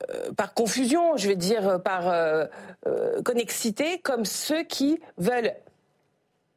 euh, 0.09 0.31
par 0.35 0.53
confusion, 0.53 1.15
je 1.15 1.27
vais 1.27 1.35
dire 1.35 1.81
par 1.81 2.13
connexité, 3.23 3.99
comme 3.99 4.25
ceux 4.25 4.63
qui 4.63 4.99
veulent 5.17 5.53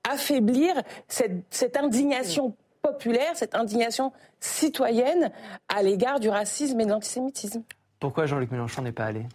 affaiblir 0.08 0.74
cette, 1.06 1.42
cette 1.50 1.76
indignation 1.76 2.54
populaire, 2.86 3.36
cette 3.36 3.54
indignation 3.54 4.12
citoyenne 4.40 5.32
à 5.68 5.82
l'égard 5.82 6.20
du 6.20 6.28
racisme 6.28 6.80
et 6.80 6.84
de 6.84 6.90
l'antisémitisme. 6.90 7.62
Pourquoi 7.98 8.26
Jean-Luc 8.26 8.50
Mélenchon 8.50 8.82
n'est 8.82 8.92
pas 8.92 9.06
allé? 9.06 9.26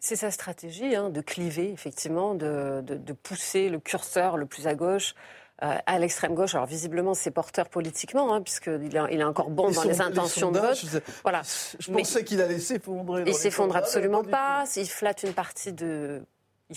C'est 0.00 0.16
sa 0.16 0.30
stratégie 0.30 0.94
hein, 0.94 1.10
de 1.10 1.20
cliver, 1.20 1.70
effectivement, 1.70 2.34
de, 2.34 2.82
pousser 3.22 3.68
le 3.68 3.78
curseur 3.78 4.36
le 4.36 4.46
plus 4.46 4.66
à 4.66 4.74
gauche. 4.74 5.14
Euh, 5.62 5.74
à 5.86 5.98
l'extrême 5.98 6.34
gauche, 6.34 6.54
alors 6.54 6.66
visiblement 6.66 7.14
c'est 7.14 7.30
porteur 7.30 7.70
politiquement, 7.70 8.34
hein, 8.34 8.42
puisqu'il 8.42 8.90
il 9.10 9.20
est 9.20 9.24
encore 9.24 9.48
bon 9.48 9.70
dans 9.70 9.84
les 9.84 10.02
intentions 10.02 10.52
de 10.52 10.58
vote. 10.58 10.76
Je, 10.76 10.98
voilà. 11.22 11.40
je 11.78 11.90
pensais 11.90 12.24
qu'il 12.24 12.42
allait 12.42 12.58
s'effondrer. 12.58 13.24
Il 13.26 13.32
s'effondre 13.32 13.74
absolument 13.74 14.22
pas. 14.22 14.64
Il 14.76 14.86
flatte 14.86 15.22
une 15.22 15.32
partie 15.32 15.72
de. 15.72 16.26
Il, 16.68 16.76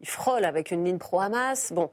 il, 0.00 0.08
frôle 0.08 0.44
avec 0.44 0.70
une 0.70 0.84
ligne 0.84 0.98
pro-Hamas. 0.98 1.72
Bon, 1.72 1.90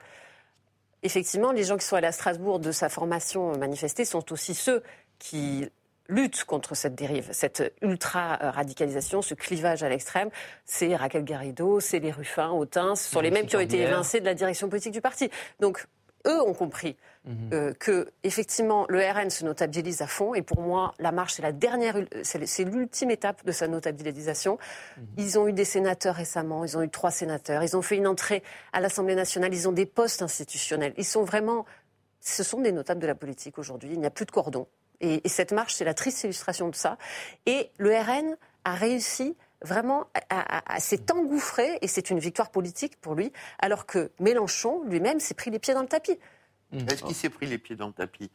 effectivement, 1.03 1.51
les 1.51 1.63
gens 1.63 1.77
qui 1.77 1.85
sont 1.85 1.95
allés 1.95 2.07
à 2.07 2.11
Strasbourg 2.11 2.59
de 2.59 2.71
sa 2.71 2.89
formation 2.89 3.57
manifestée 3.57 4.05
sont 4.05 4.31
aussi 4.31 4.55
ceux 4.55 4.81
qui 5.19 5.69
lutte 6.09 6.43
contre 6.43 6.75
cette 6.75 6.95
dérive, 6.95 7.29
cette 7.31 7.73
ultra-radicalisation, 7.81 9.21
ce 9.21 9.33
clivage 9.33 9.83
à 9.83 9.89
l'extrême, 9.89 10.29
c'est 10.65 10.95
Raquel 10.95 11.23
Garrido, 11.23 11.79
c'est 11.79 11.99
les 11.99 12.11
Ruffins, 12.11 12.51
Autain, 12.51 12.95
ce 12.95 13.09
sont 13.09 13.21
les 13.21 13.31
mêmes 13.31 13.45
qui 13.45 13.55
ont 13.55 13.61
été 13.61 13.79
évincés 13.79 14.19
de 14.19 14.25
la 14.25 14.33
direction 14.33 14.67
politique 14.67 14.93
du 14.93 15.01
parti. 15.01 15.29
Donc, 15.59 15.85
eux 16.27 16.41
ont 16.41 16.53
compris 16.53 16.95
mhm. 17.25 17.49
euh, 17.53 17.73
que 17.73 18.09
effectivement 18.23 18.85
le 18.89 18.99
RN 18.99 19.29
se 19.29 19.43
notabilise 19.43 20.01
à 20.01 20.07
fond 20.07 20.33
et 20.33 20.41
pour 20.41 20.61
moi 20.61 20.93
la 20.99 21.11
marche 21.11 21.33
c'est 21.33 21.41
la 21.41 21.51
dernière 21.51 21.97
c'est 22.23 22.63
l'ultime 22.63 23.11
étape 23.11 23.45
de 23.45 23.51
sa 23.51 23.67
notabilisation. 23.67 24.57
Mhm. 24.97 25.05
Ils 25.17 25.39
ont 25.39 25.47
eu 25.47 25.53
des 25.53 25.65
sénateurs 25.65 26.15
récemment, 26.15 26.63
ils 26.63 26.77
ont 26.77 26.81
eu 26.81 26.89
trois 26.89 27.11
sénateurs, 27.11 27.63
ils 27.63 27.75
ont 27.75 27.81
fait 27.81 27.97
une 27.97 28.07
entrée 28.07 28.43
à 28.71 28.81
l'Assemblée 28.81 29.15
nationale, 29.15 29.53
ils 29.53 29.67
ont 29.67 29.73
des 29.73 29.85
postes 29.85 30.21
institutionnels. 30.21 30.93
Ils 30.97 31.05
sont 31.05 31.23
vraiment 31.23 31.65
ce 32.23 32.43
sont 32.43 32.61
des 32.61 32.71
notables 32.71 33.01
de 33.01 33.07
la 33.07 33.15
politique 33.15 33.59
aujourd'hui, 33.59 33.91
il 33.91 33.99
n'y 33.99 34.05
a 34.05 34.09
plus 34.09 34.25
de 34.25 34.31
cordon. 34.31 34.67
Et, 35.01 35.21
cette 35.27 35.51
marche, 35.51 35.73
c'est 35.75 35.85
la 35.85 35.93
triste 35.93 36.23
illustration 36.23 36.69
de 36.69 36.75
ça. 36.75 36.97
Et 37.45 37.69
le 37.77 37.93
RN 37.93 38.37
a 38.63 38.73
réussi 38.73 39.35
vraiment 39.63 40.07
à, 40.29 40.79
s'est 40.79 41.11
engouffré, 41.11 41.77
et 41.81 41.87
c'est 41.87 42.09
une 42.09 42.19
victoire 42.19 42.51
politique 42.51 42.99
pour 42.99 43.15
lui, 43.15 43.31
alors 43.59 43.85
que 43.85 44.11
Mélenchon 44.19 44.83
lui-même 44.83 45.19
s'est 45.19 45.33
pris 45.33 45.51
les 45.51 45.59
pieds 45.59 45.73
dans 45.73 45.81
le 45.81 45.87
tapis. 45.87 46.17
Mmh. 46.71 46.79
Est-ce 46.89 47.03
qu'il 47.03 47.15
s'est 47.15 47.29
pris 47.29 47.45
les 47.45 47.57
pieds 47.57 47.75
dans 47.75 47.87
le 47.87 47.93
tapis? 47.93 48.29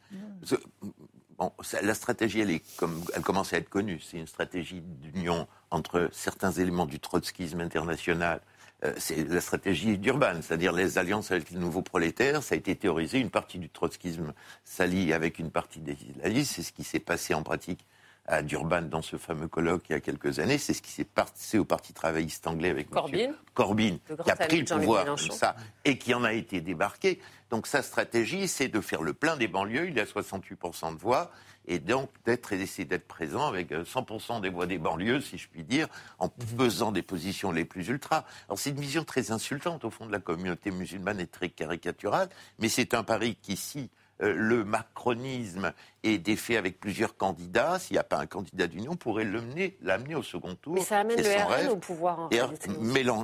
Bon, 1.37 1.53
La 1.81 1.93
stratégie, 1.93 2.41
elle, 2.41 2.51
est 2.51 2.77
comme, 2.77 3.01
elle 3.15 3.21
commence 3.21 3.53
à 3.53 3.57
être 3.57 3.69
connue. 3.69 3.99
C'est 4.01 4.17
une 4.17 4.27
stratégie 4.27 4.81
d'union 4.81 5.47
entre 5.71 6.09
certains 6.11 6.51
éléments 6.51 6.85
du 6.85 6.99
trotskisme 6.99 7.61
international 7.61 8.41
euh, 8.85 8.93
c'est 8.97 9.27
la 9.27 9.41
stratégie 9.41 9.97
d'Urban, 9.97 10.41
c'est-à-dire 10.41 10.71
les 10.71 10.97
alliances 10.97 11.31
avec 11.31 11.49
les 11.49 11.59
nouveaux 11.59 11.81
prolétaires. 11.81 12.41
Ça 12.41 12.55
a 12.55 12.57
été 12.57 12.75
théorisé. 12.75 13.19
Une 13.19 13.29
partie 13.29 13.59
du 13.59 13.69
trotskisme 13.69 14.33
s'allie 14.63 15.11
avec 15.11 15.39
une 15.39 15.51
partie 15.51 15.81
des 15.81 15.97
islamistes. 16.01 16.53
C'est 16.55 16.63
ce 16.63 16.71
qui 16.71 16.85
s'est 16.85 16.99
passé 16.99 17.33
en 17.33 17.43
pratique 17.43 17.85
à 18.29 18.43
Durban 18.43 18.83
dans 18.83 19.01
ce 19.01 19.17
fameux 19.17 19.47
colloque 19.47 19.83
il 19.89 19.93
y 19.93 19.95
a 19.95 19.99
quelques 19.99 20.39
années. 20.39 20.57
C'est 20.57 20.73
ce 20.73 20.81
qui 20.81 20.91
s'est 20.91 21.03
passé 21.03 21.57
au 21.57 21.65
Parti 21.65 21.93
travailliste 21.93 22.45
anglais 22.47 22.69
avec 22.69 22.89
Corbyn, 22.89 23.33
Corbyn 23.53 23.97
qui 24.23 24.31
a 24.31 24.35
pris 24.35 24.61
le 24.61 24.65
pouvoir 24.65 25.05
comme 25.05 25.17
ça 25.17 25.55
et 25.83 25.97
qui 25.97 26.13
en 26.13 26.23
a 26.23 26.33
été 26.33 26.61
débarqué. 26.61 27.19
Donc 27.49 27.65
sa 27.65 27.81
stratégie, 27.81 28.47
c'est 28.47 28.67
de 28.67 28.79
faire 28.79 29.01
le 29.01 29.13
plein 29.13 29.35
des 29.35 29.47
banlieues. 29.47 29.89
Il 29.89 29.99
a 29.99 30.05
68% 30.05 30.93
de 30.93 30.99
voix 30.99 31.31
et 31.67 31.79
donc 31.79 32.09
d'être 32.25 32.55
d'essayer 32.55 32.85
d'être 32.85 33.07
présent 33.07 33.47
avec 33.47 33.71
100% 33.71 34.37
euh, 34.37 34.39
des 34.39 34.49
voix 34.49 34.67
des 34.67 34.77
banlieues, 34.77 35.21
si 35.21 35.37
je 35.37 35.47
puis 35.47 35.63
dire, 35.63 35.87
en 36.19 36.27
mhm. 36.27 36.57
faisant 36.57 36.91
des 36.91 37.01
positions 37.01 37.51
les 37.51 37.65
plus 37.65 37.87
ultras. 37.87 38.25
Alors 38.47 38.59
c'est 38.59 38.69
une 38.69 38.79
vision 38.79 39.03
très 39.03 39.31
insultante 39.31 39.85
au 39.85 39.89
fond 39.89 40.05
de 40.05 40.11
la 40.11 40.19
communauté 40.19 40.71
musulmane 40.71 41.19
et 41.19 41.27
très 41.27 41.49
caricaturale, 41.49 42.29
mais 42.59 42.69
c'est 42.69 42.93
un 42.93 43.03
pari 43.03 43.37
qui, 43.41 43.55
si 43.55 43.89
euh, 44.21 44.33
le 44.35 44.65
macronisme 44.65 45.73
est 46.03 46.17
défait 46.17 46.57
avec 46.57 46.79
plusieurs 46.79 47.15
candidats, 47.15 47.79
s'il 47.79 47.93
n'y 47.95 47.99
a 47.99 48.03
pas 48.03 48.19
un 48.19 48.25
candidat 48.25 48.67
d'union, 48.67 48.95
pourrait 48.95 49.23
l'amener 49.23 50.15
au 50.15 50.23
second 50.23 50.55
tour. 50.55 50.73
Mais 50.73 50.81
ça 50.81 50.99
amène 50.99 51.21
le 51.21 51.67
RN 51.67 51.69
au 51.69 51.77
pouvoir. 51.77 52.19
En 52.19 52.29
et 52.29 52.39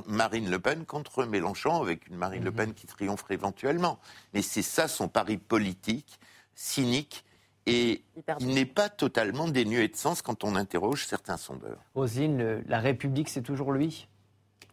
Marine 0.06 0.50
Le 0.50 0.58
Pen 0.58 0.84
contre 0.86 1.24
Mélenchon, 1.24 1.82
avec 1.82 2.08
une 2.08 2.16
Marine 2.16 2.44
Le 2.44 2.50
mhm. 2.50 2.56
Pen 2.56 2.74
qui 2.74 2.86
triompherait 2.86 3.34
éventuellement. 3.34 3.98
Mais 4.32 4.42
c'est 4.42 4.62
ça 4.62 4.88
son 4.88 5.08
pari 5.08 5.36
politique, 5.36 6.18
cynique, 6.54 7.24
et 7.66 8.02
il 8.40 8.48
n'est 8.48 8.64
pas 8.64 8.88
totalement 8.88 9.48
dénué 9.48 9.88
de 9.88 9.96
sens 9.96 10.22
quand 10.22 10.44
on 10.44 10.54
interroge 10.54 11.04
certains 11.04 11.36
sondeurs. 11.36 11.84
Rosine, 11.94 12.62
la 12.68 12.78
République, 12.78 13.28
c'est 13.28 13.42
toujours 13.42 13.72
lui? 13.72 14.08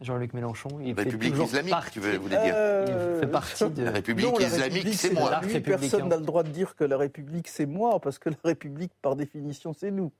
Jean-Luc 0.00 0.34
Mélenchon. 0.34 0.68
Il 0.84 0.94
République 0.94 1.36
islamique, 1.36 1.74
tu 1.92 2.00
veux, 2.00 2.18
dire 2.18 2.38
euh, 2.54 3.14
Il 3.14 3.20
fait 3.20 3.30
partie 3.30 3.70
de... 3.70 3.84
La 3.84 3.90
République 3.90 4.40
islamique, 4.40 4.94
c'est 4.94 5.12
moi. 5.12 5.40
personne 5.64 6.08
n'a 6.08 6.16
le 6.16 6.24
droit 6.24 6.42
de 6.42 6.50
dire 6.50 6.74
que 6.76 6.84
la 6.84 6.96
République, 6.96 7.48
c'est 7.48 7.66
moi, 7.66 8.00
parce 8.00 8.18
que 8.18 8.30
la 8.30 8.36
République, 8.44 8.92
par 9.02 9.16
définition, 9.16 9.72
c'est 9.72 9.90
nous. 9.90 10.12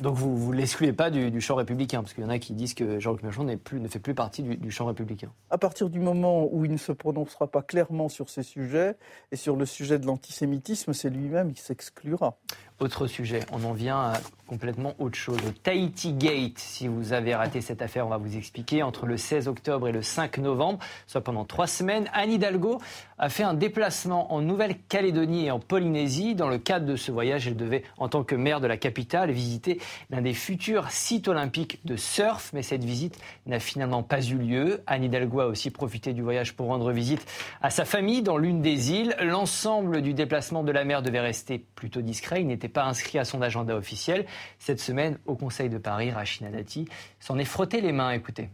Donc 0.00 0.16
vous 0.16 0.52
ne 0.52 0.56
l'excluez 0.56 0.92
pas 0.92 1.10
du, 1.10 1.40
champ 1.40 1.54
républicain, 1.54 2.02
parce 2.02 2.14
qu'il 2.14 2.24
y 2.24 2.26
en 2.26 2.30
a 2.30 2.38
qui 2.38 2.54
disent 2.54 2.74
que 2.74 2.98
Jean-Luc 2.98 3.22
Mélenchon 3.22 3.46
plus, 3.62 3.78
ne 3.78 3.88
fait 3.88 3.98
plus 3.98 4.14
partie 4.14 4.42
du, 4.42 4.70
champ 4.70 4.86
républicain. 4.86 5.32
À 5.50 5.58
partir 5.58 5.90
du 5.90 6.00
moment 6.00 6.48
où 6.50 6.64
il 6.64 6.72
ne 6.72 6.76
se 6.76 6.92
prononcera 6.92 7.46
pas 7.46 7.62
clairement 7.62 8.08
sur 8.08 8.28
ces 8.28 8.42
sujets, 8.42 8.96
et 9.30 9.36
sur 9.36 9.56
le 9.56 9.66
sujet 9.66 9.98
de 9.98 10.06
l'antisémitisme, 10.06 10.92
c'est 10.92 11.10
lui-même 11.10 11.52
qui 11.52 11.60
s'exclura. 11.60 12.36
Autre 12.80 13.06
sujet, 13.06 13.40
on 13.52 13.64
en 13.64 13.72
vient 13.72 13.98
à 13.98 14.20
complètement 14.52 14.94
autre 14.98 15.16
chose. 15.16 15.38
Tahiti 15.62 16.12
Gate, 16.12 16.58
si 16.58 16.86
vous 16.86 17.14
avez 17.14 17.34
raté 17.34 17.62
cette 17.62 17.80
affaire, 17.80 18.06
on 18.06 18.10
va 18.10 18.18
vous 18.18 18.36
expliquer. 18.36 18.82
Entre 18.82 19.06
le 19.06 19.16
16 19.16 19.48
octobre 19.48 19.88
et 19.88 19.92
le 19.92 20.02
5 20.02 20.36
novembre, 20.38 20.78
soit 21.06 21.22
pendant 21.22 21.46
trois 21.46 21.66
semaines, 21.66 22.10
Anne 22.12 22.32
Hidalgo 22.32 22.78
a 23.18 23.30
fait 23.30 23.44
un 23.44 23.54
déplacement 23.54 24.30
en 24.34 24.42
Nouvelle-Calédonie 24.42 25.46
et 25.46 25.50
en 25.50 25.58
Polynésie. 25.58 26.34
Dans 26.34 26.48
le 26.48 26.58
cadre 26.58 26.84
de 26.84 26.96
ce 26.96 27.10
voyage, 27.10 27.46
elle 27.46 27.56
devait, 27.56 27.82
en 27.96 28.08
tant 28.10 28.24
que 28.24 28.34
maire 28.34 28.60
de 28.60 28.66
la 28.66 28.76
capitale, 28.76 29.30
visiter 29.30 29.80
l'un 30.10 30.20
des 30.20 30.34
futurs 30.34 30.90
sites 30.90 31.28
olympiques 31.28 31.80
de 31.86 31.96
surf. 31.96 32.50
Mais 32.52 32.62
cette 32.62 32.84
visite 32.84 33.18
n'a 33.46 33.58
finalement 33.58 34.02
pas 34.02 34.20
eu 34.20 34.36
lieu. 34.36 34.82
Anne 34.86 35.04
Hidalgo 35.04 35.40
a 35.40 35.46
aussi 35.46 35.70
profité 35.70 36.12
du 36.12 36.20
voyage 36.20 36.52
pour 36.54 36.66
rendre 36.66 36.92
visite 36.92 37.24
à 37.62 37.70
sa 37.70 37.86
famille 37.86 38.20
dans 38.20 38.36
l'une 38.36 38.60
des 38.60 38.92
îles. 38.92 39.16
L'ensemble 39.22 40.02
du 40.02 40.12
déplacement 40.12 40.62
de 40.62 40.72
la 40.72 40.84
maire 40.84 41.00
devait 41.00 41.20
rester 41.20 41.58
plutôt 41.58 42.02
discret. 42.02 42.42
N'était 42.62 42.72
pas 42.72 42.84
inscrit 42.84 43.18
à 43.18 43.24
son 43.24 43.42
agenda 43.42 43.76
officiel. 43.76 44.26
Cette 44.58 44.80
semaine, 44.80 45.18
au 45.26 45.34
Conseil 45.34 45.68
de 45.68 45.78
Paris, 45.78 46.10
Rachina 46.10 46.50
Dati 46.50 46.88
s'en 47.18 47.38
est 47.38 47.44
frotté 47.44 47.80
les 47.80 47.92
mains. 47.92 48.12
Écoutez. 48.12 48.50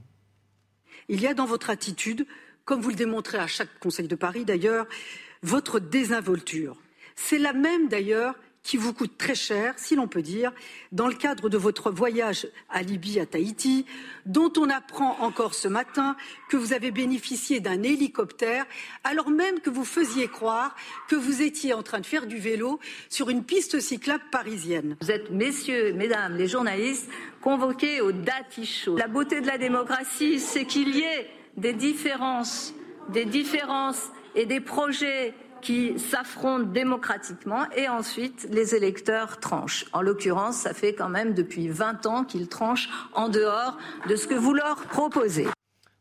Il 1.08 1.20
y 1.20 1.26
a 1.26 1.34
dans 1.34 1.44
votre 1.44 1.70
attitude, 1.70 2.26
comme 2.64 2.80
vous 2.80 2.90
le 2.90 2.96
démontrez 2.96 3.38
à 3.38 3.46
chaque 3.46 3.78
Conseil 3.80 4.08
de 4.08 4.14
Paris 4.14 4.44
d'ailleurs, 4.44 4.86
votre 5.42 5.78
désinvolture. 5.78 6.76
C'est 7.16 7.38
la 7.38 7.52
même 7.52 7.88
d'ailleurs 7.88 8.34
qui 8.68 8.76
vous 8.76 8.92
coûte 8.92 9.16
très 9.16 9.34
cher, 9.34 9.72
si 9.78 9.96
l'on 9.96 10.08
peut 10.08 10.20
dire, 10.20 10.52
dans 10.92 11.08
le 11.08 11.14
cadre 11.14 11.48
de 11.48 11.56
votre 11.56 11.90
voyage 11.90 12.46
à 12.68 12.82
Libye, 12.82 13.18
à 13.18 13.24
Tahiti, 13.24 13.86
dont 14.26 14.52
on 14.58 14.68
apprend 14.68 15.16
encore 15.20 15.54
ce 15.54 15.68
matin 15.68 16.16
que 16.50 16.58
vous 16.58 16.74
avez 16.74 16.90
bénéficié 16.90 17.60
d'un 17.60 17.82
hélicoptère, 17.82 18.66
alors 19.04 19.30
même 19.30 19.60
que 19.60 19.70
vous 19.70 19.86
faisiez 19.86 20.28
croire 20.28 20.76
que 21.08 21.16
vous 21.16 21.40
étiez 21.40 21.72
en 21.72 21.82
train 21.82 22.00
de 22.00 22.04
faire 22.04 22.26
du 22.26 22.36
vélo 22.36 22.78
sur 23.08 23.30
une 23.30 23.42
piste 23.42 23.80
cyclable 23.80 24.24
parisienne. 24.30 24.98
Vous 25.00 25.10
êtes, 25.10 25.30
messieurs, 25.30 25.94
mesdames, 25.94 26.36
les 26.36 26.46
journalistes, 26.46 27.08
convoqués 27.40 28.02
au 28.02 28.12
Dati. 28.12 28.84
La 28.98 29.08
beauté 29.08 29.40
de 29.40 29.46
la 29.46 29.56
démocratie, 29.56 30.40
c'est 30.40 30.66
qu'il 30.66 30.94
y 30.94 31.00
ait 31.00 31.30
des 31.56 31.72
différences, 31.72 32.74
des 33.08 33.24
différences 33.24 34.10
et 34.34 34.44
des 34.44 34.60
projets 34.60 35.32
qui 35.60 35.98
s'affrontent 35.98 36.64
démocratiquement 36.64 37.64
et 37.76 37.88
ensuite 37.88 38.48
les 38.50 38.74
électeurs 38.74 39.38
tranchent. 39.38 39.86
En 39.92 40.02
l'occurrence, 40.02 40.56
ça 40.56 40.74
fait 40.74 40.94
quand 40.94 41.08
même 41.08 41.34
depuis 41.34 41.68
20 41.68 42.06
ans 42.06 42.24
qu'ils 42.24 42.48
tranchent 42.48 42.88
en 43.14 43.28
dehors 43.28 43.76
de 44.08 44.16
ce 44.16 44.26
que 44.26 44.34
vous 44.34 44.54
leur 44.54 44.76
proposez. 44.86 45.46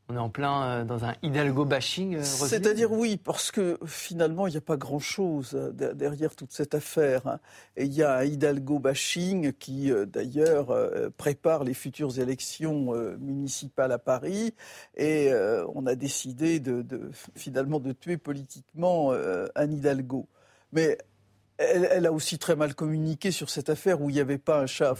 On 0.09 0.15
est 0.15 0.19
en 0.19 0.29
plein 0.29 0.63
euh, 0.63 0.83
dans 0.85 1.03
un 1.03 1.15
Hidalgo 1.21 1.65
bashing. 1.65 2.15
Euh, 2.15 2.23
C'est-à-dire 2.23 2.93
oui, 2.93 3.17
parce 3.17 3.51
que 3.51 3.77
finalement, 3.85 4.47
il 4.47 4.51
n'y 4.51 4.57
a 4.57 4.61
pas 4.61 4.77
grand-chose 4.77 5.51
euh, 5.53 5.93
derrière 5.93 6.33
toute 6.33 6.53
cette 6.53 6.75
affaire. 6.75 7.27
Hein. 7.27 7.39
Et 7.75 7.83
il 7.83 7.93
y 7.93 8.03
a 8.03 8.15
un 8.19 8.23
Hidalgo 8.23 8.79
bashing 8.79 9.51
qui, 9.51 9.91
d'ailleurs, 10.07 10.73
prépare 11.17 11.65
les 11.65 11.73
futures 11.73 12.19
élections 12.19 12.93
municipales 13.19 13.91
à 13.91 13.99
Paris. 13.99 14.53
Et 14.95 15.31
on 15.73 15.85
a 15.85 15.95
décidé 15.95 16.59
de, 16.59 17.11
finalement 17.35 17.79
de 17.79 17.91
tuer 17.91 18.17
politiquement 18.17 19.11
un 19.11 19.71
Hidalgo. 19.71 20.27
Mais 20.71 20.97
elle, 21.57 22.05
a 22.05 22.11
aussi 22.11 22.39
très 22.39 22.55
mal 22.55 22.75
communiqué 22.75 23.31
sur 23.31 23.49
cette 23.49 23.69
affaire 23.69 24.01
où 24.01 24.09
il 24.09 24.13
n'y 24.13 24.19
avait 24.19 24.37
pas 24.37 24.61
un 24.61 24.67
chat 24.67 24.89
à 24.89 24.93
mmh. 24.93 24.97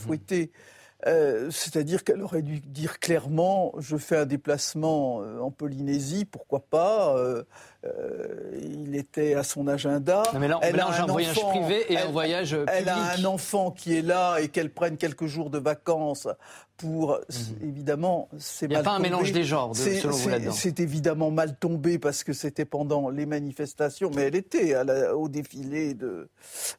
Euh, 1.06 1.52
c'est-à-dire 1.52 2.04
qu'elle 2.04 2.24
aurait 2.24 2.42
dû 2.42 2.60
dire 2.60 3.00
clairement 3.00 3.72
je 3.78 3.98
fais 3.98 4.18
un 4.18 4.26
déplacement 4.26 5.22
euh, 5.22 5.40
en 5.40 5.52
Polynésie, 5.52 6.26
pourquoi 6.26 6.60
pas 6.60 7.16
euh, 7.86 8.52
Il 8.62 8.96
était 8.96 9.34
à 9.34 9.44
son 9.44 9.68
agenda. 9.68 10.24
mais 10.40 10.48
là, 10.48 10.60
elle 10.62 10.80
a 10.80 10.88
un, 10.88 11.06
voyage 11.06 11.40
privé 11.40 11.92
et 11.92 11.98
un 11.98 12.12
voyage 12.12 12.52
public. 12.52 12.70
Elle 12.74 12.90
a 12.90 13.14
un 13.14 13.26
enfant 13.26 13.72
qui 13.72 13.98
est 13.98 14.02
là 14.02 14.38
et 14.40 14.50
qu'elle 14.50 14.72
prenne 14.72 14.98
quelques 14.98 15.28
jours 15.28 15.50
de 15.50 15.60
vacances 15.60 16.28
pour 16.78 17.20
mhm. 17.30 17.70
évidemment 17.70 18.30
c'est 18.38 18.68
Il 18.68 18.70
n'y 18.70 18.76
a 18.76 18.84
pas 18.84 18.92
un 18.92 19.00
mélange 19.00 19.32
des 19.32 19.44
genres 19.44 19.76
selon 19.76 20.12
vous 20.12 20.30
là-dedans. 20.30 20.52
C'est 20.52 20.80
évidemment 20.80 21.32
mal 21.32 21.56
tombé 21.56 21.98
parce 21.98 22.24
que 22.24 22.34
c'était 22.34 22.66
pendant 22.66 23.10
les 23.10 23.26
manifestations, 23.26 24.12
mais 24.16 24.24
elle 24.24 24.36
était 24.36 24.76
au 25.12 25.28
défilé 25.28 25.94
de, 25.96 26.30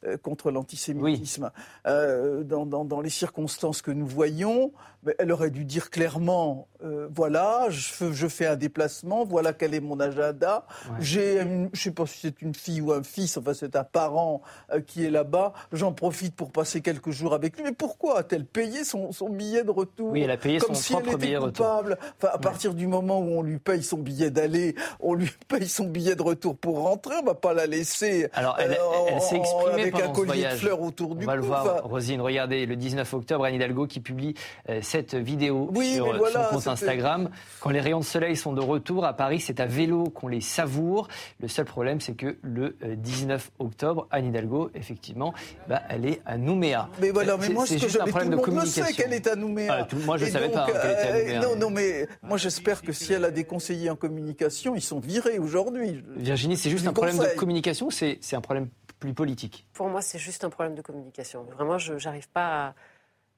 euh, 0.05 0.17
contre 0.17 0.51
l'antisémitisme. 0.51 1.51
Euh, 1.85 2.43
dans, 2.43 2.65
dans, 2.65 2.85
dans, 2.85 3.01
les 3.01 3.09
circonstances 3.09 3.81
que 3.81 3.91
nous 3.91 4.07
voyons, 4.07 4.71
elle 5.17 5.31
aurait 5.31 5.51
dû 5.51 5.65
dire 5.65 5.89
clairement 5.89 6.67
euh, 6.83 7.07
voilà, 7.13 7.67
je, 7.69 8.11
je, 8.11 8.27
fais 8.27 8.45
un 8.45 8.55
déplacement, 8.55 9.25
voilà 9.25 9.51
quel 9.51 9.73
est 9.73 9.79
mon 9.81 9.99
agenda. 9.99 10.65
J'ai, 10.99 11.39
je 11.39 11.43
ne 11.43 11.69
sais 11.73 11.91
pas 11.91 12.05
si 12.05 12.19
c'est 12.21 12.41
une 12.41 12.55
fille 12.55 12.79
ou 12.79 12.93
un 12.93 13.03
fils, 13.03 13.37
enfin 13.37 13.53
c'est 13.53 13.75
un 13.75 13.83
parent 13.83 14.41
qui 14.87 15.05
est 15.05 15.09
là-bas. 15.09 15.53
J'en 15.73 15.91
profite 15.91 16.35
pour 16.35 16.51
passer 16.51 16.81
quelques 16.81 17.11
jours 17.11 17.33
avec 17.33 17.57
lui. 17.57 17.63
Mais 17.63 17.73
pourquoi 17.73 18.19
a-t-elle 18.19 18.45
payé 18.45 18.83
son, 18.83 19.11
son 19.11 19.29
billet 19.29 19.63
de 19.63 19.71
retour 19.71 20.11
oui, 20.11 20.21
elle 20.21 20.31
a 20.31 20.37
payé 20.37 20.59
comme 20.59 20.75
son 20.75 20.81
si 20.81 20.93
propre 20.93 21.09
elle 21.21 21.23
était 21.23 21.35
coupable. 21.35 21.97
Enfin, 22.17 22.33
à 22.33 22.37
partir 22.37 22.73
du 22.73 22.87
moment 22.87 23.19
où 23.19 23.37
on 23.37 23.41
lui 23.41 23.59
paye 23.59 23.83
son 23.83 23.97
billet 23.97 24.31
d'aller, 24.31 24.75
on 24.99 25.13
lui 25.13 25.29
paye 25.47 25.67
son 25.67 25.85
billet 25.85 26.15
de 26.15 26.21
retour 26.21 26.57
pour 26.57 26.81
rentrer, 26.81 27.15
on 27.21 27.25
va 27.25 27.35
pas 27.35 27.53
la 27.53 27.67
laisser 27.67 28.29
Alors, 28.33 28.57
elle, 28.59 28.77
elle 29.07 29.21
s'est 29.21 29.35
exprimée 29.35 29.81
avec 29.81 29.95
un 29.99 30.09
collier 30.09 30.43
de 30.43 30.55
fleurs 30.55 30.81
autour 30.81 31.15
du 31.15 31.25
cou. 31.25 31.31
On 31.31 31.33
va 31.33 31.35
le 31.35 31.41
voir, 31.41 31.83
Rosine. 31.83 32.21
Regardez, 32.21 32.65
le 32.65 32.75
19 32.75 33.13
octobre, 33.13 33.45
Anne 33.45 33.55
Hidalgo 33.55 33.87
qui 33.87 33.99
publie 33.99 34.33
euh, 34.69 34.81
cette 34.89 35.13
vidéo 35.13 35.71
sur 35.81 36.29
son 36.29 36.43
compte 36.49 36.67
Instagram. 36.67 37.29
Quand 37.59 37.69
les 37.69 37.79
rayons 37.79 37.99
de 37.99 38.05
soleil 38.05 38.35
sont 38.35 38.53
de 38.53 38.61
retour 38.61 39.05
à 39.05 39.13
Paris, 39.13 39.39
c'est 39.39 39.59
à 39.59 39.67
vélo 39.67 40.05
qu'on 40.05 40.27
les 40.27 40.41
savoure. 40.41 41.07
Le 41.39 41.47
seul 41.47 41.65
problème, 41.65 42.01
c'est 42.01 42.13
que 42.13 42.37
le 42.41 42.75
19 42.81 43.51
euh, 43.61 43.63
octobre, 43.63 44.07
Anne 44.09 44.25
Hidalgo, 44.25 44.71
effectivement, 44.73 45.33
bah, 45.67 45.83
elle 45.89 46.05
est 46.07 46.21
à 46.25 46.37
Nouméa. 46.37 46.89
Mais 46.99 47.11
voilà, 47.11 47.37
mais 47.37 47.49
moi, 47.49 47.67
ce 47.67 47.75
que 47.75 47.79
juste 47.79 47.99
un 48.01 48.07
problème 48.07 48.31
de 48.31 48.37
communication. 48.37 48.85
qu'elle 48.95 49.13
est 49.13 49.27
à 49.27 49.35
Nouméa. 49.35 49.87
Ah, 49.91 49.95
moi, 50.05 50.17
je 50.17 50.25
ne 50.25 50.31
savais 50.31 50.49
pas. 50.49 50.67
Euh, 50.69 51.39
non, 51.39 51.55
non, 51.55 51.69
mais 51.69 52.07
moi 52.23 52.37
j'espère 52.37 52.81
que 52.81 52.91
si 52.91 53.13
elle 53.13 53.25
a 53.25 53.31
des 53.31 53.43
conseillers 53.43 53.91
en 53.91 53.95
communication, 53.95 54.75
ils 54.75 54.81
sont 54.81 54.99
virés 54.99 55.37
aujourd'hui. 55.37 56.03
Virginie, 56.15 56.57
c'est 56.57 56.71
juste 56.71 56.87
un 56.87 56.93
problème 56.93 57.17
de 57.17 57.37
communication 57.37 57.87
ou 57.87 57.91
c'est 57.91 58.17
un 58.33 58.41
problème 58.41 58.69
plus 58.99 59.13
politique? 59.13 59.65
Pour 59.73 59.87
moi, 59.87 60.01
c'est 60.01 60.19
juste 60.19 60.43
un 60.43 60.49
problème 60.49 60.75
de 60.75 60.81
communication. 60.81 61.43
Vraiment, 61.43 61.77
je 61.77 61.93
n'arrive 61.93 62.27
pas 62.29 62.67
à, 62.67 62.73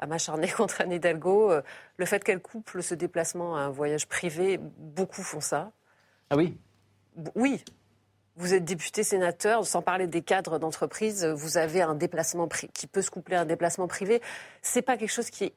m'acharner 0.08 0.48
contre 0.58 0.82
Anne 0.82 0.92
Hidalgo. 0.92 1.52
Euh, 1.52 1.62
le 1.98 2.06
fait 2.06 2.24
qu'elle 2.24 2.42
couple 2.42 2.84
ce 2.84 2.96
déplacement 2.96 3.56
à 3.56 3.62
un 3.62 3.70
voyage 3.70 4.08
privé, 4.08 4.60
beaucoup 4.60 5.24
font 5.24 5.42
ça. 5.42 5.72
Ah 6.30 6.38
oui? 6.38 6.58
Oui, 7.36 7.64
vous 8.38 8.54
êtes 8.54 8.64
député, 8.64 9.04
sénateur, 9.04 9.66
sans 9.66 9.82
parler 9.82 10.08
des 10.08 10.22
cadres 10.22 10.58
d'entreprise, 10.58 11.26
vous 11.26 11.58
avez 11.58 11.82
un 11.82 11.96
déplacement 11.96 12.48
qui 12.48 12.88
peut 12.88 13.02
se 13.02 13.12
coupler 13.12 13.36
à 13.36 13.42
un 13.42 13.46
déplacement 13.46 13.88
privé. 13.88 14.22
C'est 14.62 14.82
pas 14.82 14.98
quelque 14.98 15.12
chose 15.12 15.30
qui 15.30 15.54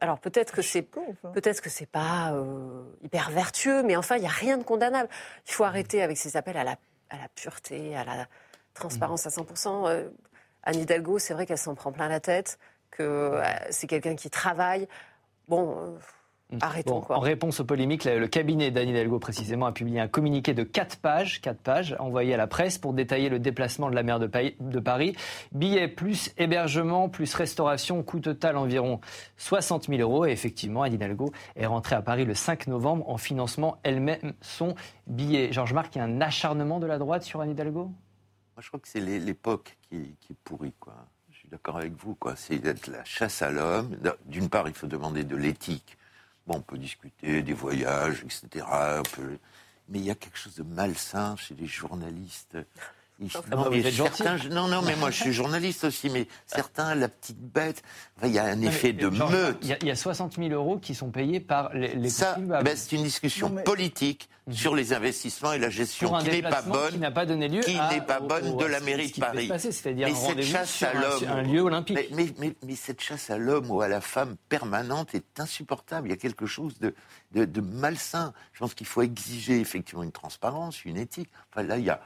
alors 0.00 0.18
peut-être 0.18 0.52
que 0.52 0.62
c'est 0.62 0.82
peut-être 0.82 1.60
que 1.60 1.70
c'est 1.70 1.86
pas 1.86 2.32
euh, 2.32 2.82
hyper 3.02 3.30
vertueux, 3.30 3.82
mais 3.82 3.96
enfin 3.96 4.16
il 4.16 4.20
n'y 4.20 4.26
a 4.26 4.30
rien 4.30 4.58
de 4.58 4.62
condamnable. 4.64 5.08
Il 5.46 5.52
faut 5.52 5.64
arrêter 5.64 6.02
avec 6.02 6.16
ces 6.16 6.36
appels 6.36 6.56
à 6.56 6.64
la, 6.64 6.76
à 7.10 7.18
la 7.18 7.28
pureté, 7.34 7.96
à 7.96 8.04
la 8.04 8.26
transparence 8.74 9.26
à 9.26 9.30
100%. 9.30 9.88
Euh, 9.88 10.08
Anne 10.62 10.78
Hidalgo, 10.78 11.18
c'est 11.18 11.34
vrai 11.34 11.46
qu'elle 11.46 11.58
s'en 11.58 11.74
prend 11.74 11.92
plein 11.92 12.08
la 12.08 12.20
tête, 12.20 12.58
que 12.96 13.02
euh, 13.02 13.42
c'est 13.70 13.86
quelqu'un 13.86 14.16
qui 14.16 14.30
travaille. 14.30 14.88
Bon. 15.48 15.96
En 17.08 17.20
réponse 17.20 17.60
aux 17.60 17.64
polémiques, 17.64 18.04
le 18.04 18.28
cabinet 18.28 18.70
d'Anne 18.70 18.90
Hidalgo 18.90 19.18
précisément 19.18 19.66
a 19.66 19.72
publié 19.72 19.98
un 19.98 20.08
communiqué 20.08 20.54
de 20.54 20.62
4 20.62 20.98
pages, 20.98 21.40
4 21.40 21.58
pages 21.58 21.96
envoyé 21.98 22.34
à 22.34 22.36
la 22.36 22.46
presse 22.46 22.78
pour 22.78 22.92
détailler 22.92 23.28
le 23.28 23.38
déplacement 23.38 23.90
de 23.90 23.94
la 23.94 24.02
maire 24.02 24.20
de 24.20 24.80
Paris. 24.80 25.16
Billets 25.52 25.88
plus 25.88 26.32
hébergement 26.36 27.08
plus 27.08 27.34
restauration, 27.34 28.02
coût 28.02 28.20
total 28.20 28.56
environ 28.56 29.00
60 29.38 29.86
000 29.88 30.00
euros. 30.00 30.26
Et 30.26 30.30
effectivement, 30.30 30.82
Anne 30.82 30.94
Hidalgo 30.94 31.32
est 31.56 31.66
rentrée 31.66 31.96
à 31.96 32.02
Paris 32.02 32.24
le 32.24 32.34
5 32.34 32.66
novembre 32.68 33.08
en 33.08 33.16
financement 33.16 33.78
elle-même 33.82 34.34
son 34.40 34.74
billet. 35.06 35.52
Georges 35.52 35.72
Marc, 35.72 35.96
il 35.96 35.98
y 35.98 36.02
a 36.02 36.04
un 36.04 36.20
acharnement 36.20 36.78
de 36.78 36.86
la 36.86 36.98
droite 36.98 37.22
sur 37.22 37.40
Anne 37.40 37.50
Hidalgo? 37.50 37.84
Moi, 37.84 38.60
je 38.60 38.68
crois 38.68 38.78
que 38.78 38.88
c'est 38.88 39.00
l'époque 39.00 39.76
qui, 39.88 39.96
est 39.96 40.36
pourrie, 40.44 40.74
quoi. 40.78 40.94
D'accord 41.54 41.76
avec 41.76 41.92
vous, 41.92 42.16
quoi. 42.16 42.34
C'est 42.34 42.60
la 42.88 43.04
chasse 43.04 43.40
à 43.40 43.48
l'homme. 43.48 43.96
D'une 44.26 44.48
part, 44.48 44.66
il 44.66 44.74
faut 44.74 44.88
demander 44.88 45.22
de 45.22 45.36
l'éthique 45.36 45.96
Bon, 46.48 46.56
on 46.56 46.60
peut 46.60 46.76
discuter 46.76 47.42
des 47.42 47.52
voyages, 47.52 48.24
etc. 48.24 48.66
Mais 49.88 50.00
il 50.00 50.04
y 50.04 50.10
a 50.10 50.16
quelque 50.16 50.36
chose 50.36 50.56
de 50.56 50.64
malsain 50.64 51.36
chez 51.36 51.54
les 51.54 51.68
journalistes. 51.68 52.58
Non, 53.20 53.70
mais 53.70 53.90
certains, 53.92 54.36
non, 54.50 54.66
non, 54.66 54.82
mais 54.82 54.96
moi 54.96 55.10
je 55.10 55.22
suis 55.22 55.32
journaliste 55.32 55.84
aussi, 55.84 56.10
mais 56.10 56.26
certains, 56.46 56.96
la 56.96 57.08
petite 57.08 57.38
bête, 57.38 57.82
il 58.24 58.30
y 58.30 58.40
a 58.40 58.44
un 58.44 58.60
effet 58.60 58.92
de 58.92 59.08
meute. 59.08 59.58
Il 59.62 59.86
y, 59.86 59.90
a 59.90 59.96
60 59.96 60.34
000 60.36 60.48
euros 60.50 60.78
qui 60.78 60.96
sont 60.96 61.10
payés 61.10 61.38
par 61.38 61.72
les, 61.74 61.94
les 61.94 62.08
Ça, 62.08 62.36
ben, 62.38 62.76
c'est 62.76 62.96
une 62.96 63.04
discussion 63.04 63.50
politique 63.64 64.28
mhm. 64.48 64.54
sur 64.54 64.74
les 64.74 64.92
investissements 64.92 65.52
et 65.52 65.58
la 65.58 65.70
gestion 65.70 66.18
qui 66.18 66.30
n'est 66.30 66.42
pas 66.42 66.62
bonne, 66.62 66.92
qui 66.92 66.98
n'a 66.98 67.12
pas 67.12 67.24
donné 67.24 67.48
lieu, 67.48 67.60
qui 67.60 67.78
n'est 67.78 68.00
pas 68.00 68.18
bonne 68.18 68.56
de 68.56 68.64
la 68.64 68.80
mairie 68.80 69.12
de 69.12 69.20
Paris. 69.20 69.50
C'est-à-dire 69.58 70.08
cette 70.16 70.42
chasse 70.42 70.82
à 70.82 70.92
l'homme, 70.94 71.24
un 71.28 71.42
lieu 71.42 71.60
olympique. 71.60 71.98
Mais, 72.12 72.26
mais, 72.38 72.54
mais, 72.66 72.74
cette 72.74 73.00
chasse 73.00 73.30
à 73.30 73.38
l'homme 73.38 73.70
ou 73.70 73.80
à 73.80 73.86
la 73.86 74.00
femme 74.00 74.36
permanente 74.48 75.14
est 75.14 75.38
insupportable. 75.38 76.08
Il 76.08 76.10
y 76.10 76.14
a 76.14 76.18
quelque 76.18 76.46
chose 76.46 76.78
de, 76.80 76.94
de, 77.32 77.44
de 77.44 77.60
malsain. 77.60 78.32
Je 78.52 78.58
pense 78.58 78.74
qu'il 78.74 78.88
faut 78.88 79.02
exiger 79.02 79.60
effectivement 79.60 80.02
une 80.02 80.12
transparence, 80.12 80.84
une 80.84 80.96
éthique. 80.96 81.30
Enfin 81.52 81.62
là, 81.62 81.78
il 81.78 81.84
y 81.84 81.90
a 81.90 82.00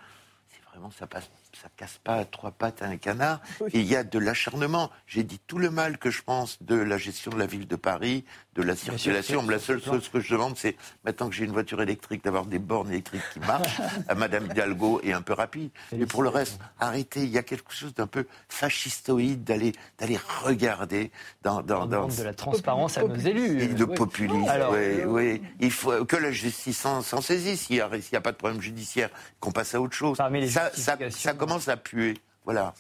vraiment, 0.79 0.91
ça 0.91 1.07
passe 1.07 1.29
ça 1.63 1.69
casse 1.77 1.99
pas 2.05 2.25
trois 2.25 2.53
pattes 2.53 2.83
à 2.83 2.87
un 2.87 2.97
canard. 2.97 3.41
Et 3.73 3.81
il 3.81 3.87
y 3.87 3.97
a 3.97 4.05
de 4.05 4.19
l'acharnement. 4.19 4.91
J'ai 5.07 5.25
dit 5.25 5.41
tout 5.47 5.59
le 5.59 5.71
mal 5.71 5.99
que 5.99 6.11
je 6.11 6.23
pense 6.23 6.63
de 6.63 6.77
la 6.77 6.99
gestion 6.99 7.33
de 7.33 7.39
la 7.39 7.47
ville 7.47 7.67
de 7.67 7.77
Paris, 7.77 8.25
de 8.55 8.63
la 8.63 8.77
circulation. 8.77 9.45
la 9.47 9.59
seule 9.59 9.83
chose 9.83 10.09
que 10.09 10.21
je 10.21 10.33
demande, 10.33 10.57
c'est 10.57 10.77
maintenant 11.05 11.29
que 11.29 11.35
j'ai 11.35 11.45
une 11.45 11.53
voiture 11.53 11.83
électrique, 11.83 12.23
d'avoir 12.25 12.47
des 12.47 12.59
bornes 12.59 12.91
électriques 12.91 13.23
qui 13.33 13.41
marchent 13.41 13.81
à 14.09 14.15
Madame 14.15 14.47
Hidalgo 14.47 15.01
et 15.03 15.13
un 15.13 15.23
peu 15.23 15.33
rapide. 15.33 15.71
Mais 15.93 16.07
pour 16.07 16.23
le 16.23 16.29
reste, 16.29 16.61
arrêtez. 16.79 17.23
Il 17.23 17.31
y 17.31 17.39
a 17.39 17.43
quelque 17.43 17.73
chose 17.73 17.95
d'un 17.95 18.07
peu 18.07 18.27
fascistoïde 18.49 19.45
d'aller 19.45 19.73
d'aller 19.99 20.19
regarder 20.45 21.11
dans 21.43 21.63
dans, 21.63 21.87
dans 21.87 22.09
de 22.09 22.23
la 22.23 22.35
transparence 22.35 22.99
à 22.99 23.03
nos 23.03 23.17
élus. 23.17 23.63
Et 23.63 23.69
de 23.69 23.85
populisme. 23.85 24.51
oui, 24.73 25.05
oui. 25.07 25.43
Il 25.61 25.73
faut 25.73 26.05
que 26.05 26.17
la 26.17 26.31
justice 26.31 26.79
s'en 26.79 27.21
saisisse. 27.21 27.67
S'il 27.67 27.77
n'y 27.77 27.83
a, 27.83 28.21
pas 28.21 28.33
de 28.33 28.37
problème 28.37 28.61
judiciaire, 28.61 29.11
qu'on 29.41 29.51
passe 29.51 29.75
à 29.75 29.81
autre 29.81 29.95
chose. 29.95 30.17
ça, 30.17 30.71
ça, 30.75 30.97
ça 31.11 31.35
commence 31.49 31.69
à 31.69 31.77
puer. 31.77 32.15
Voilà. 32.45 32.73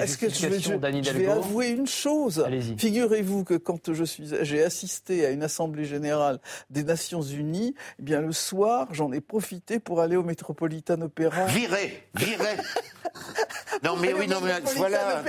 Est-ce 0.00 0.16
que 0.16 0.30
je 0.30 0.46
vais, 0.46 0.60
je, 0.60 0.72
vais, 1.12 1.26
avouer 1.26 1.68
une 1.68 1.86
chose 1.86 2.42
Figurez-vous 2.78 3.44
que 3.44 3.52
quand 3.54 3.92
je 3.92 4.02
suis, 4.02 4.26
j'ai 4.40 4.64
assisté 4.64 5.26
à 5.26 5.30
une 5.30 5.42
assemblée 5.42 5.84
générale 5.84 6.40
des 6.70 6.84
Nations 6.84 7.20
Unies, 7.20 7.74
eh 7.98 8.02
bien 8.02 8.22
le 8.22 8.32
soir, 8.32 8.88
j'en 8.92 9.12
ai 9.12 9.20
profité 9.20 9.78
pour 9.78 10.00
aller 10.00 10.16
au 10.16 10.22
Metropolitan 10.22 11.02
Opera. 11.02 11.44
Viré, 11.44 12.08
viré. 12.14 12.56
non 13.82 13.96
mais 13.96 14.14
oui, 14.14 14.26
non 14.26 14.40
mais 14.40 14.54
voilà. 14.76 15.22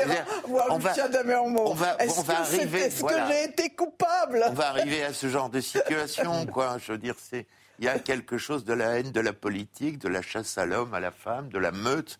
on 0.70 0.78
va, 0.78 0.93
on 1.36 1.74
va, 1.74 1.97
on 2.07 2.22
va 2.22 2.39
arriver. 2.39 2.80
Est-ce 2.80 3.03
que 3.03 3.28
j'ai 3.28 3.43
été 3.43 3.70
coupable? 3.72 4.45
On 4.47 4.53
va 4.53 4.70
arriver 4.70 5.03
à 5.03 5.12
ce 5.12 5.28
genre 5.28 5.49
de 5.49 5.60
situation, 5.60 6.45
quoi. 6.53 6.78
Je 6.78 6.93
veux 6.93 6.97
dire, 6.97 7.16
c'est 7.20 7.45
il 7.80 7.86
y 7.86 7.89
a 7.89 7.99
quelque 7.99 8.38
chose 8.38 8.64
de 8.64 8.74
la 8.74 8.99
haine 8.99 9.12
de 9.12 9.20
la 9.20 9.34
politique, 9.34 9.99
de 9.99 10.07
la 10.07 10.22
chasse 10.22 10.57
à 10.57 10.66
l'homme, 10.66 10.93
à 10.93 11.01
la 11.01 11.12
femme, 11.12 11.49
de 11.49 11.60
la 11.60 11.72
meute. 11.72 12.20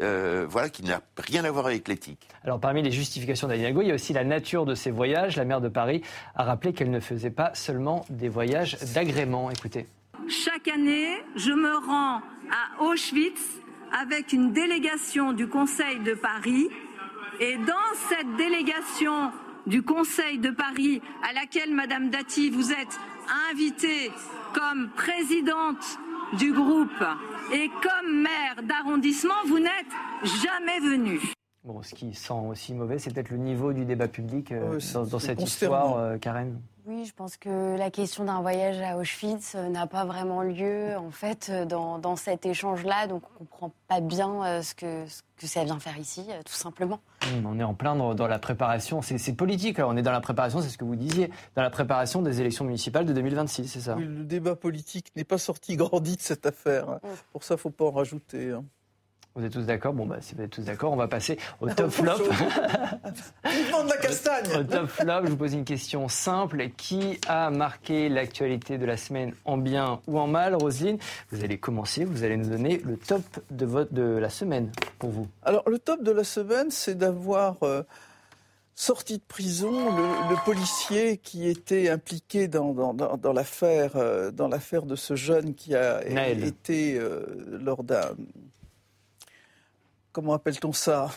Euh, 0.00 0.46
voilà, 0.48 0.70
qui 0.70 0.82
n'a 0.82 1.00
rien 1.18 1.44
à 1.44 1.50
voir 1.50 1.66
avec 1.66 1.86
l'éthique. 1.86 2.26
Alors 2.42 2.58
parmi 2.58 2.82
les 2.82 2.90
justifications 2.90 3.48
d'Anne 3.48 3.60
il 3.60 3.86
y 3.86 3.90
a 3.90 3.94
aussi 3.94 4.14
la 4.14 4.24
nature 4.24 4.64
de 4.64 4.74
ces 4.74 4.90
voyages. 4.90 5.36
La 5.36 5.44
maire 5.44 5.60
de 5.60 5.68
Paris 5.68 6.02
a 6.34 6.44
rappelé 6.44 6.72
qu'elle 6.72 6.90
ne 6.90 7.00
faisait 7.00 7.30
pas 7.30 7.54
seulement 7.54 8.06
des 8.08 8.28
voyages 8.28 8.78
d'agrément. 8.94 9.50
Écoutez. 9.50 9.86
Chaque 10.28 10.68
année, 10.68 11.18
je 11.36 11.52
me 11.52 11.74
rends 11.86 12.22
à 12.50 12.82
Auschwitz 12.82 13.40
avec 14.00 14.32
une 14.32 14.52
délégation 14.52 15.32
du 15.32 15.48
Conseil 15.48 15.98
de 16.00 16.14
Paris. 16.14 16.68
Et 17.40 17.56
dans 17.56 18.08
cette 18.08 18.36
délégation 18.36 19.32
du 19.66 19.82
Conseil 19.82 20.38
de 20.38 20.50
Paris, 20.50 21.02
à 21.28 21.32
laquelle, 21.32 21.74
Madame 21.74 22.10
Dati, 22.10 22.50
vous 22.50 22.72
êtes 22.72 22.98
invitée 23.50 24.10
comme 24.54 24.90
présidente 24.90 25.98
du 26.38 26.52
groupe 26.52 27.04
et 27.52 27.68
comme 27.82 28.22
maire 28.22 28.62
d'arrondissement, 28.62 29.34
vous 29.46 29.58
n'êtes 29.58 29.92
jamais 30.42 30.80
venue. 30.80 31.20
Bon, 31.64 31.82
ce 31.82 31.94
qui 31.94 32.14
sent 32.14 32.32
aussi 32.48 32.74
mauvais, 32.74 32.98
c'est 32.98 33.12
peut-être 33.12 33.30
le 33.30 33.36
niveau 33.36 33.72
du 33.72 33.84
débat 33.84 34.08
public 34.08 34.52
euh, 34.52 34.78
dans, 34.94 35.18
cette 35.18 35.42
histoire, 35.42 35.98
euh, 35.98 36.16
Karen. 36.16 36.60
Oui, 36.86 37.04
je 37.04 37.12
pense 37.12 37.36
que 37.36 37.76
la 37.76 37.90
question 37.90 38.24
d'un 38.24 38.40
voyage 38.40 38.80
à 38.80 38.96
Auschwitz 38.96 39.54
euh, 39.54 39.68
n'a 39.68 39.86
pas 39.86 40.04
vraiment 40.04 40.42
lieu, 40.42 40.96
en 40.96 41.10
fait, 41.10 41.50
dans, 41.68 42.16
cet 42.16 42.46
échange-là. 42.46 43.06
Donc, 43.06 43.22
on 43.38 43.44
ne 43.44 43.48
comprend 43.48 43.72
pas 43.88 44.00
bien 44.00 44.62
ce 44.62 44.74
que, 44.74 45.06
ce 45.06 45.22
que 45.38 45.46
ça 45.46 45.64
vient 45.64 45.78
faire 45.78 45.98
ici, 45.98 46.26
tout 46.44 46.52
simplement. 46.52 47.00
on 47.44 47.58
est 47.58 47.64
en 47.64 47.74
plein 47.74 47.94
dans, 47.96 48.26
la 48.26 48.38
préparation. 48.38 49.02
C'est 49.02 49.32
politique, 49.32 49.78
on 49.78 49.96
est 49.96 50.02
dans 50.02 50.12
la 50.12 50.20
préparation, 50.20 50.60
c'est 50.60 50.68
ce 50.68 50.78
que 50.78 50.84
vous 50.84 50.96
disiez, 50.96 51.30
dans 51.54 51.62
la 51.62 51.70
préparation 51.70 52.22
des 52.22 52.40
élections 52.40 52.64
municipales 52.64 53.06
de 53.06 53.12
2026, 53.12 53.66
c'est 53.66 53.80
ça? 53.80 53.96
Oui, 53.96 54.04
Le 54.04 54.24
débat 54.24 54.56
politique 54.56 55.12
n'est 55.16 55.24
pas 55.24 55.38
sorti 55.38 55.76
grandi 55.76 56.16
de 56.16 56.22
cette 56.22 56.46
affaire. 56.46 56.88
Hein. 56.88 57.00
Pour 57.32 57.44
ça, 57.44 57.54
il 57.54 57.56
ne 57.56 57.60
faut 57.60 57.70
pas 57.70 57.86
en 57.86 57.90
rajouter. 57.90 58.50
Hein. 58.50 58.64
Vous 59.36 59.44
êtes 59.44 59.52
tous 59.52 59.62
d'accord? 59.62 59.92
Bon, 59.92 60.06
bah, 60.06 60.16
si 60.20 60.34
vous 60.34 60.42
êtes 60.42 60.50
tous 60.50 60.62
d'accord, 60.62 60.92
on 60.92 60.96
va 60.96 61.06
passer 61.06 61.38
au 61.60 61.68
top 61.70 61.90
flop. 61.90 62.18
de 63.44 63.88
la 63.88 63.96
castagne 63.96 64.44
Au 64.58 64.64
top 64.64 64.88
flop, 64.88 65.24
je 65.24 65.30
vous 65.30 65.36
pose 65.36 65.54
une 65.54 65.64
question 65.64 66.08
simple. 66.08 66.70
Qui 66.76 67.20
a 67.28 67.50
marqué 67.50 68.08
l'actualité 68.08 68.76
de 68.76 68.84
la 68.84 68.96
semaine 68.96 69.32
en 69.44 69.56
bien 69.56 70.00
ou 70.08 70.18
en 70.18 70.26
mal? 70.26 70.56
Roselyne, 70.56 70.98
vous 71.30 71.44
allez 71.44 71.58
commencer, 71.58 72.04
vous 72.04 72.24
allez 72.24 72.36
nous 72.36 72.48
donner 72.48 72.78
le 72.84 72.96
top 72.96 73.22
de, 73.50 73.66
votre, 73.66 73.92
de 73.94 74.02
la 74.02 74.30
semaine 74.30 74.72
pour 74.98 75.10
vous. 75.10 75.28
Alors, 75.42 75.68
le 75.68 75.78
top 75.78 76.02
de 76.02 76.12
la 76.12 76.24
semaine, 76.24 76.70
c'est 76.70 76.96
d'avoir... 76.96 77.56
Euh, 77.62 77.82
sorti 78.74 79.18
de 79.18 79.22
prison 79.28 79.94
le, 79.94 80.44
policier 80.46 81.18
qui 81.18 81.46
était 81.46 81.90
impliqué 81.90 82.48
dans, 82.48 82.72
dans, 82.94 83.32
l'affaire 83.34 83.92
euh, 83.96 84.30
dans 84.30 84.48
l'affaire 84.48 84.86
de 84.86 84.96
ce 84.96 85.16
jeune 85.16 85.54
qui 85.54 85.74
a 85.74 86.02
été 86.30 86.96
euh, 86.98 87.26
lors 87.60 87.84
d'un 87.84 88.14
comment 90.12 90.34
appelle-t-on 90.34 90.72
ça 90.72 91.10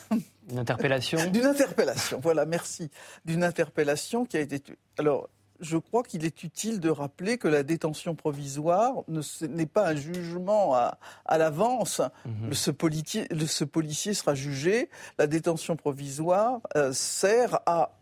Une 0.49 0.59
interpellation 0.59 1.19
D'une 1.31 1.45
interpellation, 1.45 2.19
voilà, 2.21 2.45
merci. 2.45 2.89
D'une 3.25 3.43
interpellation 3.43 4.25
qui 4.25 4.37
a 4.37 4.41
été... 4.41 4.61
Alors, 4.97 5.29
je 5.59 5.77
crois 5.77 6.03
qu'il 6.03 6.25
est 6.25 6.43
utile 6.43 6.79
de 6.79 6.89
rappeler 6.89 7.37
que 7.37 7.47
la 7.47 7.63
détention 7.63 8.15
provisoire 8.15 9.03
n'est 9.41 9.65
pas 9.65 9.89
un 9.89 9.95
jugement 9.95 10.75
à, 10.75 10.97
l'avance. 11.37 12.01
Mhm. 12.25 12.53
ce, 12.53 12.71
policier 12.71 14.13
sera 14.13 14.35
jugé. 14.35 14.89
La 15.17 15.27
détention 15.27 15.75
provisoire 15.75 16.59
euh, 16.75 16.91
sert 16.91 17.59
à 17.65 17.95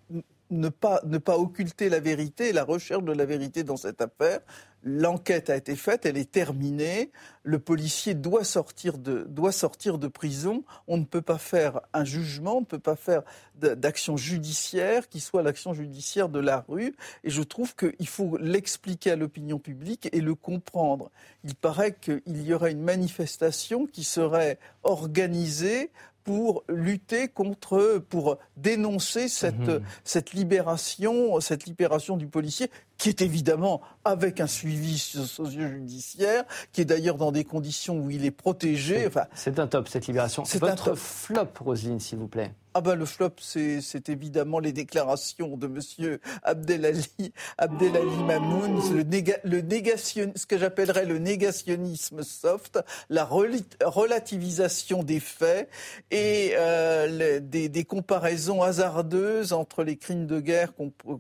ne 0.52 0.70
pas, 0.70 1.02
ne 1.06 1.18
pas 1.18 1.38
occulter 1.38 1.90
la 1.90 2.00
vérité 2.00 2.52
la 2.52 2.64
recherche 2.64 3.04
de 3.04 3.12
la 3.12 3.26
vérité 3.26 3.64
dans 3.64 3.78
cette 3.78 4.02
affaire. 4.02 4.42
L'enquête 4.84 5.52
a 5.52 5.58
été 5.58 5.76
faite, 5.76 6.08
elle 6.08 6.18
est 6.18 6.32
terminée. 6.32 7.12
Le 7.44 7.60
policier 7.60 8.16
doit 8.16 8.44
sortir 8.44 8.98
de, 8.98 9.26
doit 9.30 9.52
sortir 9.52 10.00
de 10.00 10.08
prison. 10.08 10.64
On 10.88 10.98
ne 10.98 11.04
peut 11.04 11.22
pas 11.22 11.38
faire 11.38 11.82
un 11.94 12.04
jugement, 12.04 12.58
on 12.58 12.62
ne 12.62 12.66
peut 12.66 12.80
pas 12.80 12.96
faire 12.96 13.22
d'action 13.54 14.18
judiciaire 14.18 15.08
qui 15.08 15.20
soit 15.20 15.44
l'action 15.44 15.76
judiciaire 15.76 16.30
de 16.30 16.40
la 16.40 16.66
rue. 16.68 16.96
Et 17.24 17.30
je 17.30 17.44
trouve 17.44 17.76
qu'il 17.76 18.08
faut 18.08 18.38
l'expliquer 18.38 19.12
à 19.12 19.16
l'opinion 19.16 19.60
publique 19.60 20.10
et 20.12 20.22
le 20.22 20.34
comprendre. 20.34 21.12
Il 21.44 21.54
paraît 21.54 21.94
qu'il 21.94 22.22
y 22.26 22.52
aura 22.52 22.72
une 22.72 22.82
manifestation 22.82 23.86
qui 23.86 24.04
serait 24.04 24.58
organisée 24.82 25.92
pour 26.24 26.64
lutter 26.70 27.28
contre, 27.28 28.04
pour 28.10 28.38
dénoncer 28.58 29.28
cette, 29.28 29.60
mhm. 29.60 29.82
cette 30.04 30.34
libération, 30.34 31.40
cette 31.40 31.66
libération 31.66 32.18
du 32.18 32.28
policier 32.28 32.70
qui 33.02 33.10
est 33.10 33.24
évidemment 33.24 33.82
avec 34.06 34.40
un 34.42 34.46
suivi 34.46 35.00
socio-judiciaire, 35.00 36.44
qui 36.72 36.82
est 36.82 36.86
d'ailleurs 36.86 37.16
dans 37.18 37.32
des 37.32 37.44
conditions 37.44 37.98
où 37.98 38.12
il 38.12 38.26
est 38.26 38.32
protégé. 38.32 39.08
Enfin, 39.08 39.26
c'est 39.34 39.58
un 39.58 39.66
top 39.66 39.88
cette 39.88 40.06
libération. 40.06 40.46
C'est 40.46 40.60
votre 40.60 40.94
flop, 40.94 41.48
Roselyne, 41.60 42.00
s'il 42.00 42.20
vous 42.20 42.28
plaît. 42.28 42.54
Ah 42.74 42.80
ben 42.80 42.96
le 42.96 43.04
flop, 43.06 43.32
c'est 43.42 44.08
évidemment 44.08 44.60
les 44.60 44.72
déclarations 44.72 45.58
de 45.58 45.68
Monsieur 45.68 46.22
Abdelali, 46.42 47.34
Abdelali 47.58 48.24
Mamoun, 48.24 48.80
le, 48.96 49.04
le 49.44 49.62
négation, 49.62 50.32
ce 50.38 50.46
que 50.46 50.58
j'appellerais 50.58 51.06
le 51.06 51.18
négationnisme 51.18 52.24
soft, 52.24 52.80
la 53.10 53.26
relativisation 53.26 55.04
des 55.04 55.20
faits 55.20 55.70
et 56.12 56.54
euh, 56.56 57.42
des, 57.42 57.68
des, 57.68 57.84
comparaisons 57.84 58.64
hasardeuses 58.64 59.52
entre 59.52 59.84
les 59.84 59.98
crimes 59.98 60.26
de 60.26 60.40
guerre 60.40 60.72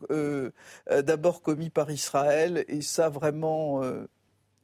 euh, 0.09 0.51
euh, 0.89 1.01
d'abord 1.01 1.41
commis 1.41 1.69
par 1.71 1.89
Israël. 1.91 2.65
Et 2.67 2.81
ça, 2.81 3.09
vraiment. 3.09 3.83
Euh, 3.83 4.07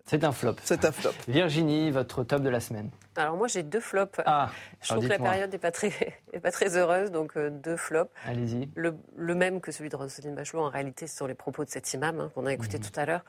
c'est 0.05 0.23
un 0.23 0.31
flop. 0.31 0.55
C'est 0.63 0.85
un 0.85 0.91
flop. 0.91 1.11
Virginie, 1.27 1.91
votre 1.91 2.23
top 2.23 2.41
de 2.41 2.49
la 2.49 2.61
semaine. 2.61 2.89
Alors 3.17 3.35
moi 3.35 3.47
j'ai 3.47 3.63
deux 3.63 3.81
flops. 3.81 4.21
Ah, 4.25 4.49
je 4.81 4.89
trouve 4.89 5.03
que 5.03 5.09
la 5.09 5.19
période 5.19 5.51
n'est 5.51 5.57
pas 5.57 5.71
très, 5.71 5.91
pas 6.41 6.51
très 6.51 6.77
heureuse, 6.77 7.11
donc 7.11 7.35
euh, 7.35 7.49
deux 7.49 7.75
flops. 7.75 8.11
Allez-y. 8.25 8.69
Le, 8.75 9.35
même 9.35 9.59
que 9.59 9.71
celui 9.71 9.89
de 9.89 9.95
Roselyne 9.95 10.35
Bachelot, 10.35 10.61
en 10.61 10.69
réalité, 10.69 11.07
sur 11.07 11.27
les 11.27 11.33
propos 11.33 11.65
de 11.65 11.69
cet 11.69 11.93
imam 11.93 12.19
hein, 12.19 12.31
qu'on 12.33 12.45
a 12.45 12.53
écouté 12.53 12.77
mhm. 12.77 12.83
tout 12.85 12.99
à 12.99 13.05
l'heure, 13.05 13.25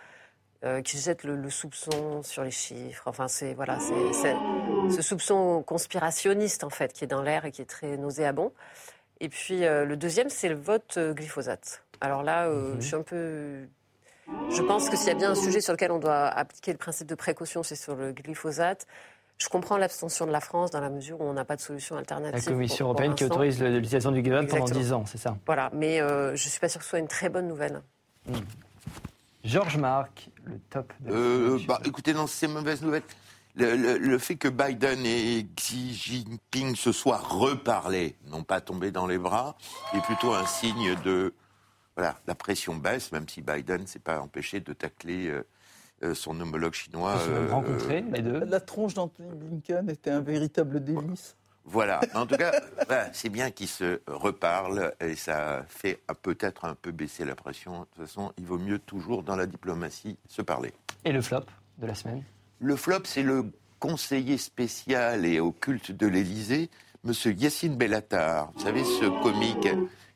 euh, 0.64 0.82
qui 0.82 0.98
jette 0.98 1.24
le, 1.24 1.50
soupçon 1.50 2.22
sur 2.22 2.44
les 2.44 2.50
chiffres. 2.50 3.04
Enfin, 3.06 3.26
c'est 3.26 3.54
voilà, 3.54 3.78
c'est 3.80 4.36
ce 4.94 5.02
soupçon 5.02 5.64
conspirationniste 5.66 6.62
en 6.62 6.70
fait 6.70 6.92
qui 6.92 7.02
est 7.02 7.08
dans 7.08 7.22
l'air 7.22 7.44
et 7.44 7.50
qui 7.50 7.62
est 7.62 7.68
très 7.68 7.96
nauséabond. 7.96 8.52
Et 9.20 9.28
puis 9.28 9.60
le 9.60 9.94
deuxième, 9.96 10.28
c'est 10.28 10.48
le 10.48 10.54
vote 10.54 10.98
glyphosate. 10.98 11.82
Alors 12.00 12.22
là, 12.22 12.46
euh, 12.46 12.74
mhm. 12.74 12.80
je 12.80 12.86
suis 12.86 12.96
un 12.96 13.02
peu. 13.02 13.66
Je 14.50 14.62
pense 14.62 14.90
que 14.90 14.96
s'il 14.96 15.08
y 15.08 15.10
a 15.10 15.14
bien 15.14 15.30
un 15.30 15.34
sujet 15.34 15.60
sur 15.60 15.72
lequel 15.72 15.90
on 15.90 15.98
doit 15.98 16.26
appliquer 16.26 16.72
le 16.72 16.78
principe 16.78 17.06
de 17.06 17.14
précaution, 17.14 17.62
c'est 17.62 17.76
sur 17.76 17.96
le 17.96 18.12
glyphosate. 18.12 18.86
Je 19.38 19.48
comprends 19.48 19.78
l'abstention 19.78 20.26
de 20.26 20.32
la 20.32 20.40
France 20.40 20.72
dans 20.72 20.80
la 20.80 20.90
mesure 20.90 21.20
où 21.20 21.24
on 21.24 21.32
n'a 21.32 21.44
pas 21.44 21.56
de 21.56 21.60
solution 21.60 21.96
alternative. 21.96 22.44
La 22.44 22.52
Commission 22.52 22.86
européenne 22.86 23.14
qui 23.14 23.24
autorise 23.24 23.62
l'utilisation 23.62 24.10
du 24.10 24.20
glyphosate 24.20 24.50
pendant 24.50 24.64
10 24.64 24.92
ans, 24.92 25.04
c'est 25.06 25.18
ça 25.18 25.36
Voilà, 25.46 25.70
mais 25.72 26.00
euh, 26.00 26.34
je 26.34 26.44
ne 26.44 26.50
suis 26.50 26.60
pas 26.60 26.68
sûr 26.68 26.80
que 26.80 26.84
ce 26.84 26.90
soit 26.90 26.98
une 26.98 27.08
très 27.08 27.28
bonne 27.28 27.46
nouvelle. 27.46 27.80
Hmm. 28.26 28.34
Georges 29.44 29.78
Marc, 29.78 30.28
le 30.44 30.58
top 30.70 30.92
de 31.00 31.12
euh, 31.12 31.58
bah, 31.66 31.80
Écoutez, 31.84 32.12
non, 32.12 32.26
c'est 32.26 32.48
mauvaise 32.48 32.82
nouvelle. 32.82 33.02
Le, 33.59 33.98
le, 33.98 34.18
fait 34.18 34.36
que 34.36 34.48
Biden 34.48 35.04
et 35.04 35.46
Xi 35.56 35.92
Jinping 35.92 36.76
se 36.76 36.92
soient 36.92 37.18
reparlés, 37.18 38.16
n'ont 38.26 38.44
pas 38.44 38.61
tombé 38.61 38.92
dans 38.92 39.06
les 39.06 39.18
bras, 39.18 39.56
est 39.94 40.00
plutôt 40.02 40.32
un 40.32 40.46
signe 40.46 40.94
de 41.04 41.34
voilà, 41.98 42.16
la 42.28 42.36
pression 42.36 42.76
baisse, 42.76 43.11
même 43.11 43.28
si 43.28 43.42
Biden 43.42 43.82
ne 43.82 43.86
s'est 43.86 43.98
pas 43.98 44.20
empêché 44.20 44.61
de 44.61 44.72
tacler 44.72 45.26
euh, 45.26 45.44
euh, 46.04 46.14
son 46.14 46.40
homologue 46.40 46.72
chinois. 46.72 47.16
Ils 47.26 47.32
euh, 47.32 48.00
les 48.12 48.22
deux. 48.22 48.44
La 48.44 48.61
tronche 48.61 48.94
d'Anthony 48.94 49.28
Blinken 49.34 49.90
était 49.90 50.11
un 50.11 50.20
véritable 50.20 50.84
délice. 50.84 51.36
Voilà. 51.64 52.00
En 52.14 52.24
tout 52.24 52.36
cas, 52.36 52.52
c'est 53.12 53.30
bien 53.30 53.50
qu'ils 53.50 53.66
se 53.66 54.00
reparlent 54.06 54.92
et 55.00 55.16
ça 55.16 55.64
fait 55.68 56.00
peut-être 56.22 56.66
un 56.66 56.76
peu 56.76 56.92
baisser 56.92 57.24
la 57.24 57.34
pression. 57.34 57.80
De 57.80 57.86
toute 57.86 58.06
façon, 58.06 58.32
il 58.38 58.46
vaut 58.46 58.59
mieux 58.59 58.78
toujours 58.78 59.24
dans 59.24 59.34
la 59.34 59.46
diplomatie 59.46 60.16
se 60.28 60.40
parler. 60.40 60.72
Et 61.04 61.11
le 61.11 61.20
flop 61.20 61.46
de 61.78 61.86
la 61.88 61.96
semaine? 61.96 62.22
Le 62.61 62.74
flop, 62.74 63.02
c'est 63.04 63.22
le 63.22 63.52
conseiller 63.78 64.36
spécial 64.36 65.24
et 65.24 65.38
occulte 65.38 65.92
de 65.92 66.09
l'Élysée, 66.09 66.70
Monsieur 67.04 67.32
Yassine 67.32 67.76
Bellatar. 67.76 68.50
Vous 68.52 68.62
savez, 68.62 68.82
ce 68.82 69.22
comique 69.22 69.68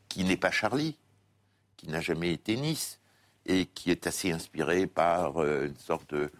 qui 0.09 0.25
n'est 0.25 0.37
pas 0.37 0.51
Charlie, 0.51 0.99
qui 1.77 1.89
n'a 1.89 2.01
jamais 2.01 2.33
été 2.33 2.57
Nice 2.57 2.99
et 3.47 3.67
qui 3.67 3.93
est 3.93 4.09
assez 4.09 4.33
inspiré 4.33 4.89
par 4.89 5.41
euh, 5.41 5.67
une 5.67 5.77
sorte 5.77 6.15
de 6.15 6.31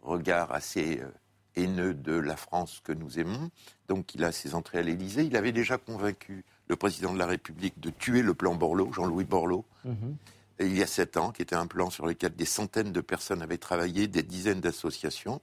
regard 0.00 0.52
assez 0.52 1.00
euh, 1.00 1.10
haineux 1.56 1.92
de 1.92 2.14
la 2.14 2.36
France 2.36 2.80
que 2.82 2.92
nous 2.92 3.18
aimons. 3.18 3.50
Donc 3.88 4.14
il 4.14 4.24
a 4.24 4.32
ses 4.32 4.54
entrées 4.54 4.78
à 4.78 4.82
l'Élysée. 4.82 5.24
Il 5.24 5.36
avait 5.36 5.52
déjà 5.52 5.76
convaincu 5.76 6.44
le 6.68 6.76
président 6.76 7.12
de 7.12 7.18
la 7.18 7.26
République 7.26 7.78
de 7.80 7.90
tuer 7.90 8.22
le 8.22 8.32
plan 8.32 8.54
Borloo, 8.54 8.92
Jean-Louis 8.92 9.24
Borloo, 9.24 9.64
mhm. 9.84 10.16
Il 10.60 10.76
y 10.76 10.82
a 10.82 10.86
sept 10.86 11.16
ans, 11.16 11.32
qui 11.32 11.42
était 11.42 11.56
un 11.56 11.66
plan 11.66 11.90
sur 11.90 12.06
lequel 12.06 12.34
des 12.34 12.44
centaines 12.44 12.92
de 12.92 13.00
personnes 13.00 13.42
avaient 13.42 13.58
travaillé, 13.58 14.08
des 14.08 14.22
dizaines 14.22 14.60
d'associations. 14.60 15.40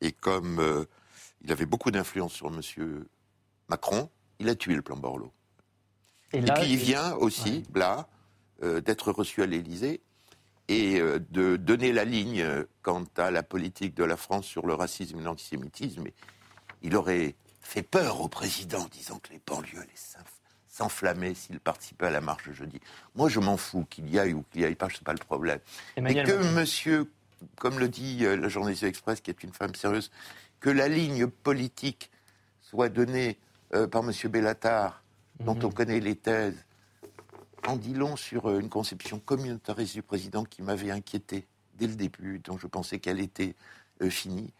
Et 0.00 0.12
comme 0.12 0.60
euh, 0.60 0.84
il 1.42 1.52
avait 1.52 1.66
beaucoup 1.66 1.90
d'influence 1.90 2.32
sur 2.32 2.48
M. 2.48 3.04
Macron, 3.68 4.10
il 4.38 4.48
a 4.48 4.54
tué 4.54 4.74
le 4.74 4.82
plan 4.82 4.96
Borloo. 4.96 5.32
Et, 6.32 6.40
puis 6.40 6.70
il 6.70 6.76
vient 6.76 7.14
aussi, 7.16 7.64
là, 7.74 8.08
euh, 8.62 8.80
d'être 8.80 9.12
reçu 9.12 9.42
à 9.42 9.46
l'Élysée 9.46 10.00
et 10.68 11.00
euh, 11.00 11.18
de 11.30 11.56
donner 11.56 11.92
la 11.92 12.04
ligne 12.04 12.44
quant 12.82 13.04
à 13.16 13.30
la 13.30 13.42
politique 13.42 13.94
de 13.94 14.04
la 14.04 14.16
France 14.16 14.46
sur 14.46 14.66
le 14.66 14.74
racisme 14.74 15.18
et 15.18 15.22
l'antisémitisme. 15.22 16.04
Il 16.82 16.96
aurait 16.96 17.36
fait 17.60 17.82
peur 17.82 18.20
au 18.20 18.28
président, 18.28 18.86
disant 18.90 19.18
que 19.18 19.32
les 19.32 19.40
banlieues 19.44 19.80
allaient 19.80 19.90
s'enflammer 20.82 21.34
s'il 21.34 21.60
participait 21.60 22.06
à 22.06 22.10
la 22.10 22.20
marche 22.20 22.48
de 22.48 22.52
jeudi. 22.52 22.80
Moi, 23.14 23.28
je 23.28 23.38
m'en 23.38 23.56
fous 23.56 23.86
qu'il 23.88 24.08
y 24.10 24.18
aille 24.18 24.34
ou 24.34 24.44
qu'il 24.50 24.62
n'y 24.62 24.66
aille 24.66 24.74
pas, 24.74 24.88
ce 24.88 24.96
n'est 24.96 25.04
pas 25.04 25.12
le 25.12 25.18
problème. 25.18 25.60
Et 25.96 26.22
que 26.22 26.54
monsieur, 26.54 27.10
comme 27.56 27.78
le 27.78 27.88
dit 27.88 28.24
euh, 28.24 28.36
la 28.36 28.48
journaliste 28.48 28.82
Express, 28.82 29.20
qui 29.20 29.30
est 29.30 29.42
une 29.44 29.52
femme 29.52 29.74
sérieuse, 29.74 30.10
que 30.60 30.70
la 30.70 30.88
ligne 30.88 31.26
politique 31.28 32.10
soit 32.60 32.88
donné 32.88 33.38
euh, 33.74 33.86
par 33.86 34.02
M. 34.02 34.12
Bellatar, 34.30 35.02
dont 35.40 35.54
mhm. 35.54 35.64
on 35.66 35.70
connaît 35.70 36.00
les 36.00 36.16
thèses, 36.16 36.64
en 37.66 37.76
dit 37.76 37.94
long 37.94 38.16
sur 38.16 38.50
euh, 38.50 38.58
une 38.58 38.68
conception 38.68 39.20
communautariste 39.20 39.94
du 39.94 40.02
président 40.02 40.44
qui 40.44 40.62
m'avait 40.62 40.90
inquiété 40.90 41.46
dès 41.74 41.86
le 41.86 41.94
début, 41.94 42.40
dont 42.40 42.58
je 42.58 42.66
pensais 42.66 42.98
qu'elle 42.98 43.20
était 43.20 43.54
euh, 44.02 44.10
finie, 44.10 44.52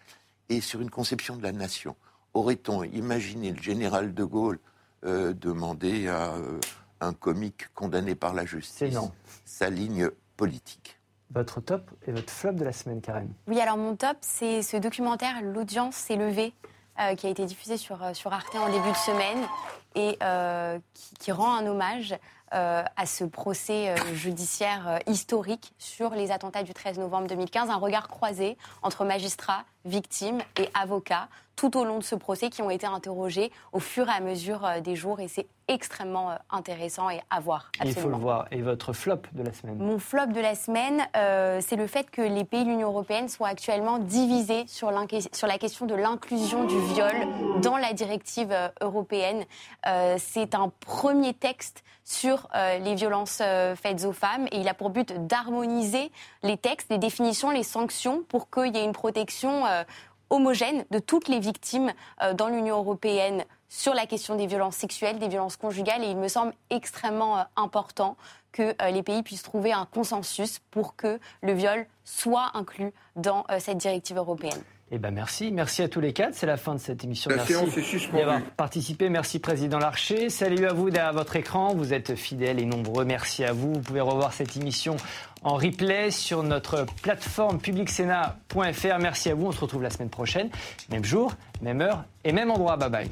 et 0.48 0.60
sur 0.60 0.80
une 0.80 0.90
conception 0.90 1.36
de 1.36 1.42
la 1.42 1.52
nation. 1.52 1.96
Aurait-on 2.34 2.84
imaginé 2.84 3.52
le 3.52 3.60
général 3.60 4.14
de 4.14 4.24
Gaulle 4.24 4.58
demander 5.04 6.08
à 6.08 6.34
un 7.00 7.12
comique 7.12 7.72
condamné 7.74 8.14
par 8.14 8.34
la 8.34 8.44
justice 8.44 8.96
sa 9.44 9.70
ligne 9.70 10.10
politique. 10.36 10.98
Votre 11.30 11.60
top 11.60 11.90
et 12.06 12.12
votre 12.12 12.30
flop 12.30 12.52
de 12.52 12.64
la 12.64 12.72
semaine, 12.72 13.00
Karen. 13.00 13.32
Oui, 13.46 13.58
alors 13.60 13.78
mon 13.78 13.96
top, 13.96 14.18
c'est 14.20 14.62
ce 14.62 14.76
documentaire 14.76 15.42
L'audience 15.42 15.96
s'est 15.96 16.16
levée, 16.16 16.52
euh, 17.00 17.14
qui 17.14 17.26
a 17.26 17.30
été 17.30 17.46
diffusé 17.46 17.78
sur, 17.78 18.02
euh, 18.02 18.12
sur 18.12 18.32
Arte 18.32 18.54
en 18.54 18.70
début 18.70 18.90
de 18.90 18.96
semaine 18.96 19.38
et 19.94 20.18
euh, 20.22 20.78
qui, 21.18 21.32
rend 21.32 21.54
un 21.54 21.66
hommage 21.66 22.14
à 22.52 23.06
ce 23.06 23.24
procès 23.24 23.94
judiciaire 24.14 24.98
historique 25.06 25.72
sur 25.78 26.10
les 26.10 26.30
attentats 26.30 26.62
du 26.62 26.74
13 26.74 26.98
novembre 26.98 27.26
2015, 27.28 27.70
un 27.70 27.76
regard 27.76 28.08
croisé 28.08 28.56
entre 28.82 29.04
magistrats, 29.04 29.64
victimes 29.84 30.40
et 30.60 30.68
avocats 30.74 31.28
tout 31.56 31.78
au 31.78 31.84
long 31.84 31.98
de 31.98 32.02
ce 32.02 32.14
procès 32.14 32.50
qui 32.50 32.62
ont 32.62 32.70
été 32.70 32.86
interrogés 32.86 33.52
au 33.72 33.78
fur 33.78 34.08
et 34.08 34.12
à 34.12 34.20
mesure 34.20 34.64
euh, 34.64 34.80
des 34.80 34.96
jours 34.96 35.20
et 35.20 35.28
c'est 35.28 35.46
extrêmement 35.68 36.30
euh, 36.30 36.36
intéressant 36.50 37.10
et 37.10 37.20
à 37.30 37.40
voir. 37.40 37.70
Il 37.84 37.94
faut 37.94 38.08
le 38.08 38.16
voir. 38.16 38.46
Et 38.50 38.62
votre 38.62 38.92
flop 38.92 39.22
de 39.32 39.42
la 39.42 39.52
semaine? 39.52 39.76
Mon 39.76 39.98
flop 39.98 40.26
de 40.26 40.40
la 40.40 40.54
semaine, 40.54 41.06
euh, 41.16 41.60
c'est 41.60 41.76
le 41.76 41.86
fait 41.86 42.10
que 42.10 42.22
les 42.22 42.44
pays 42.44 42.64
de 42.64 42.70
l'Union 42.70 42.88
européenne 42.88 43.28
soient 43.28 43.48
actuellement 43.48 43.98
divisés 43.98 44.64
sur, 44.66 44.92
sur 45.32 45.46
la 45.46 45.58
question 45.58 45.86
de 45.86 45.94
l'inclusion 45.94 46.64
du 46.64 46.78
viol 46.94 47.14
dans 47.60 47.76
la 47.76 47.92
directive 47.92 48.54
européenne. 48.80 49.44
c'est 50.18 50.54
un 50.54 50.70
premier 50.80 51.34
texte 51.34 51.84
sur 52.04 52.48
les 52.54 52.94
violences 52.94 53.42
faites 53.76 54.04
aux 54.04 54.12
femmes 54.12 54.46
et 54.50 54.58
il 54.58 54.68
a 54.68 54.74
pour 54.74 54.90
but 54.90 55.26
d'harmoniser 55.26 56.10
les 56.42 56.56
textes, 56.56 56.90
les 56.90 56.98
définitions, 56.98 57.50
les 57.50 57.62
sanctions 57.62 58.24
pour 58.28 58.50
qu'il 58.50 58.74
y 58.74 58.78
ait 58.78 58.84
une 58.84 58.92
protection 58.92 59.64
homogène 60.32 60.84
de 60.90 60.98
toutes 60.98 61.28
les 61.28 61.38
victimes 61.38 61.92
euh, 62.22 62.34
dans 62.34 62.48
l'Union 62.48 62.78
européenne 62.78 63.44
sur 63.68 63.94
la 63.94 64.06
question 64.06 64.34
des 64.34 64.46
violences 64.46 64.76
sexuelles, 64.76 65.18
des 65.18 65.28
violences 65.28 65.56
conjugales. 65.56 66.02
Et 66.02 66.08
il 66.08 66.16
me 66.16 66.28
semble 66.28 66.54
extrêmement 66.70 67.38
euh, 67.38 67.42
important 67.56 68.16
que 68.50 68.74
euh, 68.82 68.90
les 68.90 69.02
pays 69.02 69.22
puissent 69.22 69.42
trouver 69.42 69.72
un 69.72 69.86
consensus 69.86 70.58
pour 70.70 70.96
que 70.96 71.20
le 71.42 71.52
viol 71.52 71.86
soit 72.04 72.50
inclus 72.54 72.92
dans 73.16 73.46
cette 73.58 73.78
directive 73.78 74.16
européenne. 74.16 74.60
Eh 74.94 74.98
ben 74.98 75.10
merci, 75.10 75.50
merci 75.52 75.80
à 75.80 75.88
tous 75.88 76.00
les 76.00 76.12
quatre. 76.12 76.34
C'est 76.34 76.44
la 76.44 76.58
fin 76.58 76.74
de 76.74 76.78
cette 76.78 77.02
émission. 77.02 77.30
La 77.30 77.36
merci 77.36 77.54
séance 77.54 77.76
est 77.78 77.82
suspendue. 77.82 78.18
d'avoir 78.18 78.42
participé. 78.58 79.08
Merci 79.08 79.38
Président 79.38 79.78
Larcher. 79.78 80.28
Salut 80.28 80.66
à 80.66 80.74
vous 80.74 80.90
derrière 80.90 81.14
votre 81.14 81.34
écran. 81.34 81.74
Vous 81.74 81.94
êtes 81.94 82.14
fidèles 82.14 82.60
et 82.60 82.66
nombreux. 82.66 83.06
Merci 83.06 83.42
à 83.42 83.54
vous. 83.54 83.72
Vous 83.72 83.80
pouvez 83.80 84.02
revoir 84.02 84.34
cette 84.34 84.54
émission 84.54 84.98
en 85.42 85.54
replay 85.54 86.10
sur 86.10 86.42
notre 86.42 86.84
plateforme 87.02 87.58
publicsena.fr. 87.58 88.98
Merci 89.00 89.30
à 89.30 89.34
vous. 89.34 89.46
On 89.46 89.52
se 89.52 89.60
retrouve 89.60 89.82
la 89.82 89.90
semaine 89.90 90.10
prochaine, 90.10 90.50
même 90.90 91.04
jour, 91.04 91.32
même 91.62 91.80
heure 91.80 92.04
et 92.24 92.32
même 92.32 92.50
endroit. 92.50 92.76
Bye 92.76 92.90
bye. 92.90 93.10